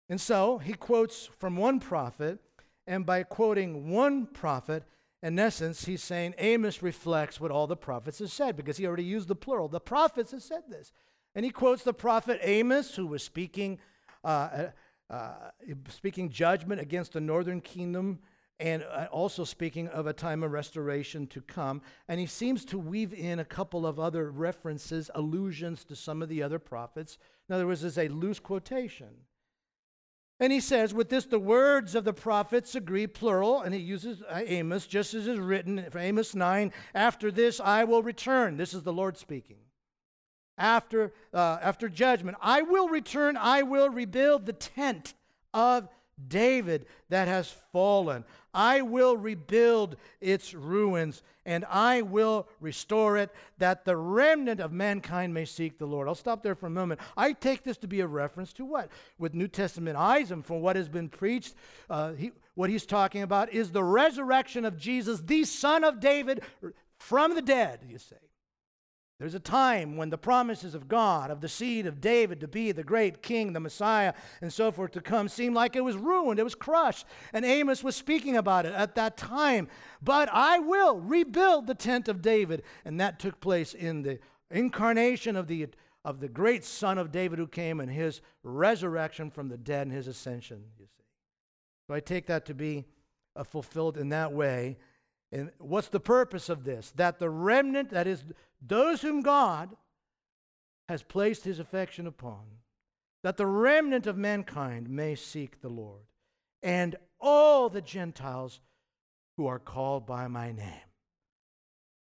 And 0.10 0.20
so 0.20 0.58
he 0.58 0.74
quotes 0.74 1.26
from 1.26 1.58
one 1.58 1.80
prophet, 1.80 2.40
and 2.86 3.06
by 3.06 3.24
quoting 3.24 3.90
one 3.90 4.26
prophet, 4.26 4.84
in 5.24 5.40
essence, 5.40 5.86
he's 5.86 6.04
saying 6.04 6.36
Amos 6.38 6.82
reflects 6.82 7.40
what 7.40 7.52
all 7.52 7.68
the 7.68 7.76
prophets 7.76 8.20
have 8.20 8.32
said 8.32 8.56
because 8.56 8.78
he 8.78 8.86
already 8.86 9.04
used 9.04 9.28
the 9.28 9.36
plural. 9.36 9.68
The 9.68 9.80
prophets 9.80 10.32
have 10.32 10.44
said 10.44 10.64
this. 10.70 10.92
And 11.34 11.44
he 11.44 11.52
quotes 11.52 11.84
the 11.84 11.94
prophet 11.94 12.40
Amos, 12.42 12.96
who 12.96 13.08
was 13.08 13.24
speaking 13.24 13.80
uh, 14.24 14.68
uh, 15.10 15.32
speaking 15.90 16.30
judgment 16.30 16.82
against 16.82 17.14
the 17.14 17.22
northern 17.22 17.62
kingdom 17.62 18.20
and 18.60 18.84
uh, 18.84 19.08
also 19.12 19.44
speaking 19.44 19.88
of 19.90 20.08
a 20.08 20.14
time 20.14 20.44
of 20.44 20.52
restoration 20.52 21.28
to 21.28 21.42
come. 21.42 21.82
And 22.08 22.20
he 22.20 22.26
seems 22.26 22.66
to 22.66 22.80
weave 22.80 23.14
in 23.14 23.40
a 23.40 23.46
couple 23.46 23.86
of 23.86 24.00
other 24.00 24.32
references, 24.32 25.12
allusions 25.14 25.84
to 25.86 25.96
some 25.96 26.22
of 26.22 26.30
the 26.30 26.42
other 26.42 26.60
prophets. 26.60 27.18
In 27.48 27.56
other 27.56 27.68
words, 27.68 27.84
it's 27.84 27.98
a 27.98 28.08
loose 28.08 28.40
quotation. 28.40 29.10
And 30.40 30.54
he 30.54 30.60
says, 30.60 30.94
with 30.94 31.10
this, 31.10 31.26
the 31.26 31.40
words 31.40 31.96
of 31.96 32.04
the 32.04 32.14
prophets 32.14 32.76
agree, 32.76 33.08
plural, 33.08 33.62
and 33.62 33.74
he 33.74 33.82
uses 33.82 34.22
uh, 34.22 34.42
Amos, 34.46 34.86
just 34.86 35.14
as 35.14 35.28
is 35.28 35.40
written 35.40 35.86
for 35.90 35.98
Amos 36.00 36.36
9 36.36 36.72
After 36.94 37.32
this 37.32 37.60
I 37.60 37.84
will 37.84 38.04
return. 38.04 38.58
This 38.58 38.74
is 38.74 38.84
the 38.84 38.94
Lord 38.94 39.18
speaking 39.18 39.58
after, 40.58 41.14
uh, 41.34 41.58
after 41.62 41.90
judgment. 41.90 42.38
I 42.42 42.62
will 42.62 42.90
return, 42.90 43.38
I 43.38 43.62
will 43.62 43.90
rebuild 43.90 44.46
the 44.46 44.54
tent 44.54 45.14
of 45.54 45.88
David 46.28 46.86
that 47.10 47.28
has 47.28 47.54
fallen. 47.72 48.24
I 48.54 48.82
will 48.82 49.18
rebuild 49.18 49.98
its 50.20 50.54
ruins, 50.54 51.22
and 51.46 51.64
I 51.66 52.02
will 52.02 52.48
restore 52.60 53.18
it, 53.18 53.30
that 53.60 53.86
the 53.86 53.96
remnant 53.96 54.60
of 54.60 54.72
mankind 54.72 55.34
may 55.34 55.46
seek 55.46 55.78
the 55.78 55.86
Lord. 55.86 56.08
I'll 56.08 56.16
stop 56.16 56.42
there 56.42 56.56
for 56.56 56.66
a 56.66 56.72
moment. 56.72 57.00
I 57.16 57.34
take 57.34 57.64
this 57.64 57.78
to 57.78 57.88
be 57.88 58.00
a 58.00 58.08
reference 58.08 58.54
to 58.54 58.66
what? 58.66 58.90
With 59.20 59.34
New 59.34 59.48
Testament 59.48 59.98
eyes, 59.98 60.32
and 60.32 60.46
from 60.46 60.62
what 60.62 60.76
has 60.76 60.90
been 60.90 61.10
preached, 61.10 61.54
uh, 61.90 62.14
he, 62.14 62.32
what 62.56 62.70
he's 62.70 62.86
talking 62.86 63.22
about 63.22 63.54
is 63.54 63.72
the 63.72 63.84
resurrection 63.84 64.66
of 64.66 64.78
Jesus, 64.78 65.22
the 65.22 65.44
Son 65.44 65.84
of 65.84 66.00
David, 66.00 66.42
from 66.98 67.36
the 67.36 67.42
dead, 67.42 67.82
you 67.88 68.00
say. 68.00 68.18
There's 69.20 69.34
a 69.34 69.40
time 69.40 69.98
when 69.98 70.12
the 70.12 70.18
promises 70.18 70.76
of 70.76 70.88
God, 70.88 71.32
of 71.32 71.42
the 71.42 71.50
seed 71.50 71.88
of 71.88 72.00
David 72.00 72.40
to 72.42 72.48
be 72.48 72.72
the 72.72 72.84
great 72.84 73.24
king, 73.24 73.52
the 73.52 73.60
Messiah, 73.60 74.14
and 74.42 74.54
so 74.54 74.72
forth 74.72 74.92
to 74.92 75.02
come, 75.02 75.28
seemed 75.28 75.56
like 75.56 75.76
it 75.76 75.84
was 75.84 75.98
ruined, 75.98 76.40
it 76.40 76.44
was 76.44 76.54
crushed. 76.54 77.08
And 77.34 77.44
Amos 77.44 77.84
was 77.84 77.96
speaking 77.96 78.38
about 78.38 78.68
it 78.68 78.74
at 78.74 78.94
that 78.94 79.18
time. 79.18 79.70
But 80.04 80.30
I 80.32 80.60
will 80.60 81.00
rebuild 81.00 81.66
the 81.66 81.74
tent 81.74 82.08
of 82.08 82.22
David. 82.22 82.62
And 82.86 83.00
that 83.00 83.20
took 83.20 83.42
place 83.42 83.74
in 83.74 84.04
the 84.04 84.20
incarnation 84.52 85.36
of 85.36 85.48
the, 85.48 85.68
of 86.06 86.20
the 86.20 86.30
great 86.30 86.64
Son 86.64 87.00
of 87.00 87.12
David 87.12 87.40
who 87.40 87.48
came 87.48 87.80
and 87.80 87.92
his 87.92 88.22
resurrection 88.44 89.32
from 89.32 89.50
the 89.50 89.58
dead 89.58 89.88
and 89.88 89.96
his 89.96 90.08
ascension, 90.08 90.64
you 90.80 90.86
see. 90.86 91.06
So 91.88 91.96
I 91.96 92.02
take 92.02 92.28
that 92.28 92.46
to 92.46 92.54
be 92.54 92.86
uh, 93.36 93.44
fulfilled 93.44 93.98
in 93.98 94.10
that 94.10 94.32
way. 94.32 94.78
And 95.32 95.52
what's 95.58 95.90
the 95.90 96.00
purpose 96.00 96.50
of 96.50 96.64
this? 96.64 96.92
That 96.96 97.20
the 97.20 97.30
remnant, 97.30 97.90
that 97.92 98.08
is, 98.08 98.24
those 98.62 99.02
whom 99.02 99.22
God 99.22 99.76
has 100.88 101.04
placed 101.04 101.44
his 101.44 101.60
affection 101.60 102.08
upon, 102.08 102.44
that 103.24 103.38
the 103.38 103.46
remnant 103.46 104.08
of 104.08 104.18
mankind 104.18 104.90
may 104.90 105.16
seek 105.16 105.60
the 105.60 105.70
Lord, 105.70 106.04
and 106.64 106.96
all 107.20 107.70
the 107.70 107.82
Gentiles 107.82 108.62
who 109.36 109.48
are 109.48 109.60
called 109.60 110.06
by 110.06 110.28
my 110.28 110.52
name. 110.52 110.82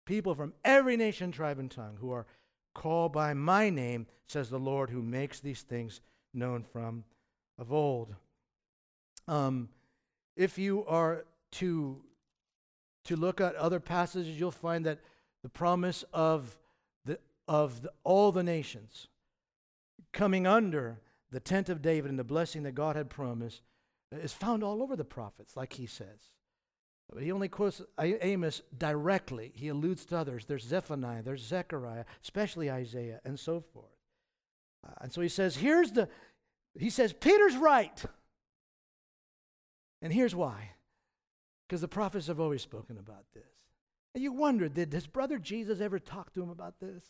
People 0.05 0.33
from 0.33 0.53
every 0.65 0.97
nation, 0.97 1.31
tribe, 1.31 1.59
and 1.59 1.69
tongue 1.69 1.97
who 2.01 2.11
are 2.11 2.25
called 2.73 3.13
by 3.13 3.33
my 3.33 3.69
name, 3.69 4.07
says 4.27 4.49
the 4.49 4.59
Lord, 4.59 4.89
who 4.89 5.01
makes 5.01 5.39
these 5.39 5.61
things 5.61 6.01
known 6.33 6.63
from 6.63 7.03
of 7.57 7.71
old. 7.71 8.15
Um, 9.27 9.69
if 10.35 10.57
you 10.57 10.85
are 10.85 11.25
to, 11.53 12.01
to 13.05 13.15
look 13.15 13.41
at 13.41 13.55
other 13.55 13.79
passages, 13.79 14.39
you'll 14.39 14.51
find 14.51 14.85
that 14.85 14.99
the 15.43 15.49
promise 15.49 16.03
of, 16.13 16.57
the, 17.05 17.19
of 17.47 17.81
the, 17.81 17.91
all 18.03 18.31
the 18.31 18.43
nations 18.43 19.07
coming 20.13 20.45
under 20.45 20.99
the 21.31 21.39
tent 21.39 21.69
of 21.69 21.81
David 21.81 22.09
and 22.09 22.19
the 22.19 22.23
blessing 22.23 22.63
that 22.63 22.75
God 22.75 22.95
had 22.95 23.09
promised 23.09 23.61
is 24.11 24.33
found 24.33 24.63
all 24.63 24.83
over 24.83 24.95
the 24.95 25.05
prophets, 25.05 25.55
like 25.55 25.73
he 25.73 25.85
says. 25.85 26.31
But 27.11 27.23
he 27.23 27.31
only 27.31 27.49
quotes 27.49 27.81
Amos 27.99 28.61
directly. 28.77 29.51
He 29.55 29.67
alludes 29.67 30.05
to 30.05 30.17
others. 30.17 30.45
There's 30.45 30.63
Zephaniah, 30.63 31.23
there's 31.23 31.43
Zechariah, 31.43 32.05
especially 32.23 32.71
Isaiah, 32.71 33.19
and 33.25 33.39
so 33.39 33.61
forth. 33.61 33.85
Uh, 34.85 34.93
and 35.01 35.11
so 35.11 35.21
he 35.21 35.29
says, 35.29 35.55
here's 35.55 35.91
the, 35.91 36.07
he 36.77 36.89
says, 36.89 37.13
Peter's 37.13 37.55
right. 37.55 38.03
And 40.01 40.11
here's 40.11 40.33
why. 40.33 40.71
Because 41.71 41.79
the 41.79 41.87
prophets 41.87 42.27
have 42.27 42.41
always 42.41 42.61
spoken 42.61 42.97
about 42.97 43.23
this. 43.33 43.45
And 44.13 44.21
you 44.21 44.33
wonder, 44.33 44.67
did 44.67 44.91
his 44.91 45.07
brother 45.07 45.37
Jesus 45.37 45.79
ever 45.79 45.99
talk 45.99 46.33
to 46.33 46.43
him 46.43 46.49
about 46.49 46.81
this? 46.81 47.05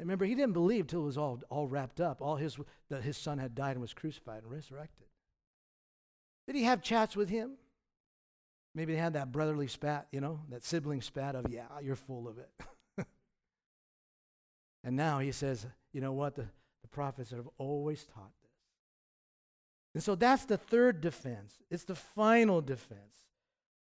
Remember, 0.00 0.24
he 0.24 0.34
didn't 0.34 0.54
believe 0.54 0.88
till 0.88 1.02
it 1.02 1.04
was 1.04 1.16
all, 1.16 1.40
all 1.48 1.68
wrapped 1.68 2.00
up, 2.00 2.20
all 2.20 2.34
his, 2.34 2.58
that 2.90 3.04
his 3.04 3.16
son 3.16 3.38
had 3.38 3.54
died 3.54 3.76
and 3.76 3.80
was 3.80 3.94
crucified 3.94 4.42
and 4.42 4.50
resurrected. 4.50 5.06
Did 6.48 6.56
he 6.56 6.64
have 6.64 6.82
chats 6.82 7.14
with 7.14 7.28
him? 7.28 7.52
Maybe 8.74 8.94
they 8.94 8.98
had 8.98 9.12
that 9.12 9.30
brotherly 9.30 9.68
spat, 9.68 10.08
you 10.10 10.20
know, 10.20 10.40
that 10.50 10.64
sibling 10.64 11.00
spat 11.00 11.36
of, 11.36 11.46
yeah, 11.48 11.68
you're 11.80 11.94
full 11.94 12.26
of 12.26 12.36
it. 12.38 12.50
and 14.82 14.96
now 14.96 15.20
he 15.20 15.30
says, 15.30 15.64
you 15.92 16.00
know 16.00 16.14
what? 16.14 16.34
The, 16.34 16.46
the 16.82 16.88
prophets 16.90 17.30
have 17.30 17.48
always 17.58 18.02
taught 18.02 18.32
this. 18.42 18.50
And 19.94 20.02
so 20.02 20.16
that's 20.16 20.46
the 20.46 20.58
third 20.58 21.00
defense. 21.00 21.58
It's 21.70 21.84
the 21.84 21.94
final 21.94 22.60
defense. 22.60 23.27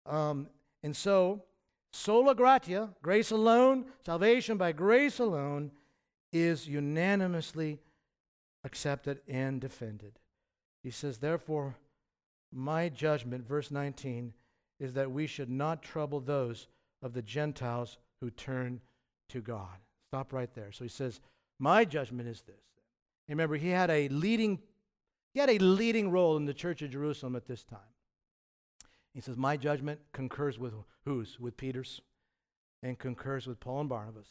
Um, 0.07 0.47
and 0.83 0.95
so 0.95 1.43
sola 1.91 2.35
gratia, 2.35 2.89
grace 3.01 3.31
alone, 3.31 3.85
salvation 4.05 4.57
by 4.57 4.71
grace 4.71 5.19
alone, 5.19 5.71
is 6.31 6.67
unanimously 6.67 7.79
accepted 8.63 9.21
and 9.27 9.59
defended. 9.61 10.19
He 10.83 10.91
says, 10.91 11.17
therefore, 11.17 11.75
my 12.53 12.89
judgment, 12.89 13.47
verse 13.47 13.71
19, 13.71 14.33
is 14.79 14.93
that 14.93 15.11
we 15.11 15.27
should 15.27 15.49
not 15.49 15.81
trouble 15.81 16.19
those 16.19 16.67
of 17.01 17.13
the 17.13 17.21
Gentiles 17.21 17.97
who 18.21 18.29
turn 18.29 18.81
to 19.29 19.41
God. 19.41 19.77
Stop 20.09 20.33
right 20.33 20.53
there. 20.53 20.71
So 20.71 20.83
he 20.83 20.89
says, 20.89 21.19
My 21.59 21.83
judgment 21.83 22.29
is 22.29 22.41
this. 22.41 22.55
Remember, 23.27 23.55
he 23.55 23.69
had 23.69 23.89
a 23.89 24.07
leading, 24.09 24.59
he 25.33 25.39
had 25.39 25.49
a 25.49 25.57
leading 25.57 26.11
role 26.11 26.37
in 26.37 26.45
the 26.45 26.53
church 26.53 26.81
of 26.81 26.91
Jerusalem 26.91 27.35
at 27.35 27.47
this 27.47 27.63
time. 27.63 27.79
He 29.17 29.21
says, 29.21 29.35
My 29.35 29.57
judgment 29.57 29.99
concurs 30.13 30.59
with 30.59 30.75
whose? 31.03 31.39
With 31.39 31.57
Peter's, 31.57 32.01
and 32.83 32.99
concurs 32.99 33.47
with 33.47 33.59
Paul 33.59 33.79
and 33.79 33.89
Barnabas, 33.89 34.27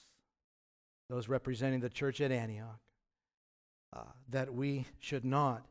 those 1.10 1.28
representing 1.28 1.80
the 1.80 1.88
church 1.88 2.20
at 2.20 2.30
Antioch, 2.30 2.78
uh, 3.92 4.04
that 4.28 4.54
we 4.54 4.86
should 5.00 5.24
not, 5.24 5.66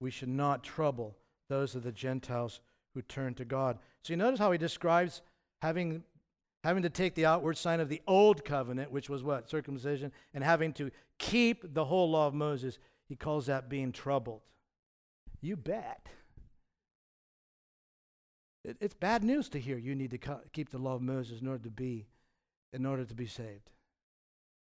we 0.00 0.10
should 0.10 0.28
not 0.28 0.64
trouble 0.64 1.16
those 1.48 1.76
of 1.76 1.84
the 1.84 1.92
Gentiles 1.92 2.58
who 2.92 3.02
turn 3.02 3.34
to 3.34 3.44
God. 3.44 3.78
So 4.02 4.12
you 4.12 4.16
notice 4.16 4.40
how 4.40 4.50
he 4.50 4.58
describes 4.58 5.22
having, 5.62 6.02
having 6.64 6.82
to 6.82 6.90
take 6.90 7.14
the 7.14 7.26
outward 7.26 7.58
sign 7.58 7.78
of 7.78 7.88
the 7.88 8.02
old 8.08 8.44
covenant, 8.44 8.90
which 8.90 9.08
was 9.08 9.22
what? 9.22 9.48
Circumcision, 9.48 10.10
and 10.34 10.42
having 10.42 10.72
to 10.72 10.90
keep 11.18 11.72
the 11.72 11.84
whole 11.84 12.10
law 12.10 12.26
of 12.26 12.34
Moses. 12.34 12.80
He 13.08 13.14
calls 13.14 13.46
that 13.46 13.68
being 13.68 13.92
troubled. 13.92 14.40
You 15.40 15.54
bet. 15.56 16.08
It, 18.66 18.76
it's 18.80 18.94
bad 18.94 19.24
news 19.24 19.48
to 19.50 19.60
hear 19.60 19.78
you 19.78 19.94
need 19.94 20.10
to 20.10 20.18
co- 20.18 20.40
keep 20.52 20.70
the 20.70 20.78
law 20.78 20.94
of 20.94 21.02
Moses 21.02 21.40
in 21.40 21.48
order 21.48 21.64
to 21.64 21.70
be 21.70 22.06
in 22.72 22.84
order 22.84 23.04
to 23.04 23.14
be 23.14 23.26
saved. 23.26 23.70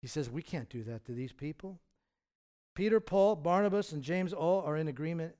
He 0.01 0.07
says 0.07 0.29
we 0.29 0.41
can't 0.41 0.69
do 0.69 0.83
that 0.83 1.05
to 1.05 1.11
these 1.11 1.33
people. 1.33 1.79
Peter, 2.73 2.99
Paul, 2.99 3.35
Barnabas, 3.35 3.91
and 3.91 4.01
James 4.01 4.33
all 4.33 4.61
are 4.61 4.77
in 4.77 4.87
agreement 4.87 5.35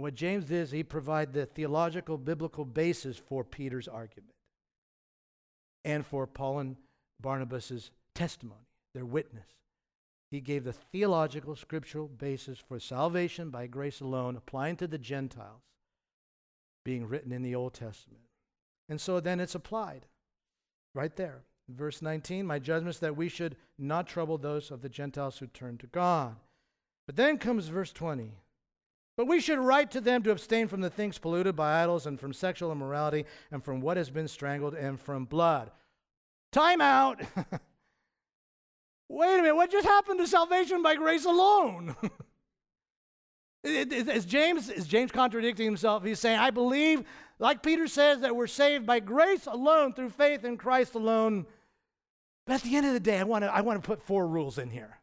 what 0.00 0.14
James 0.14 0.46
did 0.46 0.62
is 0.62 0.70
he 0.70 0.82
provided 0.82 1.34
the 1.34 1.44
theological, 1.44 2.16
biblical 2.16 2.64
basis 2.64 3.18
for 3.18 3.44
Peter's 3.44 3.86
argument 3.86 4.34
and 5.84 6.06
for 6.06 6.26
Paul 6.26 6.60
and 6.60 6.76
Barnabas' 7.20 7.90
testimony, 8.14 8.66
their 8.94 9.04
witness. 9.04 9.44
He 10.30 10.40
gave 10.40 10.64
the 10.64 10.72
theological, 10.72 11.54
scriptural 11.54 12.08
basis 12.08 12.58
for 12.58 12.80
salvation 12.80 13.50
by 13.50 13.66
grace 13.66 14.00
alone, 14.00 14.36
applying 14.36 14.76
to 14.76 14.86
the 14.86 14.98
Gentiles, 14.98 15.60
being 16.84 17.06
written 17.06 17.32
in 17.32 17.42
the 17.42 17.54
Old 17.54 17.74
Testament. 17.74 18.22
And 18.88 19.00
so 19.00 19.20
then 19.20 19.40
it's 19.40 19.54
applied 19.54 20.06
right 20.94 21.14
there. 21.16 21.42
Verse 21.68 22.02
19, 22.02 22.46
my 22.46 22.58
judgment 22.58 22.96
is 22.96 23.00
that 23.00 23.16
we 23.16 23.28
should 23.28 23.56
not 23.78 24.08
trouble 24.08 24.38
those 24.38 24.70
of 24.70 24.82
the 24.82 24.88
Gentiles 24.88 25.38
who 25.38 25.46
turn 25.46 25.78
to 25.78 25.86
God. 25.86 26.36
But 27.06 27.16
then 27.16 27.38
comes 27.38 27.68
verse 27.68 27.92
20. 27.92 28.32
But 29.16 29.26
we 29.26 29.40
should 29.40 29.58
write 29.58 29.90
to 29.92 30.00
them 30.00 30.22
to 30.22 30.30
abstain 30.30 30.66
from 30.66 30.80
the 30.80 30.90
things 30.90 31.18
polluted 31.18 31.54
by 31.54 31.82
idols 31.82 32.06
and 32.06 32.18
from 32.18 32.32
sexual 32.32 32.72
immorality 32.72 33.26
and 33.50 33.62
from 33.62 33.80
what 33.80 33.96
has 33.96 34.10
been 34.10 34.28
strangled 34.28 34.74
and 34.74 35.00
from 35.00 35.26
blood. 35.26 35.70
Time 36.52 36.80
out. 36.80 37.20
Wait 39.08 39.38
a 39.38 39.42
minute, 39.42 39.56
what 39.56 39.70
just 39.70 39.86
happened 39.86 40.20
to 40.20 40.26
salvation 40.26 40.82
by 40.82 40.94
grace 40.94 41.24
alone? 41.24 41.96
is, 43.62 44.24
James, 44.24 44.70
is 44.70 44.86
James 44.86 45.12
contradicting 45.12 45.66
himself? 45.66 46.04
He's 46.04 46.18
saying, 46.18 46.38
I 46.38 46.50
believe, 46.50 47.04
like 47.38 47.62
Peter 47.62 47.86
says, 47.86 48.20
that 48.20 48.34
we're 48.34 48.46
saved 48.46 48.86
by 48.86 49.00
grace 49.00 49.46
alone 49.46 49.92
through 49.92 50.10
faith 50.10 50.44
in 50.44 50.56
Christ 50.56 50.94
alone. 50.94 51.46
But 52.46 52.54
at 52.54 52.62
the 52.62 52.76
end 52.76 52.86
of 52.86 52.94
the 52.94 53.00
day, 53.00 53.18
I 53.18 53.24
want 53.24 53.44
to 53.44 53.54
I 53.54 53.60
want 53.60 53.82
to 53.82 53.86
put 53.86 54.02
four 54.02 54.26
rules 54.26 54.58
in 54.58 54.70
here. 54.70 54.98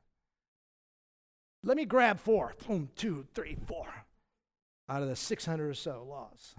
Let 1.63 1.77
me 1.77 1.85
grab 1.85 2.19
four. 2.19 2.53
Boom, 2.67 2.89
two, 2.95 3.25
three, 3.33 3.57
four 3.65 3.87
out 4.89 5.01
of 5.01 5.07
the 5.07 5.15
600 5.15 5.69
or 5.69 5.73
so 5.73 6.05
laws. 6.07 6.55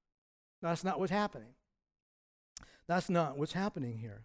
That's 0.62 0.84
not 0.84 0.98
what's 0.98 1.12
happening. 1.12 1.54
That's 2.88 3.08
not 3.08 3.38
what's 3.38 3.52
happening 3.52 3.98
here. 3.98 4.22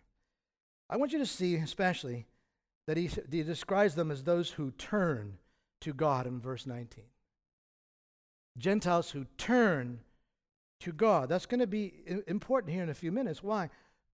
I 0.89 0.97
want 0.97 1.11
you 1.11 1.19
to 1.19 1.25
see, 1.25 1.55
especially, 1.55 2.25
that 2.87 2.97
he, 2.97 3.09
he 3.29 3.43
describes 3.43 3.95
them 3.95 4.09
as 4.09 4.23
those 4.23 4.51
who 4.51 4.71
turn 4.71 5.37
to 5.81 5.93
God 5.93 6.25
in 6.25 6.39
verse 6.39 6.65
19. 6.65 7.03
Gentiles 8.57 9.11
who 9.11 9.25
turn 9.37 9.99
to 10.81 10.91
God. 10.91 11.29
That's 11.29 11.45
going 11.45 11.59
to 11.59 11.67
be 11.67 11.93
important 12.27 12.73
here 12.73 12.83
in 12.83 12.89
a 12.89 12.93
few 12.93 13.11
minutes. 13.11 13.41
Why? 13.41 13.69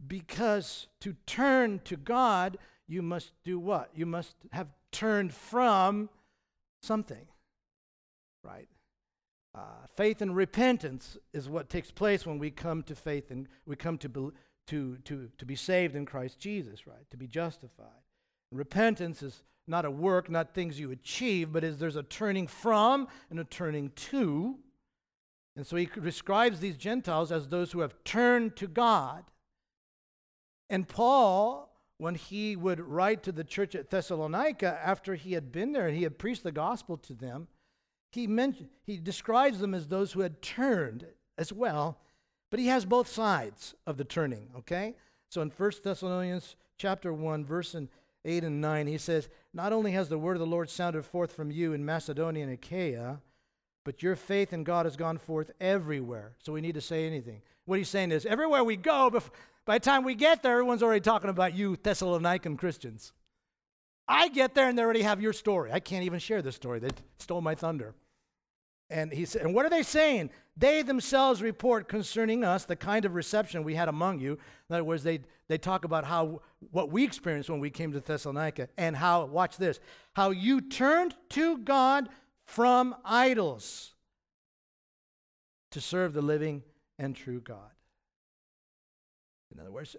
Because 0.05 0.87
to 1.01 1.15
turn 1.25 1.81
to 1.85 1.97
God, 1.97 2.57
you 2.87 3.01
must 3.01 3.31
do 3.43 3.59
what? 3.59 3.91
You 3.93 4.05
must 4.05 4.35
have 4.51 4.67
turned 4.91 5.33
from 5.33 6.09
something, 6.81 7.27
right? 8.43 8.67
Uh, 9.55 9.87
faith 9.95 10.21
and 10.21 10.35
repentance 10.35 11.17
is 11.33 11.49
what 11.49 11.69
takes 11.69 11.91
place 11.91 12.25
when 12.25 12.39
we 12.39 12.51
come 12.51 12.83
to 12.83 12.95
faith 12.95 13.31
and 13.31 13.47
we 13.65 13.75
come 13.75 13.97
to, 13.97 14.07
be, 14.07 14.29
to, 14.67 14.97
to, 15.03 15.29
to 15.37 15.45
be 15.45 15.55
saved 15.55 15.95
in 15.95 16.05
Christ 16.05 16.39
Jesus, 16.39 16.87
right? 16.87 17.09
To 17.11 17.17
be 17.17 17.27
justified. 17.27 17.87
Repentance 18.51 19.21
is 19.21 19.43
not 19.69 19.85
a 19.85 19.91
work, 19.91 20.29
not 20.29 20.53
things 20.53 20.79
you 20.79 20.91
achieve, 20.91 21.53
but 21.53 21.63
is 21.63 21.77
there's 21.77 21.95
a 21.95 22.03
turning 22.03 22.47
from 22.47 23.07
and 23.29 23.39
a 23.39 23.43
turning 23.43 23.91
to. 23.95 24.57
And 25.55 25.65
so 25.65 25.75
he 25.75 25.85
describes 25.85 26.59
these 26.59 26.77
Gentiles 26.77 27.31
as 27.31 27.47
those 27.47 27.71
who 27.71 27.81
have 27.81 27.93
turned 28.03 28.55
to 28.57 28.67
God. 28.67 29.25
And 30.69 30.87
Paul 30.87 31.69
when 31.99 32.15
he 32.15 32.55
would 32.55 32.79
write 32.79 33.23
to 33.23 33.31
the 33.31 33.43
church 33.43 33.75
at 33.75 33.89
Thessalonica 33.89 34.79
after 34.81 35.15
he 35.15 35.33
had 35.33 35.51
been 35.51 35.73
there 35.73 35.87
and 35.87 35.95
he 35.95 36.03
had 36.03 36.17
preached 36.17 36.43
the 36.43 36.51
gospel 36.51 36.97
to 36.97 37.13
them, 37.13 37.49
he, 38.11 38.25
mentioned, 38.25 38.69
he 38.83 38.97
describes 38.97 39.59
them 39.59 39.73
as 39.73 39.87
those 39.87 40.13
who 40.13 40.21
had 40.21 40.41
turned 40.41 41.05
as 41.37 41.51
well, 41.51 41.99
but 42.49 42.59
he 42.59 42.67
has 42.67 42.85
both 42.85 43.09
sides 43.09 43.75
of 43.85 43.97
the 43.97 44.05
turning, 44.05 44.47
okay? 44.57 44.95
So 45.29 45.41
in 45.41 45.49
1 45.49 45.71
Thessalonians 45.83 46.55
chapter 46.77 47.13
1, 47.13 47.45
verse 47.45 47.75
8 48.25 48.43
and 48.43 48.61
9, 48.61 48.87
he 48.87 48.97
says, 48.97 49.29
Not 49.53 49.73
only 49.73 49.91
has 49.91 50.09
the 50.09 50.17
word 50.17 50.33
of 50.33 50.39
the 50.39 50.45
Lord 50.45 50.69
sounded 50.69 51.05
forth 51.05 51.33
from 51.33 51.51
you 51.51 51.73
in 51.73 51.85
Macedonia 51.85 52.43
and 52.43 52.53
Achaia, 52.53 53.21
but 53.85 54.03
your 54.03 54.15
faith 54.15 54.53
in 54.53 54.63
God 54.63 54.85
has 54.85 54.97
gone 54.97 55.17
forth 55.17 55.51
everywhere. 55.59 56.33
So 56.43 56.53
we 56.53 56.61
need 56.61 56.75
to 56.75 56.81
say 56.81 57.07
anything. 57.07 57.41
What 57.65 57.79
he's 57.79 57.89
saying 57.89 58.11
is, 58.11 58.25
everywhere 58.25 58.63
we 58.63 58.75
go, 58.75 59.09
by 59.65 59.77
the 59.77 59.85
time 59.85 60.03
we 60.03 60.15
get 60.15 60.43
there, 60.43 60.53
everyone's 60.53 60.83
already 60.83 61.01
talking 61.01 61.29
about 61.29 61.55
you, 61.55 61.77
Thessalonican 61.77 62.57
Christians. 62.57 63.13
I 64.07 64.27
get 64.27 64.55
there 64.55 64.67
and 64.67 64.77
they 64.77 64.81
already 64.81 65.03
have 65.03 65.21
your 65.21 65.33
story. 65.33 65.71
I 65.71 65.79
can't 65.79 66.03
even 66.03 66.19
share 66.19 66.41
this 66.41 66.55
story. 66.55 66.79
They 66.79 66.89
stole 67.19 67.41
my 67.41 67.55
thunder. 67.55 67.93
And 68.89 69.13
he 69.13 69.25
said, 69.25 69.43
and 69.43 69.53
what 69.53 69.65
are 69.65 69.69
they 69.69 69.83
saying? 69.83 70.31
They 70.57 70.81
themselves 70.81 71.41
report 71.41 71.87
concerning 71.87 72.43
us 72.43 72.65
the 72.65 72.75
kind 72.75 73.05
of 73.05 73.13
reception 73.13 73.63
we 73.63 73.75
had 73.75 73.87
among 73.87 74.19
you. 74.19 74.33
In 74.69 74.75
other 74.75 74.83
words, 74.83 75.03
they, 75.03 75.19
they 75.47 75.57
talk 75.57 75.85
about 75.85 76.05
how 76.05 76.41
what 76.71 76.91
we 76.91 77.03
experienced 77.03 77.49
when 77.49 77.59
we 77.59 77.69
came 77.69 77.91
to 77.91 77.99
Thessalonica 77.99 78.67
and 78.77 78.95
how, 78.95 79.25
watch 79.25 79.57
this, 79.57 79.79
how 80.13 80.31
you 80.31 80.59
turned 80.59 81.15
to 81.29 81.59
God 81.59 82.09
from 82.45 82.95
idols 83.05 83.93
to 85.71 85.79
serve 85.79 86.13
the 86.13 86.21
living 86.21 86.63
and 86.97 87.15
true 87.15 87.39
God. 87.39 87.71
In 89.53 89.59
other 89.59 89.71
words, 89.71 89.95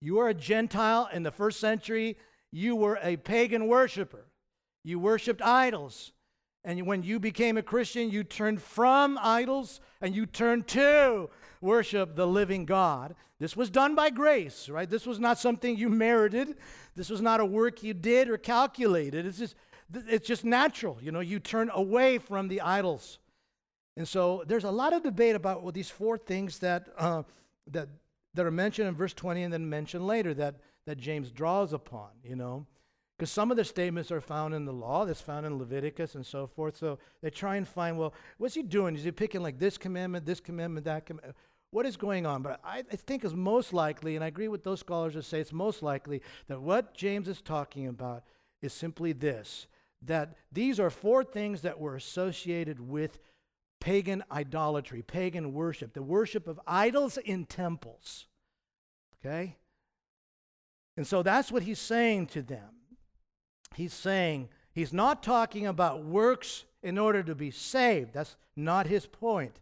you 0.00 0.14
were 0.14 0.28
a 0.28 0.34
Gentile 0.34 1.08
in 1.12 1.24
the 1.24 1.30
first 1.32 1.60
century, 1.60 2.16
you 2.52 2.74
were 2.76 2.98
a 3.02 3.16
pagan 3.16 3.66
worshiper. 3.66 4.26
You 4.82 4.98
worshiped 4.98 5.42
idols. 5.42 6.12
And 6.64 6.86
when 6.86 7.02
you 7.02 7.18
became 7.18 7.56
a 7.56 7.62
Christian, 7.62 8.10
you 8.10 8.22
turned 8.22 8.60
from 8.60 9.18
idols 9.20 9.80
and 10.00 10.14
you 10.14 10.26
turned 10.26 10.66
to 10.68 11.30
worship 11.60 12.16
the 12.16 12.26
living 12.26 12.66
God. 12.66 13.14
This 13.38 13.56
was 13.56 13.70
done 13.70 13.94
by 13.94 14.10
grace, 14.10 14.68
right? 14.68 14.88
This 14.88 15.06
was 15.06 15.18
not 15.18 15.38
something 15.38 15.76
you 15.76 15.88
merited. 15.88 16.56
This 16.94 17.08
was 17.08 17.22
not 17.22 17.40
a 17.40 17.44
work 17.44 17.82
you 17.82 17.94
did 17.94 18.28
or 18.28 18.36
calculated. 18.36 19.24
It's 19.24 19.38
just, 19.38 19.54
it's 19.94 20.26
just 20.26 20.44
natural. 20.44 20.98
You 21.00 21.12
know, 21.12 21.20
you 21.20 21.40
turn 21.40 21.70
away 21.72 22.18
from 22.18 22.48
the 22.48 22.60
idols. 22.60 23.18
And 23.96 24.06
so 24.06 24.44
there's 24.46 24.64
a 24.64 24.70
lot 24.70 24.92
of 24.92 25.02
debate 25.02 25.36
about 25.36 25.62
well, 25.62 25.72
these 25.72 25.90
four 25.90 26.18
things 26.18 26.58
that, 26.58 26.88
uh, 26.98 27.22
that, 27.68 27.88
that 28.34 28.44
are 28.44 28.50
mentioned 28.50 28.88
in 28.88 28.94
verse 28.94 29.14
20 29.14 29.42
and 29.42 29.52
then 29.52 29.68
mentioned 29.68 30.06
later 30.06 30.34
that, 30.34 30.56
that 30.86 30.98
James 30.98 31.30
draws 31.30 31.72
upon, 31.72 32.10
you 32.22 32.36
know. 32.36 32.66
Because 33.20 33.30
some 33.30 33.50
of 33.50 33.58
the 33.58 33.64
statements 33.66 34.10
are 34.10 34.22
found 34.22 34.54
in 34.54 34.64
the 34.64 34.72
law, 34.72 35.04
that's 35.04 35.20
found 35.20 35.44
in 35.44 35.58
Leviticus 35.58 36.14
and 36.14 36.24
so 36.24 36.46
forth. 36.46 36.78
So 36.78 36.98
they 37.20 37.28
try 37.28 37.56
and 37.56 37.68
find, 37.68 37.98
well, 37.98 38.14
what's 38.38 38.54
he 38.54 38.62
doing? 38.62 38.96
Is 38.96 39.04
he 39.04 39.10
picking 39.10 39.42
like 39.42 39.58
this 39.58 39.76
commandment, 39.76 40.24
this 40.24 40.40
commandment, 40.40 40.86
that 40.86 41.04
commandment? 41.04 41.36
What 41.70 41.84
is 41.84 41.98
going 41.98 42.24
on? 42.24 42.40
But 42.40 42.60
I, 42.64 42.78
I 42.78 42.96
think 42.96 43.22
is 43.22 43.34
most 43.34 43.74
likely, 43.74 44.14
and 44.14 44.24
I 44.24 44.28
agree 44.28 44.48
with 44.48 44.64
those 44.64 44.80
scholars 44.80 45.12
that 45.12 45.26
say 45.26 45.38
it's 45.38 45.52
most 45.52 45.82
likely 45.82 46.22
that 46.48 46.62
what 46.62 46.94
James 46.94 47.28
is 47.28 47.42
talking 47.42 47.88
about 47.88 48.24
is 48.62 48.72
simply 48.72 49.12
this 49.12 49.66
that 50.00 50.34
these 50.50 50.80
are 50.80 50.88
four 50.88 51.22
things 51.22 51.60
that 51.60 51.78
were 51.78 51.96
associated 51.96 52.80
with 52.80 53.18
pagan 53.82 54.24
idolatry, 54.32 55.02
pagan 55.02 55.52
worship, 55.52 55.92
the 55.92 56.02
worship 56.02 56.48
of 56.48 56.58
idols 56.66 57.18
in 57.18 57.44
temples. 57.44 58.28
Okay? 59.22 59.58
And 60.96 61.06
so 61.06 61.22
that's 61.22 61.52
what 61.52 61.64
he's 61.64 61.78
saying 61.78 62.28
to 62.28 62.40
them 62.40 62.79
he's 63.74 63.94
saying 63.94 64.48
he's 64.72 64.92
not 64.92 65.22
talking 65.22 65.66
about 65.66 66.04
works 66.04 66.64
in 66.82 66.98
order 66.98 67.22
to 67.22 67.34
be 67.34 67.50
saved. 67.50 68.14
That's 68.14 68.36
not 68.56 68.86
his 68.86 69.06
point. 69.06 69.60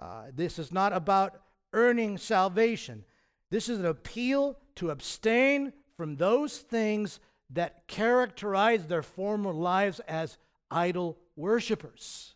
Uh, 0.00 0.24
this 0.34 0.58
is 0.58 0.72
not 0.72 0.92
about 0.92 1.40
earning 1.72 2.18
salvation. 2.18 3.04
This 3.50 3.68
is 3.68 3.78
an 3.78 3.86
appeal 3.86 4.58
to 4.76 4.90
abstain 4.90 5.72
from 5.96 6.16
those 6.16 6.58
things 6.58 7.20
that 7.50 7.86
characterized 7.86 8.88
their 8.88 9.02
former 9.02 9.52
lives 9.52 10.00
as 10.00 10.38
idol 10.70 11.18
worshippers. 11.36 12.34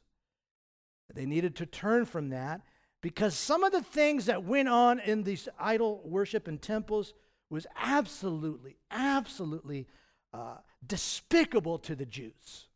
They 1.12 1.26
needed 1.26 1.56
to 1.56 1.66
turn 1.66 2.06
from 2.06 2.30
that 2.30 2.60
because 3.02 3.34
some 3.34 3.64
of 3.64 3.72
the 3.72 3.82
things 3.82 4.26
that 4.26 4.44
went 4.44 4.68
on 4.68 5.00
in 5.00 5.24
these 5.24 5.48
idol 5.58 6.00
worship 6.04 6.46
and 6.46 6.60
temples 6.60 7.14
was 7.48 7.66
absolutely, 7.76 8.76
absolutely 8.90 9.88
uh, 10.32 10.56
despicable 10.86 11.78
to 11.78 11.94
the 11.94 12.06
Jews. 12.06 12.68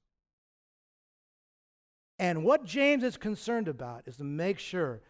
And 2.19 2.45
what 2.45 2.65
James 2.65 3.03
is 3.03 3.17
concerned 3.17 3.69
about 3.69 4.05
is 4.07 4.17
to 4.17 4.25
make 4.25 4.59
sure 4.59 5.01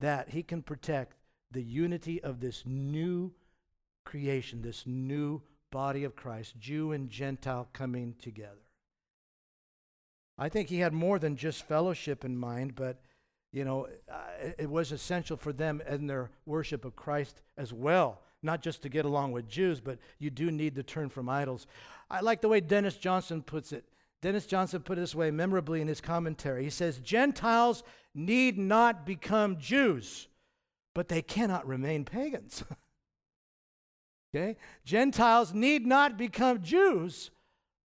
that 0.00 0.30
he 0.30 0.42
can 0.42 0.62
protect 0.62 1.16
the 1.50 1.62
unity 1.62 2.22
of 2.22 2.40
this 2.40 2.64
new 2.66 3.32
creation, 4.04 4.62
this 4.62 4.84
new 4.86 5.42
body 5.70 6.04
of 6.04 6.16
Christ, 6.16 6.58
Jew 6.58 6.92
and 6.92 7.08
Gentile 7.08 7.68
coming 7.72 8.14
together. 8.18 8.68
I 10.36 10.48
think 10.48 10.68
he 10.68 10.78
had 10.78 10.92
more 10.92 11.18
than 11.18 11.36
just 11.36 11.66
fellowship 11.66 12.24
in 12.24 12.36
mind, 12.36 12.74
but 12.74 13.00
you 13.52 13.64
know, 13.64 13.88
uh, 14.10 14.50
it 14.58 14.68
was 14.68 14.92
essential 14.92 15.36
for 15.36 15.52
them 15.52 15.82
in 15.88 16.06
their 16.06 16.30
worship 16.44 16.84
of 16.84 16.96
Christ 16.96 17.40
as 17.56 17.72
well 17.72 18.20
not 18.42 18.62
just 18.62 18.82
to 18.82 18.88
get 18.88 19.04
along 19.04 19.32
with 19.32 19.48
Jews, 19.48 19.80
but 19.80 19.98
you 20.18 20.30
do 20.30 20.50
need 20.50 20.74
to 20.76 20.82
turn 20.82 21.08
from 21.08 21.28
idols. 21.28 21.66
I 22.10 22.20
like 22.20 22.40
the 22.40 22.48
way 22.48 22.60
Dennis 22.60 22.96
Johnson 22.96 23.42
puts 23.42 23.72
it. 23.72 23.84
Dennis 24.20 24.46
Johnson 24.46 24.82
put 24.82 24.98
it 24.98 25.02
this 25.02 25.14
way 25.14 25.30
memorably 25.30 25.80
in 25.80 25.88
his 25.88 26.00
commentary. 26.00 26.64
He 26.64 26.70
says, 26.70 26.98
Gentiles 26.98 27.84
need 28.14 28.58
not 28.58 29.06
become 29.06 29.58
Jews, 29.58 30.28
but 30.94 31.08
they 31.08 31.22
cannot 31.22 31.66
remain 31.66 32.04
pagans. 32.04 32.64
okay? 34.34 34.56
Gentiles 34.84 35.54
need 35.54 35.86
not 35.86 36.16
become 36.16 36.62
Jews, 36.62 37.30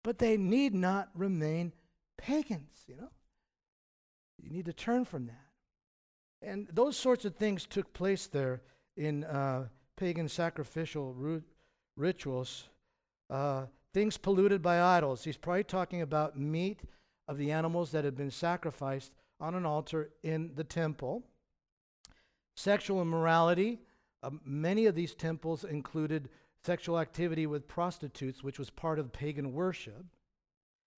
but 0.04 0.18
they 0.18 0.38
need 0.38 0.74
not 0.74 1.10
remain 1.14 1.72
pagans, 2.18 2.84
you 2.88 2.96
know? 2.96 3.10
You 4.42 4.50
need 4.50 4.66
to 4.66 4.74
turn 4.74 5.06
from 5.06 5.28
that. 5.28 5.40
And 6.42 6.68
those 6.74 6.98
sorts 6.98 7.26
of 7.26 7.36
things 7.36 7.66
took 7.66 7.94
place 7.94 8.28
there 8.28 8.62
in 8.98 9.24
uh, 9.24 9.68
pagan 9.96 10.28
sacrificial 10.28 11.42
rituals, 11.96 12.70
uh, 13.30 13.66
things 13.94 14.18
polluted 14.18 14.62
by 14.62 14.82
idols. 14.82 15.24
He's 15.24 15.38
probably 15.38 15.64
talking 15.64 16.02
about 16.02 16.38
meat 16.38 16.82
of 17.28 17.38
the 17.38 17.52
animals 17.52 17.92
that 17.92 18.04
had 18.04 18.16
been 18.16 18.32
sacrificed 18.32 19.12
on 19.40 19.56
an 19.56 19.66
altar 19.66 20.10
in 20.24 20.52
the 20.56 20.64
temple. 20.64 21.24
Sexual 22.56 23.02
immorality. 23.02 23.80
Uh, 24.22 24.32
many 24.46 24.86
of 24.86 24.96
these 24.96 25.16
temples 25.16 25.64
included 25.64 26.30
sexual 26.64 27.00
activity 27.00 27.46
with 27.46 27.68
prostitutes, 27.68 28.44
which 28.44 28.58
was 28.60 28.70
part 28.70 29.00
of 29.00 29.12
pagan 29.12 29.54
worship. 29.54 30.06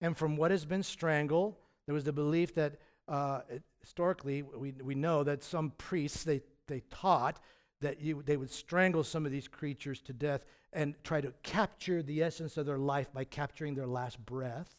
And 0.00 0.16
from 0.16 0.36
what 0.36 0.50
has 0.50 0.64
been 0.64 0.82
strangled, 0.82 1.56
there 1.86 1.94
was 1.94 2.04
the 2.04 2.12
belief 2.12 2.54
that 2.54 2.76
uh, 3.08 3.40
historically 3.80 4.42
we, 4.42 4.72
we 4.82 4.94
know 4.94 5.22
that 5.22 5.42
some 5.42 5.72
priests 5.78 6.24
they, 6.24 6.42
they 6.66 6.82
taught 6.90 7.40
that 7.80 8.00
you, 8.00 8.22
they 8.24 8.36
would 8.36 8.50
strangle 8.50 9.04
some 9.04 9.26
of 9.26 9.32
these 9.32 9.48
creatures 9.48 10.00
to 10.02 10.12
death 10.12 10.44
and 10.72 10.94
try 11.04 11.20
to 11.20 11.32
capture 11.42 12.02
the 12.02 12.22
essence 12.22 12.56
of 12.56 12.66
their 12.66 12.78
life 12.78 13.12
by 13.12 13.24
capturing 13.24 13.74
their 13.74 13.86
last 13.86 14.24
breath. 14.24 14.76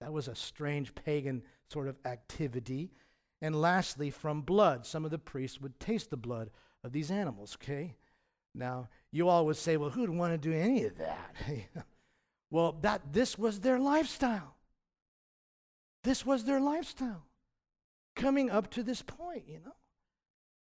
That 0.00 0.12
was 0.12 0.28
a 0.28 0.34
strange 0.34 0.94
pagan 0.94 1.42
sort 1.70 1.88
of 1.88 1.96
activity. 2.04 2.90
And 3.42 3.60
lastly, 3.60 4.10
from 4.10 4.42
blood, 4.42 4.86
some 4.86 5.04
of 5.04 5.10
the 5.10 5.18
priests 5.18 5.60
would 5.60 5.78
taste 5.78 6.10
the 6.10 6.16
blood 6.16 6.50
of 6.82 6.92
these 6.92 7.10
animals, 7.10 7.56
okay? 7.60 7.94
Now, 8.54 8.88
you 9.12 9.28
all 9.28 9.46
would 9.46 9.56
say, 9.56 9.76
well, 9.76 9.90
who'd 9.90 10.10
want 10.10 10.32
to 10.32 10.38
do 10.38 10.54
any 10.54 10.84
of 10.84 10.96
that? 10.98 11.34
well, 12.50 12.76
that 12.82 13.12
this 13.12 13.38
was 13.38 13.60
their 13.60 13.78
lifestyle. 13.78 14.54
This 16.04 16.24
was 16.24 16.44
their 16.44 16.60
lifestyle. 16.60 17.24
Coming 18.16 18.50
up 18.50 18.70
to 18.72 18.82
this 18.82 19.02
point, 19.02 19.44
you 19.46 19.60
know. 19.64 19.74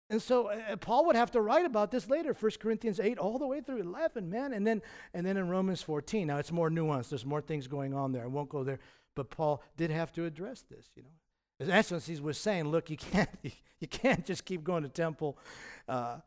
And 0.09 0.21
so 0.21 0.47
uh, 0.47 0.75
Paul 0.77 1.05
would 1.05 1.15
have 1.15 1.31
to 1.31 1.41
write 1.41 1.65
about 1.65 1.91
this 1.91 2.09
later, 2.09 2.33
1 2.33 2.51
Corinthians 2.59 2.99
8 2.99 3.19
all 3.19 3.37
the 3.37 3.45
way 3.45 3.61
through 3.61 3.81
11, 3.81 4.29
man. 4.29 4.53
And 4.53 4.65
then, 4.65 4.81
and 5.13 5.25
then 5.25 5.37
in 5.37 5.47
Romans 5.49 5.81
14. 5.83 6.27
Now 6.27 6.37
it's 6.37 6.51
more 6.51 6.69
nuanced. 6.69 7.09
There's 7.09 7.25
more 7.25 7.41
things 7.41 7.67
going 7.67 7.93
on 7.93 8.11
there. 8.11 8.23
I 8.23 8.27
won't 8.27 8.49
go 8.49 8.63
there. 8.63 8.79
But 9.15 9.29
Paul 9.29 9.61
did 9.77 9.91
have 9.91 10.11
to 10.13 10.25
address 10.25 10.63
this, 10.69 10.89
you 10.95 11.03
know. 11.03 11.09
Essence, 11.73 12.07
he 12.07 12.19
was 12.19 12.37
saying, 12.37 12.69
look, 12.69 12.89
you 12.89 12.97
can't, 12.97 13.29
you 13.43 13.87
can't 13.87 14.25
just 14.25 14.45
keep 14.45 14.63
going 14.63 14.83
to 14.83 14.89
temple 14.89 15.37
uh, 15.87 16.17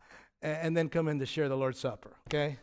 and 0.42 0.76
then 0.76 0.88
come 0.88 1.08
in 1.08 1.18
to 1.18 1.26
share 1.26 1.48
the 1.48 1.56
Lord's 1.56 1.78
Supper, 1.78 2.16
okay? 2.28 2.58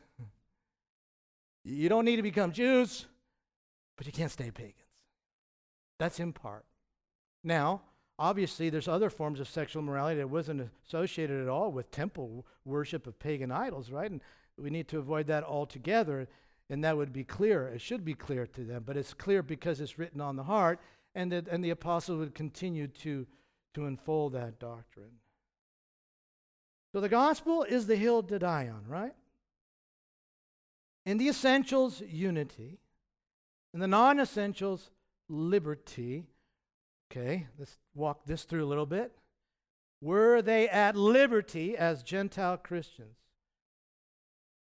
You 1.64 1.90
don't 1.90 2.06
need 2.06 2.18
to 2.18 2.24
become 2.24 2.52
Jews, 2.52 3.06
but 3.98 4.06
you 4.06 4.14
can't 4.14 4.32
stay 4.32 4.52
pagans. 4.52 4.76
That's 5.98 6.20
in 6.20 6.32
part. 6.32 6.66
Now, 7.44 7.82
Obviously, 8.20 8.70
there's 8.70 8.90
other 8.90 9.10
forms 9.10 9.40
of 9.40 9.48
sexual 9.48 9.82
morality 9.82 10.18
that 10.18 10.30
wasn't 10.30 10.70
associated 10.86 11.42
at 11.42 11.48
all 11.48 11.72
with 11.72 11.90
temple 11.90 12.46
worship 12.66 13.08
of 13.08 13.18
pagan 13.18 13.50
idols, 13.50 13.90
right? 13.90 14.12
And 14.12 14.20
we 14.58 14.70
need 14.70 14.90
to 14.90 15.00
avoid 15.00 15.28
that 15.28 15.46
altogether. 15.46 16.28
and 16.70 16.84
that 16.84 16.98
would 16.98 17.14
be 17.14 17.24
clear. 17.24 17.70
It 17.70 17.80
should 17.82 18.04
be 18.04 18.14
clear 18.14 18.46
to 18.46 18.64
them, 18.66 18.84
but 18.86 18.98
it's 18.98 19.14
clear 19.14 19.42
because 19.42 19.80
it's 19.80 19.98
written 19.98 20.20
on 20.20 20.36
the 20.36 20.44
heart, 20.44 20.80
and, 21.16 21.32
that, 21.32 21.48
and 21.48 21.64
the 21.64 21.72
apostles 21.72 22.20
would 22.20 22.36
continue 22.36 22.88
to, 22.88 23.26
to 23.74 23.86
unfold 23.86 24.34
that 24.34 24.60
doctrine. 24.60 25.14
So 26.92 27.00
the 27.00 27.10
gospel 27.10 27.64
is 27.64 27.88
the 27.88 27.96
hill 27.96 28.22
to 28.24 28.38
die 28.38 28.68
on, 28.68 28.84
right? 28.88 29.14
In 31.06 31.18
the 31.18 31.30
essentials, 31.30 32.02
unity. 32.02 32.80
In 33.74 33.80
the 33.80 33.88
non 33.88 34.20
essentials, 34.20 34.92
liberty. 35.30 36.28
Okay, 37.12 37.48
let's 37.58 37.78
walk 37.96 38.26
this 38.26 38.44
through 38.44 38.64
a 38.64 38.68
little 38.68 38.86
bit. 38.86 39.12
Were 40.02 40.42
they 40.42 40.70
at 40.70 40.96
liberty 40.96 41.76
as 41.76 42.04
Gentile 42.04 42.58
Christians 42.58 43.18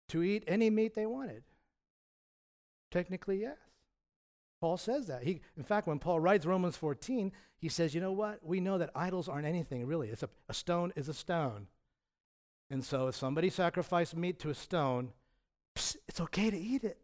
to 0.09 0.23
eat 0.23 0.43
any 0.47 0.69
meat 0.69 0.95
they 0.95 1.05
wanted? 1.05 1.43
Technically, 2.89 3.41
yes. 3.41 3.57
Paul 4.59 4.77
says 4.77 5.07
that. 5.07 5.23
He, 5.23 5.41
in 5.55 5.63
fact, 5.63 5.87
when 5.87 5.99
Paul 5.99 6.19
writes 6.19 6.45
Romans 6.45 6.77
14, 6.77 7.31
he 7.57 7.69
says, 7.69 7.95
you 7.95 8.01
know 8.01 8.11
what? 8.11 8.39
We 8.43 8.59
know 8.59 8.77
that 8.77 8.91
idols 8.95 9.29
aren't 9.29 9.47
anything, 9.47 9.85
really. 9.85 10.09
It's 10.09 10.23
a, 10.23 10.29
a 10.49 10.53
stone 10.53 10.91
is 10.95 11.09
a 11.09 11.13
stone. 11.13 11.67
And 12.69 12.83
so 12.83 13.07
if 13.07 13.15
somebody 13.15 13.49
sacrificed 13.49 14.15
meat 14.15 14.39
to 14.39 14.49
a 14.49 14.55
stone, 14.55 15.13
psst, 15.75 15.97
it's 16.07 16.21
okay 16.21 16.49
to 16.49 16.57
eat 16.57 16.83
it 16.83 16.99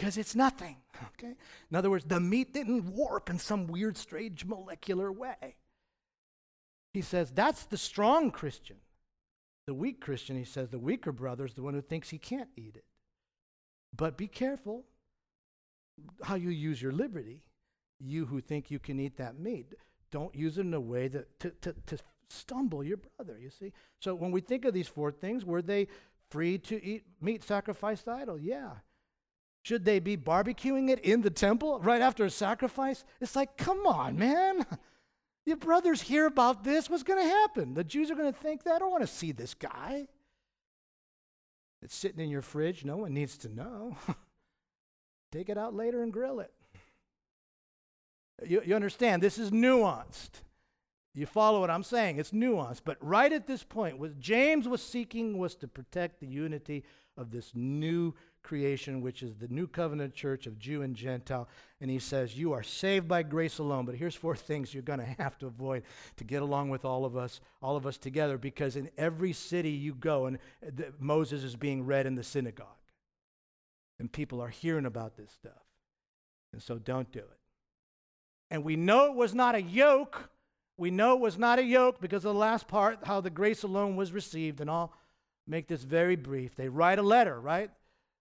because 0.00 0.16
it's 0.16 0.34
nothing. 0.34 0.76
Okay? 1.14 1.34
In 1.70 1.76
other 1.76 1.88
words, 1.88 2.04
the 2.04 2.20
meat 2.20 2.52
didn't 2.52 2.84
warp 2.94 3.30
in 3.30 3.38
some 3.38 3.66
weird, 3.66 3.96
strange 3.96 4.44
molecular 4.44 5.10
way. 5.10 5.56
He 6.92 7.00
says 7.00 7.30
that's 7.30 7.64
the 7.64 7.78
strong 7.78 8.30
Christian. 8.30 8.76
The 9.66 9.72
weak 9.72 9.98
Christian, 9.98 10.36
he 10.36 10.44
says, 10.44 10.68
the 10.68 10.78
weaker 10.78 11.10
brother 11.10 11.46
is 11.46 11.54
the 11.54 11.62
one 11.62 11.72
who 11.72 11.80
thinks 11.80 12.10
he 12.10 12.18
can't 12.18 12.50
eat 12.54 12.76
it. 12.76 12.84
But 13.96 14.18
be 14.18 14.26
careful 14.26 14.84
how 16.22 16.34
you 16.34 16.50
use 16.50 16.82
your 16.82 16.92
liberty. 16.92 17.40
You 17.98 18.26
who 18.26 18.42
think 18.42 18.70
you 18.70 18.78
can 18.78 19.00
eat 19.00 19.16
that 19.16 19.38
meat, 19.38 19.72
don't 20.10 20.34
use 20.34 20.58
it 20.58 20.66
in 20.66 20.74
a 20.74 20.80
way 20.80 21.08
that 21.08 21.40
to, 21.40 21.50
to, 21.62 21.74
to 21.86 21.98
stumble 22.28 22.84
your 22.84 22.98
brother, 22.98 23.38
you 23.40 23.48
see. 23.48 23.72
So 24.00 24.14
when 24.14 24.32
we 24.32 24.42
think 24.42 24.66
of 24.66 24.74
these 24.74 24.88
four 24.88 25.12
things, 25.12 25.46
were 25.46 25.62
they 25.62 25.88
free 26.28 26.58
to 26.58 26.84
eat 26.84 27.04
meat 27.22 27.42
sacrificed 27.42 28.04
to 28.04 28.10
idol? 28.10 28.38
Yeah. 28.38 28.72
Should 29.70 29.84
they 29.84 30.00
be 30.00 30.16
barbecuing 30.16 30.90
it 30.90 30.98
in 30.98 31.22
the 31.22 31.30
temple 31.30 31.78
right 31.78 32.02
after 32.02 32.24
a 32.24 32.30
sacrifice? 32.30 33.04
It's 33.20 33.36
like, 33.36 33.56
come 33.56 33.86
on, 33.86 34.18
man. 34.18 34.66
Your 35.46 35.58
brothers 35.58 36.02
hear 36.02 36.26
about 36.26 36.64
this. 36.64 36.90
What's 36.90 37.04
going 37.04 37.22
to 37.22 37.28
happen? 37.28 37.74
The 37.74 37.84
Jews 37.84 38.10
are 38.10 38.16
going 38.16 38.32
to 38.32 38.36
think 38.36 38.64
that. 38.64 38.74
I 38.74 38.78
don't 38.80 38.90
want 38.90 39.04
to 39.04 39.06
see 39.06 39.30
this 39.30 39.54
guy. 39.54 40.08
It's 41.82 41.94
sitting 41.94 42.18
in 42.18 42.30
your 42.30 42.42
fridge. 42.42 42.84
No 42.84 42.96
one 42.96 43.14
needs 43.14 43.38
to 43.38 43.48
know. 43.48 43.96
Take 45.30 45.48
it 45.48 45.56
out 45.56 45.72
later 45.72 46.02
and 46.02 46.12
grill 46.12 46.40
it. 46.40 46.52
You, 48.44 48.62
you 48.66 48.74
understand, 48.74 49.22
this 49.22 49.38
is 49.38 49.52
nuanced. 49.52 50.42
You 51.14 51.26
follow 51.26 51.60
what 51.60 51.70
I'm 51.70 51.84
saying? 51.84 52.18
It's 52.18 52.32
nuanced. 52.32 52.80
But 52.84 52.96
right 53.00 53.32
at 53.32 53.46
this 53.46 53.62
point, 53.62 54.00
what 54.00 54.18
James 54.18 54.66
was 54.66 54.82
seeking 54.82 55.38
was 55.38 55.54
to 55.54 55.68
protect 55.68 56.18
the 56.18 56.26
unity 56.26 56.82
of 57.20 57.30
this 57.30 57.52
new 57.54 58.14
creation, 58.42 59.02
which 59.02 59.22
is 59.22 59.36
the 59.36 59.48
new 59.48 59.66
covenant 59.66 60.14
church 60.14 60.46
of 60.46 60.58
Jew 60.58 60.82
and 60.82 60.96
Gentile. 60.96 61.48
And 61.80 61.90
he 61.90 61.98
says, 61.98 62.36
You 62.36 62.52
are 62.52 62.62
saved 62.62 63.06
by 63.06 63.22
grace 63.22 63.58
alone. 63.58 63.84
But 63.84 63.96
here's 63.96 64.14
four 64.14 64.34
things 64.34 64.72
you're 64.72 64.82
going 64.82 64.98
to 65.00 65.22
have 65.22 65.38
to 65.38 65.46
avoid 65.46 65.82
to 66.16 66.24
get 66.24 66.42
along 66.42 66.70
with 66.70 66.84
all 66.84 67.04
of 67.04 67.16
us, 67.16 67.40
all 67.62 67.76
of 67.76 67.86
us 67.86 67.98
together, 67.98 68.38
because 68.38 68.76
in 68.76 68.90
every 68.96 69.32
city 69.32 69.70
you 69.70 69.94
go, 69.94 70.26
and 70.26 70.38
uh, 70.66 70.70
the, 70.74 70.92
Moses 70.98 71.44
is 71.44 71.56
being 71.56 71.84
read 71.84 72.06
in 72.06 72.14
the 72.14 72.24
synagogue. 72.24 72.66
And 73.98 74.10
people 74.10 74.40
are 74.40 74.48
hearing 74.48 74.86
about 74.86 75.16
this 75.16 75.30
stuff. 75.30 75.62
And 76.52 76.62
so 76.62 76.78
don't 76.78 77.12
do 77.12 77.20
it. 77.20 77.38
And 78.50 78.64
we 78.64 78.74
know 78.74 79.06
it 79.06 79.14
was 79.14 79.34
not 79.34 79.54
a 79.54 79.62
yoke. 79.62 80.30
We 80.76 80.90
know 80.90 81.12
it 81.12 81.20
was 81.20 81.38
not 81.38 81.58
a 81.58 81.62
yoke 81.62 82.00
because 82.00 82.24
of 82.24 82.32
the 82.32 82.40
last 82.40 82.66
part, 82.66 83.00
how 83.04 83.20
the 83.20 83.30
grace 83.30 83.62
alone 83.62 83.96
was 83.96 84.10
received. 84.12 84.60
And 84.60 84.70
I'll 84.70 84.92
make 85.50 85.66
this 85.66 85.82
very 85.82 86.16
brief. 86.16 86.54
They 86.54 86.68
write 86.68 86.98
a 86.98 87.02
letter, 87.02 87.38
right? 87.40 87.70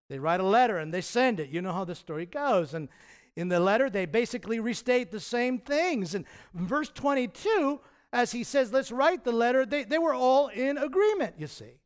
They 0.09 0.19
write 0.19 0.39
a 0.39 0.45
letter 0.45 0.77
and 0.77 0.93
they 0.93 1.01
send 1.01 1.39
it. 1.39 1.49
You 1.49 1.61
know 1.61 1.71
how 1.71 1.85
the 1.85 1.95
story 1.95 2.25
goes. 2.25 2.73
And 2.73 2.89
in 3.35 3.47
the 3.47 3.59
letter, 3.59 3.89
they 3.89 4.05
basically 4.05 4.59
restate 4.59 5.11
the 5.11 5.19
same 5.19 5.59
things. 5.59 6.15
And 6.15 6.25
verse 6.53 6.89
22, 6.89 7.79
as 8.11 8.31
he 8.31 8.43
says, 8.43 8.73
let's 8.73 8.91
write 8.91 9.23
the 9.23 9.31
letter, 9.31 9.65
they, 9.65 9.83
they 9.83 9.99
were 9.99 10.15
all 10.15 10.47
in 10.47 10.77
agreement, 10.77 11.35
you 11.37 11.47
see. 11.47 11.79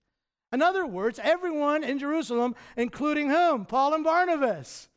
In 0.53 0.61
other 0.61 0.85
words, 0.85 1.19
everyone 1.21 1.83
in 1.83 1.99
Jerusalem, 1.99 2.55
including 2.77 3.29
whom? 3.29 3.65
Paul 3.65 3.93
and 3.93 4.03
Barnabas, 4.03 4.87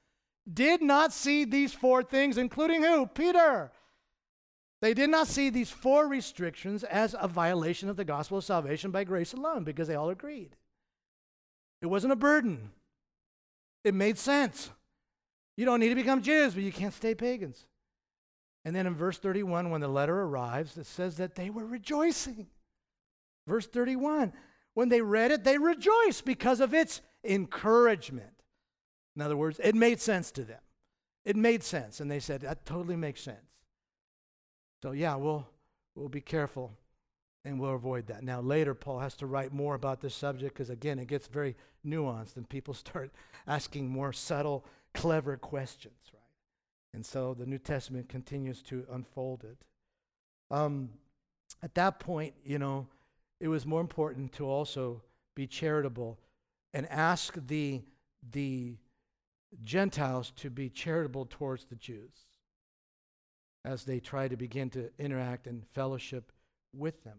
did 0.50 0.80
not 0.80 1.12
see 1.12 1.44
these 1.44 1.72
four 1.72 2.02
things, 2.02 2.38
including 2.38 2.82
who? 2.82 3.06
Peter. 3.06 3.72
They 4.82 4.92
did 4.94 5.10
not 5.10 5.26
see 5.26 5.50
these 5.50 5.70
four 5.70 6.06
restrictions 6.06 6.84
as 6.84 7.14
a 7.18 7.28
violation 7.28 7.88
of 7.88 7.96
the 7.96 8.04
gospel 8.04 8.38
of 8.38 8.44
salvation 8.44 8.90
by 8.90 9.04
grace 9.04 9.32
alone 9.32 9.64
because 9.64 9.88
they 9.88 9.94
all 9.94 10.10
agreed. 10.10 10.56
It 11.80 11.86
wasn't 11.86 12.12
a 12.12 12.16
burden. 12.16 12.70
It 13.84 13.94
made 13.94 14.18
sense. 14.18 14.70
You 15.56 15.64
don't 15.64 15.80
need 15.80 15.88
to 15.88 15.94
become 15.94 16.22
Jews, 16.22 16.54
but 16.54 16.62
you 16.62 16.72
can't 16.72 16.92
stay 16.92 17.14
pagans. 17.14 17.66
And 18.64 18.74
then 18.74 18.86
in 18.86 18.94
verse 18.94 19.18
31, 19.18 19.70
when 19.70 19.80
the 19.80 19.88
letter 19.88 20.20
arrives, 20.22 20.76
it 20.76 20.86
says 20.86 21.16
that 21.16 21.36
they 21.36 21.50
were 21.50 21.64
rejoicing. 21.64 22.48
Verse 23.46 23.66
31, 23.66 24.32
when 24.74 24.88
they 24.88 25.00
read 25.00 25.30
it, 25.30 25.44
they 25.44 25.56
rejoiced 25.56 26.24
because 26.24 26.60
of 26.60 26.74
its 26.74 27.00
encouragement. 27.24 28.42
In 29.14 29.22
other 29.22 29.36
words, 29.36 29.60
it 29.62 29.74
made 29.74 30.00
sense 30.00 30.30
to 30.32 30.42
them. 30.42 30.60
It 31.24 31.36
made 31.36 31.62
sense. 31.62 32.00
And 32.00 32.10
they 32.10 32.20
said, 32.20 32.42
that 32.42 32.66
totally 32.66 32.96
makes 32.96 33.22
sense. 33.22 33.45
So, 34.86 34.92
yeah, 34.92 35.16
we'll, 35.16 35.44
we'll 35.96 36.08
be 36.08 36.20
careful 36.20 36.70
and 37.44 37.58
we'll 37.58 37.74
avoid 37.74 38.06
that. 38.06 38.22
Now, 38.22 38.40
later, 38.40 38.72
Paul 38.72 39.00
has 39.00 39.16
to 39.16 39.26
write 39.26 39.52
more 39.52 39.74
about 39.74 40.00
this 40.00 40.14
subject 40.14 40.54
because, 40.54 40.70
again, 40.70 41.00
it 41.00 41.08
gets 41.08 41.26
very 41.26 41.56
nuanced 41.84 42.36
and 42.36 42.48
people 42.48 42.72
start 42.84 43.10
asking 43.48 43.88
more 43.88 44.12
subtle, 44.12 44.64
clever 44.94 45.36
questions, 45.38 45.96
right? 46.14 46.22
And 46.94 47.04
so 47.04 47.34
the 47.34 47.46
New 47.46 47.58
Testament 47.58 48.08
continues 48.08 48.62
to 48.62 48.86
unfold 48.92 49.42
it. 49.42 49.56
Um, 50.54 50.90
at 51.64 51.74
that 51.74 51.98
point, 51.98 52.34
you 52.44 52.60
know, 52.60 52.86
it 53.40 53.48
was 53.48 53.66
more 53.66 53.80
important 53.80 54.34
to 54.34 54.46
also 54.48 55.02
be 55.34 55.48
charitable 55.48 56.16
and 56.72 56.88
ask 56.90 57.34
the, 57.48 57.82
the 58.30 58.76
Gentiles 59.64 60.32
to 60.36 60.48
be 60.48 60.70
charitable 60.70 61.26
towards 61.28 61.64
the 61.64 61.74
Jews 61.74 62.26
as 63.66 63.84
they 63.84 63.98
try 63.98 64.28
to 64.28 64.36
begin 64.36 64.70
to 64.70 64.90
interact 64.98 65.48
and 65.48 65.66
fellowship 65.66 66.32
with 66.72 67.02
them. 67.02 67.18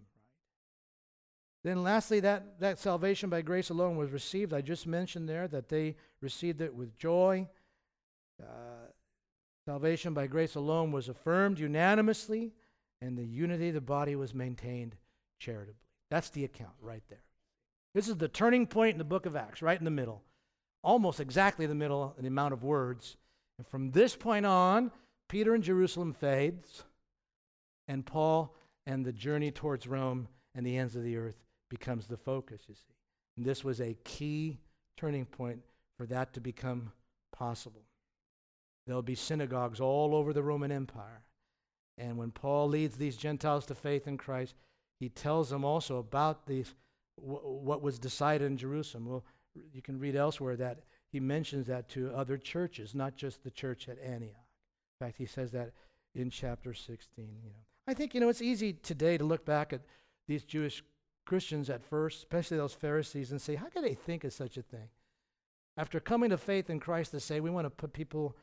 Then, 1.63 1.83
lastly, 1.83 2.21
that, 2.21 2.61
that 2.61 2.79
salvation 2.79 3.29
by 3.29 3.41
grace 3.41 3.69
alone 3.69 3.97
was 3.97 4.11
received. 4.11 4.53
I 4.53 4.61
just 4.61 4.87
mentioned 4.87 5.27
there 5.27 5.49
that 5.49 5.67
they 5.67 5.97
received 6.21 6.61
it 6.61 6.73
with 6.73 6.97
joy. 6.97 7.47
Uh, 8.41 8.91
salvation 9.65 10.13
by 10.13 10.27
grace 10.27 10.55
alone 10.55 10.91
was 10.91 11.09
affirmed 11.09 11.59
unanimously, 11.59 12.53
and 13.01 13.17
the 13.17 13.25
unity 13.25 13.67
of 13.67 13.73
the 13.73 13.81
body 13.81 14.15
was 14.15 14.33
maintained 14.33 14.95
charitably. 15.39 15.75
That's 16.09 16.29
the 16.29 16.45
account 16.45 16.75
right 16.79 17.03
there. 17.09 17.23
This 17.93 18.07
is 18.07 18.15
the 18.15 18.29
turning 18.29 18.67
point 18.67 18.93
in 18.93 18.99
the 18.99 19.03
book 19.03 19.25
of 19.25 19.35
Acts, 19.35 19.61
right 19.61 19.77
in 19.77 19.85
the 19.85 19.91
middle. 19.91 20.23
Almost 20.81 21.19
exactly 21.19 21.65
the 21.65 21.75
middle 21.75 22.15
in 22.17 22.23
the 22.23 22.29
amount 22.29 22.53
of 22.53 22.63
words. 22.63 23.17
And 23.57 23.67
from 23.67 23.91
this 23.91 24.15
point 24.15 24.45
on, 24.45 24.91
Peter 25.29 25.53
in 25.53 25.61
Jerusalem 25.61 26.13
fades, 26.13 26.83
and 27.87 28.05
Paul 28.05 28.55
and 28.85 29.05
the 29.05 29.13
journey 29.13 29.51
towards 29.51 29.87
Rome 29.87 30.27
and 30.55 30.65
the 30.65 30.77
ends 30.77 30.95
of 30.95 31.03
the 31.03 31.17
earth 31.17 31.37
becomes 31.69 32.07
the 32.07 32.17
focus, 32.17 32.61
you 32.67 32.75
see. 32.75 32.95
And 33.35 33.45
this 33.45 33.63
was 33.63 33.81
a 33.81 33.97
key 34.03 34.59
turning 34.95 35.25
point 35.25 35.59
for 35.97 36.05
that 36.07 36.33
to 36.33 36.39
become 36.39 36.91
possible. 37.31 37.83
There'll 38.85 39.01
be 39.01 39.15
synagogues 39.15 39.79
all 39.79 40.15
over 40.15 40.31
the 40.31 40.43
Roman 40.43 40.71
Empire. 40.71 41.23
And 41.97 42.17
when 42.17 42.31
Paul 42.31 42.69
leads 42.69 42.95
these 42.95 43.17
Gentiles 43.17 43.65
to 43.65 43.75
faith 43.75 44.07
in 44.07 44.17
Christ, 44.17 44.55
he 44.99 45.09
tells 45.09 45.49
them 45.49 45.65
also 45.65 45.97
about 45.97 46.45
these, 46.47 46.73
what 47.15 47.81
was 47.81 47.99
decided 47.99 48.45
in 48.45 48.57
Jerusalem. 48.57 49.07
Well, 49.07 49.25
you 49.73 49.81
can 49.81 49.99
read 49.99 50.15
elsewhere 50.15 50.55
that 50.55 50.83
he 51.11 51.19
mentions 51.19 51.67
that 51.67 51.89
to 51.89 52.13
other 52.13 52.37
churches, 52.37 52.95
not 52.95 53.15
just 53.15 53.43
the 53.43 53.51
church 53.51 53.89
at 53.89 53.99
Antioch. 53.99 54.46
In 54.99 55.07
fact, 55.07 55.17
he 55.17 55.25
says 55.25 55.51
that 55.51 55.71
in 56.15 56.29
chapter 56.29 56.73
16. 56.73 56.97
You 57.17 57.49
know, 57.49 57.55
I 57.87 57.93
think 57.93 58.13
you 58.13 58.19
know 58.19 58.29
it's 58.29 58.41
easy 58.41 58.73
today 58.73 59.17
to 59.17 59.23
look 59.23 59.45
back 59.45 59.73
at 59.73 59.81
these 60.27 60.43
Jewish 60.43 60.83
Christians 61.25 61.69
at 61.69 61.83
first, 61.83 62.19
especially 62.19 62.57
those 62.57 62.73
Pharisees, 62.73 63.31
and 63.31 63.41
say, 63.41 63.55
how 63.55 63.67
could 63.67 63.83
they 63.83 63.93
think 63.93 64.23
of 64.23 64.33
such 64.33 64.57
a 64.57 64.61
thing? 64.61 64.89
After 65.77 65.99
coming 65.99 66.31
to 66.31 66.37
faith 66.37 66.69
in 66.69 66.79
Christ 66.79 67.11
to 67.11 67.19
say 67.19 67.39
we 67.39 67.49
want 67.49 67.65
to 67.65 67.69
put 67.69 67.93
people 67.93 68.35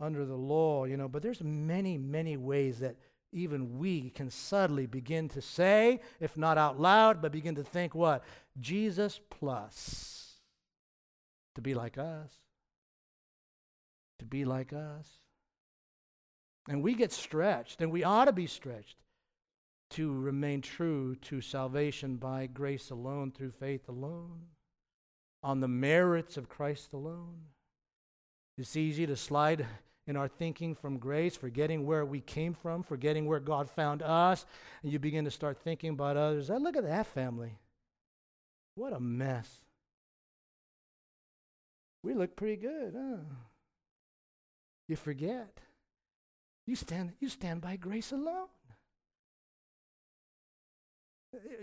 under 0.00 0.24
the 0.24 0.36
law, 0.36 0.84
you 0.84 0.96
know, 0.96 1.08
but 1.08 1.22
there's 1.22 1.42
many, 1.42 1.98
many 1.98 2.36
ways 2.36 2.78
that 2.78 2.96
even 3.32 3.78
we 3.78 4.08
can 4.08 4.30
subtly 4.30 4.86
begin 4.86 5.28
to 5.28 5.42
say, 5.42 6.00
if 6.18 6.38
not 6.38 6.56
out 6.56 6.80
loud, 6.80 7.20
but 7.20 7.32
begin 7.32 7.56
to 7.56 7.64
think 7.64 7.94
what? 7.94 8.24
Jesus 8.58 9.20
plus 9.28 10.36
to 11.54 11.60
be 11.60 11.74
like 11.74 11.98
us. 11.98 12.32
to 14.18 14.24
be 14.24 14.44
like 14.44 14.72
us. 14.72 15.08
And 16.68 16.82
we 16.82 16.94
get 16.94 17.12
stretched, 17.12 17.80
and 17.80 17.90
we 17.90 18.04
ought 18.04 18.26
to 18.26 18.32
be 18.32 18.46
stretched 18.46 18.96
to 19.90 20.12
remain 20.12 20.60
true 20.60 21.16
to 21.16 21.40
salvation 21.40 22.16
by 22.16 22.46
grace 22.46 22.90
alone, 22.90 23.32
through 23.32 23.52
faith 23.52 23.88
alone, 23.88 24.42
on 25.42 25.60
the 25.60 25.68
merits 25.68 26.36
of 26.36 26.50
Christ 26.50 26.92
alone. 26.92 27.40
It's 28.58 28.76
easy 28.76 29.06
to 29.06 29.16
slide 29.16 29.64
in 30.06 30.16
our 30.16 30.28
thinking 30.28 30.74
from 30.74 30.98
grace, 30.98 31.36
forgetting 31.36 31.86
where 31.86 32.04
we 32.04 32.20
came 32.20 32.52
from, 32.52 32.82
forgetting 32.82 33.26
where 33.26 33.40
God 33.40 33.70
found 33.70 34.02
us, 34.02 34.44
and 34.82 34.92
you 34.92 34.98
begin 34.98 35.24
to 35.24 35.30
start 35.30 35.58
thinking 35.58 35.90
about 35.90 36.16
others. 36.16 36.50
look 36.50 36.76
at 36.76 36.84
that 36.84 37.06
family. 37.06 37.58
What 38.74 38.92
a 38.92 39.00
mess. 39.00 39.48
We 42.02 42.14
look 42.14 42.36
pretty 42.36 42.56
good, 42.56 42.94
huh? 42.96 43.24
You 44.86 44.96
forget. 44.96 45.60
You 46.68 46.76
stand, 46.76 47.12
you 47.18 47.30
stand 47.30 47.62
by 47.62 47.76
grace 47.76 48.12
alone. 48.12 48.48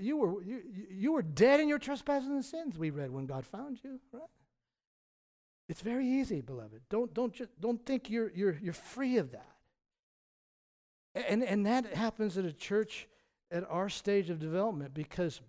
You 0.01 0.17
were, 0.17 0.43
you, 0.43 0.61
you 0.89 1.11
were 1.11 1.21
dead 1.21 1.59
in 1.59 1.69
your 1.69 1.77
trespasses 1.77 2.27
and 2.27 2.43
sins, 2.43 2.75
we 2.75 2.89
read 2.89 3.11
when 3.11 3.27
God 3.27 3.45
found 3.45 3.77
you, 3.83 3.99
right? 4.11 4.23
It's 5.69 5.81
very 5.81 6.07
easy, 6.07 6.41
beloved. 6.41 6.81
Don't, 6.89 7.13
don't, 7.13 7.39
don't 7.61 7.85
think 7.85 8.09
you're, 8.09 8.31
you're, 8.33 8.57
you're 8.59 8.73
free 8.73 9.17
of 9.17 9.31
that. 9.33 9.51
And, 11.13 11.43
and 11.43 11.67
that 11.67 11.93
happens 11.93 12.35
at 12.39 12.45
a 12.45 12.51
church 12.51 13.07
at 13.51 13.63
our 13.69 13.89
stage 13.89 14.31
of 14.31 14.39
development 14.39 14.95
because 14.95 15.39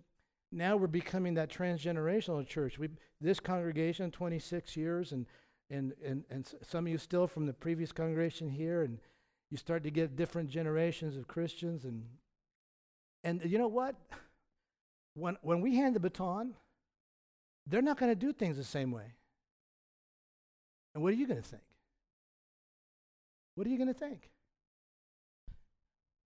now 0.51 0.77
we're 0.77 0.85
becoming 0.85 1.33
that 1.33 1.49
transgenerational 1.49 2.45
church. 2.45 2.77
We, 2.77 2.89
this 3.19 3.39
congregation, 3.39 4.11
26 4.11 4.77
years, 4.77 5.13
and, 5.13 5.25
and, 5.71 5.93
and, 6.05 6.25
and 6.29 6.47
some 6.61 6.85
of 6.85 6.91
you 6.91 6.99
still 6.99 7.25
from 7.25 7.47
the 7.47 7.53
previous 7.53 7.91
congregation 7.91 8.49
here, 8.49 8.83
and 8.83 8.99
you 9.49 9.57
start 9.57 9.83
to 9.83 9.91
get 9.91 10.15
different 10.15 10.49
generations 10.49 11.15
of 11.15 11.27
Christians. 11.27 11.85
And, 11.85 12.03
and 13.23 13.41
you 13.45 13.57
know 13.57 13.67
what? 13.67 13.95
When, 15.13 15.37
when 15.41 15.61
we 15.61 15.75
hand 15.75 15.95
the 15.95 15.99
baton, 15.99 16.53
they're 17.65 17.81
not 17.81 17.97
going 17.97 18.11
to 18.11 18.15
do 18.15 18.33
things 18.33 18.57
the 18.57 18.63
same 18.63 18.91
way. 18.91 19.13
And 20.93 21.03
what 21.03 21.13
are 21.13 21.15
you 21.15 21.27
going 21.27 21.41
to 21.41 21.47
think? 21.47 21.63
What 23.55 23.67
are 23.67 23.69
you 23.69 23.77
going 23.77 23.87
to 23.87 23.93
think? 23.93 24.29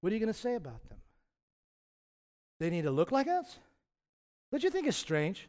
What 0.02 0.12
are 0.12 0.16
you 0.16 0.20
going 0.20 0.34
to 0.34 0.40
say 0.40 0.56
about 0.56 0.88
them? 0.90 0.98
They 2.60 2.70
need 2.70 2.84
to 2.84 2.92
look 2.92 3.12
like 3.12 3.28
us? 3.28 3.58
Don't 4.52 4.64
you 4.64 4.70
think 4.70 4.88
it's 4.88 4.98
strange? 4.98 5.48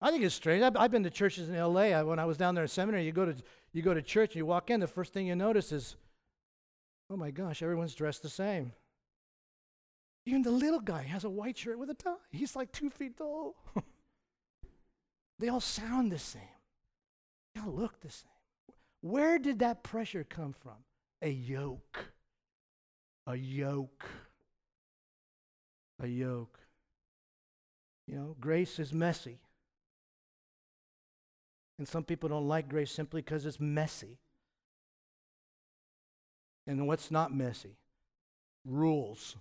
I 0.00 0.10
think 0.10 0.24
it's 0.24 0.34
strange. 0.34 0.62
I've, 0.62 0.76
I've 0.76 0.90
been 0.90 1.04
to 1.04 1.10
churches 1.10 1.48
in 1.48 1.56
LA. 1.56 1.80
I, 1.80 2.02
when 2.02 2.18
I 2.18 2.24
was 2.24 2.36
down 2.36 2.54
there 2.54 2.64
in 2.64 2.68
seminary, 2.68 3.04
you 3.04 3.12
go 3.12 3.24
to 3.24 3.34
you 3.72 3.82
go 3.82 3.94
to 3.94 4.02
church 4.02 4.30
and 4.30 4.36
you 4.36 4.46
walk 4.46 4.70
in. 4.70 4.80
The 4.80 4.86
first 4.86 5.12
thing 5.12 5.26
you 5.26 5.36
notice 5.36 5.70
is, 5.70 5.96
oh 7.12 7.16
my 7.16 7.30
gosh, 7.30 7.62
everyone's 7.62 7.94
dressed 7.94 8.22
the 8.22 8.30
same. 8.30 8.72
Even 10.24 10.42
the 10.42 10.50
little 10.50 10.80
guy 10.80 11.02
has 11.02 11.24
a 11.24 11.30
white 11.30 11.58
shirt 11.58 11.78
with 11.78 11.90
a 11.90 11.94
tie. 11.94 12.14
He's 12.30 12.56
like 12.56 12.72
two 12.72 12.88
feet 12.88 13.18
tall. 13.18 13.56
they 15.38 15.48
all 15.48 15.60
sound 15.60 16.10
the 16.10 16.18
same. 16.18 16.42
They 17.54 17.60
all 17.60 17.72
look 17.72 18.00
the 18.00 18.10
same. 18.10 18.30
Where 19.02 19.38
did 19.38 19.58
that 19.58 19.82
pressure 19.82 20.24
come 20.24 20.52
from? 20.52 20.84
A 21.20 21.28
yoke. 21.28 22.12
A 23.26 23.36
yoke. 23.36 24.04
A 26.00 26.06
yoke. 26.06 26.58
You 28.06 28.16
know, 28.16 28.36
grace 28.40 28.78
is 28.78 28.92
messy. 28.92 29.40
And 31.78 31.86
some 31.86 32.04
people 32.04 32.28
don't 32.28 32.48
like 32.48 32.68
grace 32.68 32.92
simply 32.92 33.22
because 33.22 33.44
it's 33.44 33.60
messy. 33.60 34.18
And 36.66 36.86
what's 36.86 37.10
not 37.10 37.34
messy? 37.34 37.76
Rules. 38.64 39.36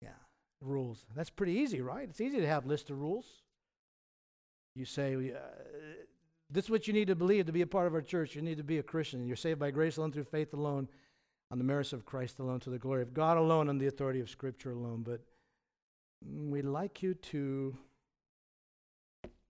Yeah, 0.00 0.10
rules. 0.60 1.04
That's 1.16 1.30
pretty 1.30 1.54
easy, 1.54 1.80
right? 1.80 2.08
It's 2.08 2.20
easy 2.20 2.38
to 2.38 2.46
have 2.46 2.64
a 2.64 2.68
list 2.68 2.90
of 2.90 3.00
rules. 3.00 3.26
You 4.74 4.84
say, 4.84 5.32
uh, 5.34 5.38
this 6.48 6.64
is 6.66 6.70
what 6.70 6.86
you 6.86 6.92
need 6.92 7.08
to 7.08 7.16
believe 7.16 7.46
to 7.46 7.52
be 7.52 7.62
a 7.62 7.66
part 7.66 7.86
of 7.86 7.94
our 7.94 8.02
church. 8.02 8.36
You 8.36 8.42
need 8.42 8.58
to 8.58 8.64
be 8.64 8.78
a 8.78 8.82
Christian. 8.82 9.26
You're 9.26 9.36
saved 9.36 9.58
by 9.58 9.70
grace 9.70 9.96
alone, 9.96 10.12
through 10.12 10.24
faith 10.24 10.54
alone, 10.54 10.88
on 11.50 11.58
the 11.58 11.64
merits 11.64 11.92
of 11.92 12.04
Christ 12.04 12.38
alone, 12.38 12.60
to 12.60 12.70
the 12.70 12.78
glory 12.78 13.02
of 13.02 13.12
God 13.12 13.36
alone, 13.36 13.68
and 13.68 13.80
the 13.80 13.86
authority 13.86 14.20
of 14.20 14.30
Scripture 14.30 14.72
alone. 14.72 15.02
But 15.02 15.20
we'd 16.24 16.64
like 16.64 17.02
you 17.02 17.14
to. 17.14 17.76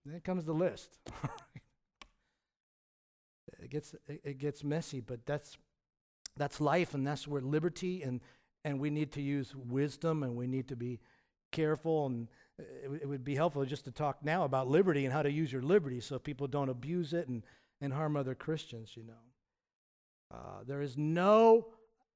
Then 0.05 0.19
comes 0.21 0.43
the 0.43 0.53
list. 0.53 0.97
it 3.61 3.69
gets 3.69 3.95
it 4.07 4.37
gets 4.37 4.63
messy, 4.63 4.99
but 4.99 5.25
that's 5.25 5.57
that's 6.37 6.59
life, 6.61 6.93
and 6.93 7.05
that's 7.05 7.27
where 7.27 7.41
liberty 7.41 8.03
and 8.03 8.21
and 8.65 8.79
we 8.79 8.89
need 8.89 9.11
to 9.11 9.21
use 9.21 9.53
wisdom, 9.55 10.23
and 10.23 10.37
we 10.37 10.47
need 10.47 10.69
to 10.69 10.75
be 10.75 10.99
careful 11.51 12.05
and 12.07 12.27
it, 12.59 12.83
w- 12.83 12.99
it 13.01 13.07
would 13.07 13.23
be 13.23 13.35
helpful 13.35 13.65
just 13.65 13.85
to 13.85 13.91
talk 13.91 14.23
now 14.23 14.43
about 14.43 14.67
liberty 14.67 15.05
and 15.05 15.13
how 15.13 15.21
to 15.21 15.31
use 15.31 15.51
your 15.51 15.61
liberty 15.61 15.99
so 15.99 16.19
people 16.19 16.47
don't 16.47 16.69
abuse 16.69 17.13
it 17.13 17.27
and, 17.27 17.43
and 17.81 17.93
harm 17.93 18.15
other 18.17 18.35
Christians, 18.35 18.91
you 18.95 19.03
know. 19.03 19.13
Uh, 20.33 20.63
there 20.67 20.81
is 20.81 20.97
no 20.97 21.67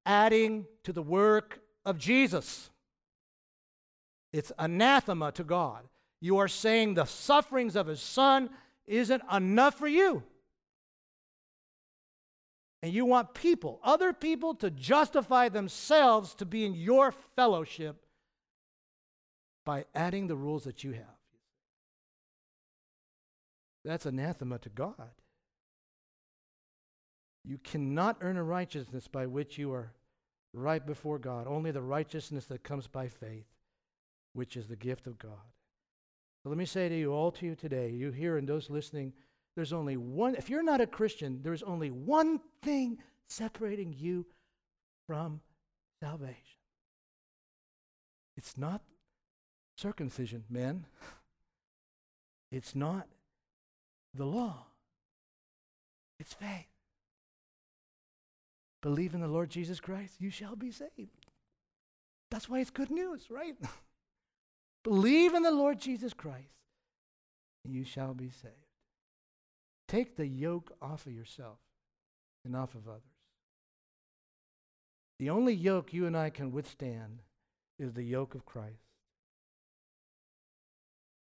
adding 0.04 0.66
to 0.84 0.92
the 0.92 1.02
work 1.02 1.60
of 1.84 1.98
Jesus. 1.98 2.70
It's 4.32 4.52
anathema 4.58 5.32
to 5.32 5.44
God. 5.44 5.84
You 6.20 6.38
are 6.38 6.48
saying 6.48 6.94
the 6.94 7.04
sufferings 7.04 7.76
of 7.76 7.86
his 7.86 8.00
son 8.00 8.50
isn't 8.86 9.22
enough 9.32 9.74
for 9.74 9.88
you. 9.88 10.22
And 12.82 12.92
you 12.92 13.04
want 13.04 13.34
people, 13.34 13.80
other 13.82 14.12
people, 14.12 14.54
to 14.56 14.70
justify 14.70 15.48
themselves 15.48 16.34
to 16.36 16.46
be 16.46 16.64
in 16.64 16.74
your 16.74 17.12
fellowship 17.34 18.04
by 19.64 19.84
adding 19.94 20.28
the 20.28 20.36
rules 20.36 20.64
that 20.64 20.84
you 20.84 20.92
have. 20.92 21.04
That's 23.84 24.06
anathema 24.06 24.58
to 24.60 24.68
God. 24.68 25.10
You 27.44 27.58
cannot 27.58 28.18
earn 28.20 28.36
a 28.36 28.44
righteousness 28.44 29.08
by 29.08 29.26
which 29.26 29.58
you 29.58 29.72
are 29.72 29.92
right 30.52 30.84
before 30.84 31.18
God, 31.18 31.46
only 31.46 31.70
the 31.70 31.82
righteousness 31.82 32.44
that 32.46 32.62
comes 32.62 32.86
by 32.86 33.08
faith, 33.08 33.46
which 34.34 34.56
is 34.56 34.68
the 34.68 34.76
gift 34.76 35.06
of 35.06 35.18
God. 35.18 35.32
So 36.42 36.48
let 36.48 36.58
me 36.58 36.66
say 36.66 36.88
to 36.88 36.96
you, 36.96 37.12
all 37.12 37.32
to 37.32 37.46
you 37.46 37.54
today, 37.54 37.90
you 37.90 38.10
here 38.10 38.36
and 38.36 38.48
those 38.48 38.70
listening, 38.70 39.12
there's 39.58 39.72
only 39.72 39.96
one, 39.96 40.36
if 40.36 40.48
you're 40.48 40.62
not 40.62 40.80
a 40.80 40.86
Christian, 40.86 41.40
there's 41.42 41.64
only 41.64 41.90
one 41.90 42.38
thing 42.62 42.96
separating 43.26 43.92
you 43.92 44.24
from 45.08 45.40
salvation. 46.00 46.60
It's 48.36 48.56
not 48.56 48.82
circumcision, 49.76 50.44
men. 50.48 50.86
It's 52.52 52.76
not 52.76 53.08
the 54.14 54.26
law, 54.26 54.66
it's 56.20 56.34
faith. 56.34 56.68
Believe 58.80 59.12
in 59.12 59.20
the 59.20 59.26
Lord 59.26 59.50
Jesus 59.50 59.80
Christ, 59.80 60.14
you 60.20 60.30
shall 60.30 60.54
be 60.54 60.70
saved. 60.70 61.26
That's 62.30 62.48
why 62.48 62.60
it's 62.60 62.70
good 62.70 62.92
news, 62.92 63.26
right? 63.28 63.56
Believe 64.84 65.34
in 65.34 65.42
the 65.42 65.50
Lord 65.50 65.80
Jesus 65.80 66.14
Christ, 66.14 66.54
and 67.64 67.74
you 67.74 67.82
shall 67.82 68.14
be 68.14 68.30
saved. 68.30 68.67
Take 69.88 70.16
the 70.16 70.26
yoke 70.26 70.76
off 70.82 71.06
of 71.06 71.12
yourself 71.12 71.58
and 72.44 72.54
off 72.54 72.74
of 72.74 72.86
others. 72.86 73.02
The 75.18 75.30
only 75.30 75.54
yoke 75.54 75.92
you 75.92 76.06
and 76.06 76.16
I 76.16 76.30
can 76.30 76.52
withstand 76.52 77.22
is 77.78 77.94
the 77.94 78.04
yoke 78.04 78.34
of 78.34 78.44
Christ. 78.44 78.84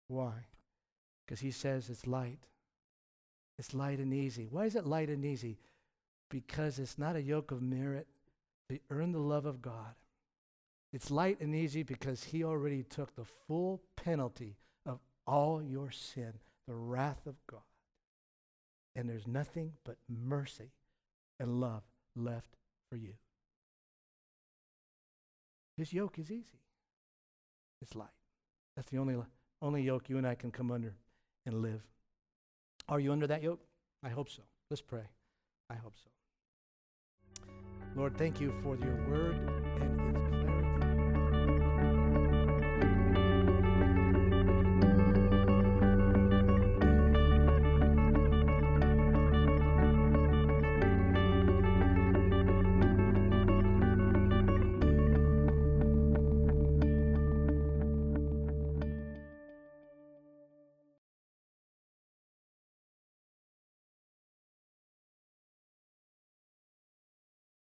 Why? 0.08 0.46
Because 1.24 1.40
he 1.40 1.50
says 1.50 1.90
it's 1.90 2.06
light. 2.06 2.48
It's 3.58 3.74
light 3.74 3.98
and 3.98 4.12
easy. 4.12 4.48
Why 4.50 4.64
is 4.64 4.74
it 4.74 4.86
light 4.86 5.08
and 5.08 5.24
easy? 5.24 5.58
Because 6.30 6.78
it's 6.78 6.98
not 6.98 7.16
a 7.16 7.22
yoke 7.22 7.50
of 7.50 7.62
merit 7.62 8.06
to 8.68 8.78
earn 8.90 9.12
the 9.12 9.18
love 9.18 9.46
of 9.46 9.62
God. 9.62 9.94
It's 10.92 11.10
light 11.10 11.40
and 11.40 11.54
easy 11.54 11.82
because 11.82 12.24
he 12.24 12.42
already 12.42 12.82
took 12.82 13.14
the 13.14 13.24
full 13.24 13.82
penalty 13.96 14.56
of 14.84 15.00
all 15.26 15.62
your 15.62 15.90
sin, 15.90 16.32
the 16.66 16.74
wrath 16.74 17.26
of 17.26 17.34
God. 17.46 17.60
And 18.96 19.08
there's 19.08 19.26
nothing 19.26 19.74
but 19.84 19.98
mercy 20.08 20.72
and 21.38 21.60
love 21.60 21.82
left 22.16 22.56
for 22.90 22.96
you. 22.96 23.12
His 25.76 25.92
yoke 25.92 26.18
is 26.18 26.30
easy. 26.30 26.62
It's 27.82 27.94
light. 27.94 28.08
That's 28.74 28.90
the 28.90 28.98
only 28.98 29.16
only 29.62 29.82
yoke 29.82 30.08
you 30.08 30.18
and 30.18 30.26
I 30.26 30.34
can 30.34 30.50
come 30.50 30.70
under 30.70 30.94
and 31.44 31.62
live. 31.62 31.82
Are 32.88 33.00
you 33.00 33.12
under 33.12 33.26
that 33.26 33.42
yoke? 33.42 33.60
I 34.02 34.08
hope 34.08 34.30
so. 34.30 34.42
Let's 34.70 34.80
pray. 34.82 35.02
I 35.68 35.74
hope 35.74 35.94
so. 35.96 36.10
Lord, 37.94 38.16
thank 38.16 38.40
you 38.40 38.52
for 38.62 38.76
your 38.76 39.08
word 39.08 39.36
and 39.80 39.95